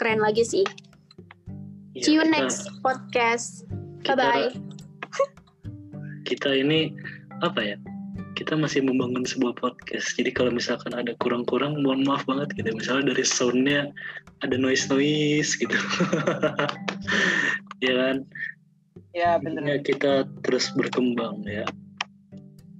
keren 0.00 0.24
lagi 0.24 0.40
sih 0.40 0.64
ya, 1.92 2.00
see 2.00 2.16
you 2.16 2.24
kita, 2.24 2.32
next 2.32 2.72
podcast 2.80 3.68
bye 4.08 4.16
bye 4.16 4.48
kita 6.24 6.56
ini 6.56 6.96
apa 7.44 7.60
ya 7.60 7.76
kita 8.40 8.56
masih 8.56 8.80
membangun 8.80 9.28
sebuah 9.28 9.52
podcast. 9.60 10.16
Jadi 10.16 10.32
kalau 10.32 10.48
misalkan 10.48 10.96
ada 10.96 11.12
kurang-kurang, 11.20 11.84
mohon 11.84 12.08
maaf 12.08 12.24
banget 12.24 12.48
gitu. 12.56 12.72
Misalnya 12.72 13.12
dari 13.12 13.20
soundnya 13.20 13.92
ada 14.40 14.56
noise 14.56 14.88
noise 14.88 15.60
gitu, 15.60 15.76
ya 17.84 17.92
kan? 17.92 18.16
Ya 19.12 19.36
benar. 19.36 19.68
Ya, 19.68 19.76
kita 19.84 20.24
terus 20.40 20.72
berkembang 20.72 21.44
ya. 21.44 21.68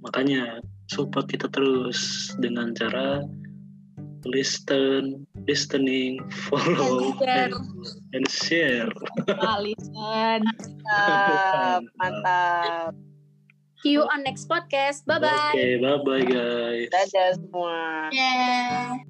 Makanya 0.01 0.65
support 0.89 1.29
kita 1.29 1.45
terus 1.53 2.33
dengan 2.41 2.73
cara 2.73 3.21
listen, 4.25 5.29
listening, 5.47 6.21
follow, 6.49 7.13
And 7.13 7.19
share. 7.19 7.49
and 8.13 8.25
share. 8.29 8.89
Alison. 9.41 10.41
Mantap, 10.85 11.83
mantap. 12.01 12.93
See 13.81 13.97
you 13.97 14.05
on 14.05 14.21
next 14.23 14.45
podcast. 14.45 15.05
Bye 15.09 15.17
bye. 15.19 15.53
Oke, 15.57 15.81
bye 15.81 15.97
bye 16.05 16.25
guys. 16.25 16.89
Dadah 16.93 17.29
semua. 17.41 18.09
Yeah. 18.13 19.01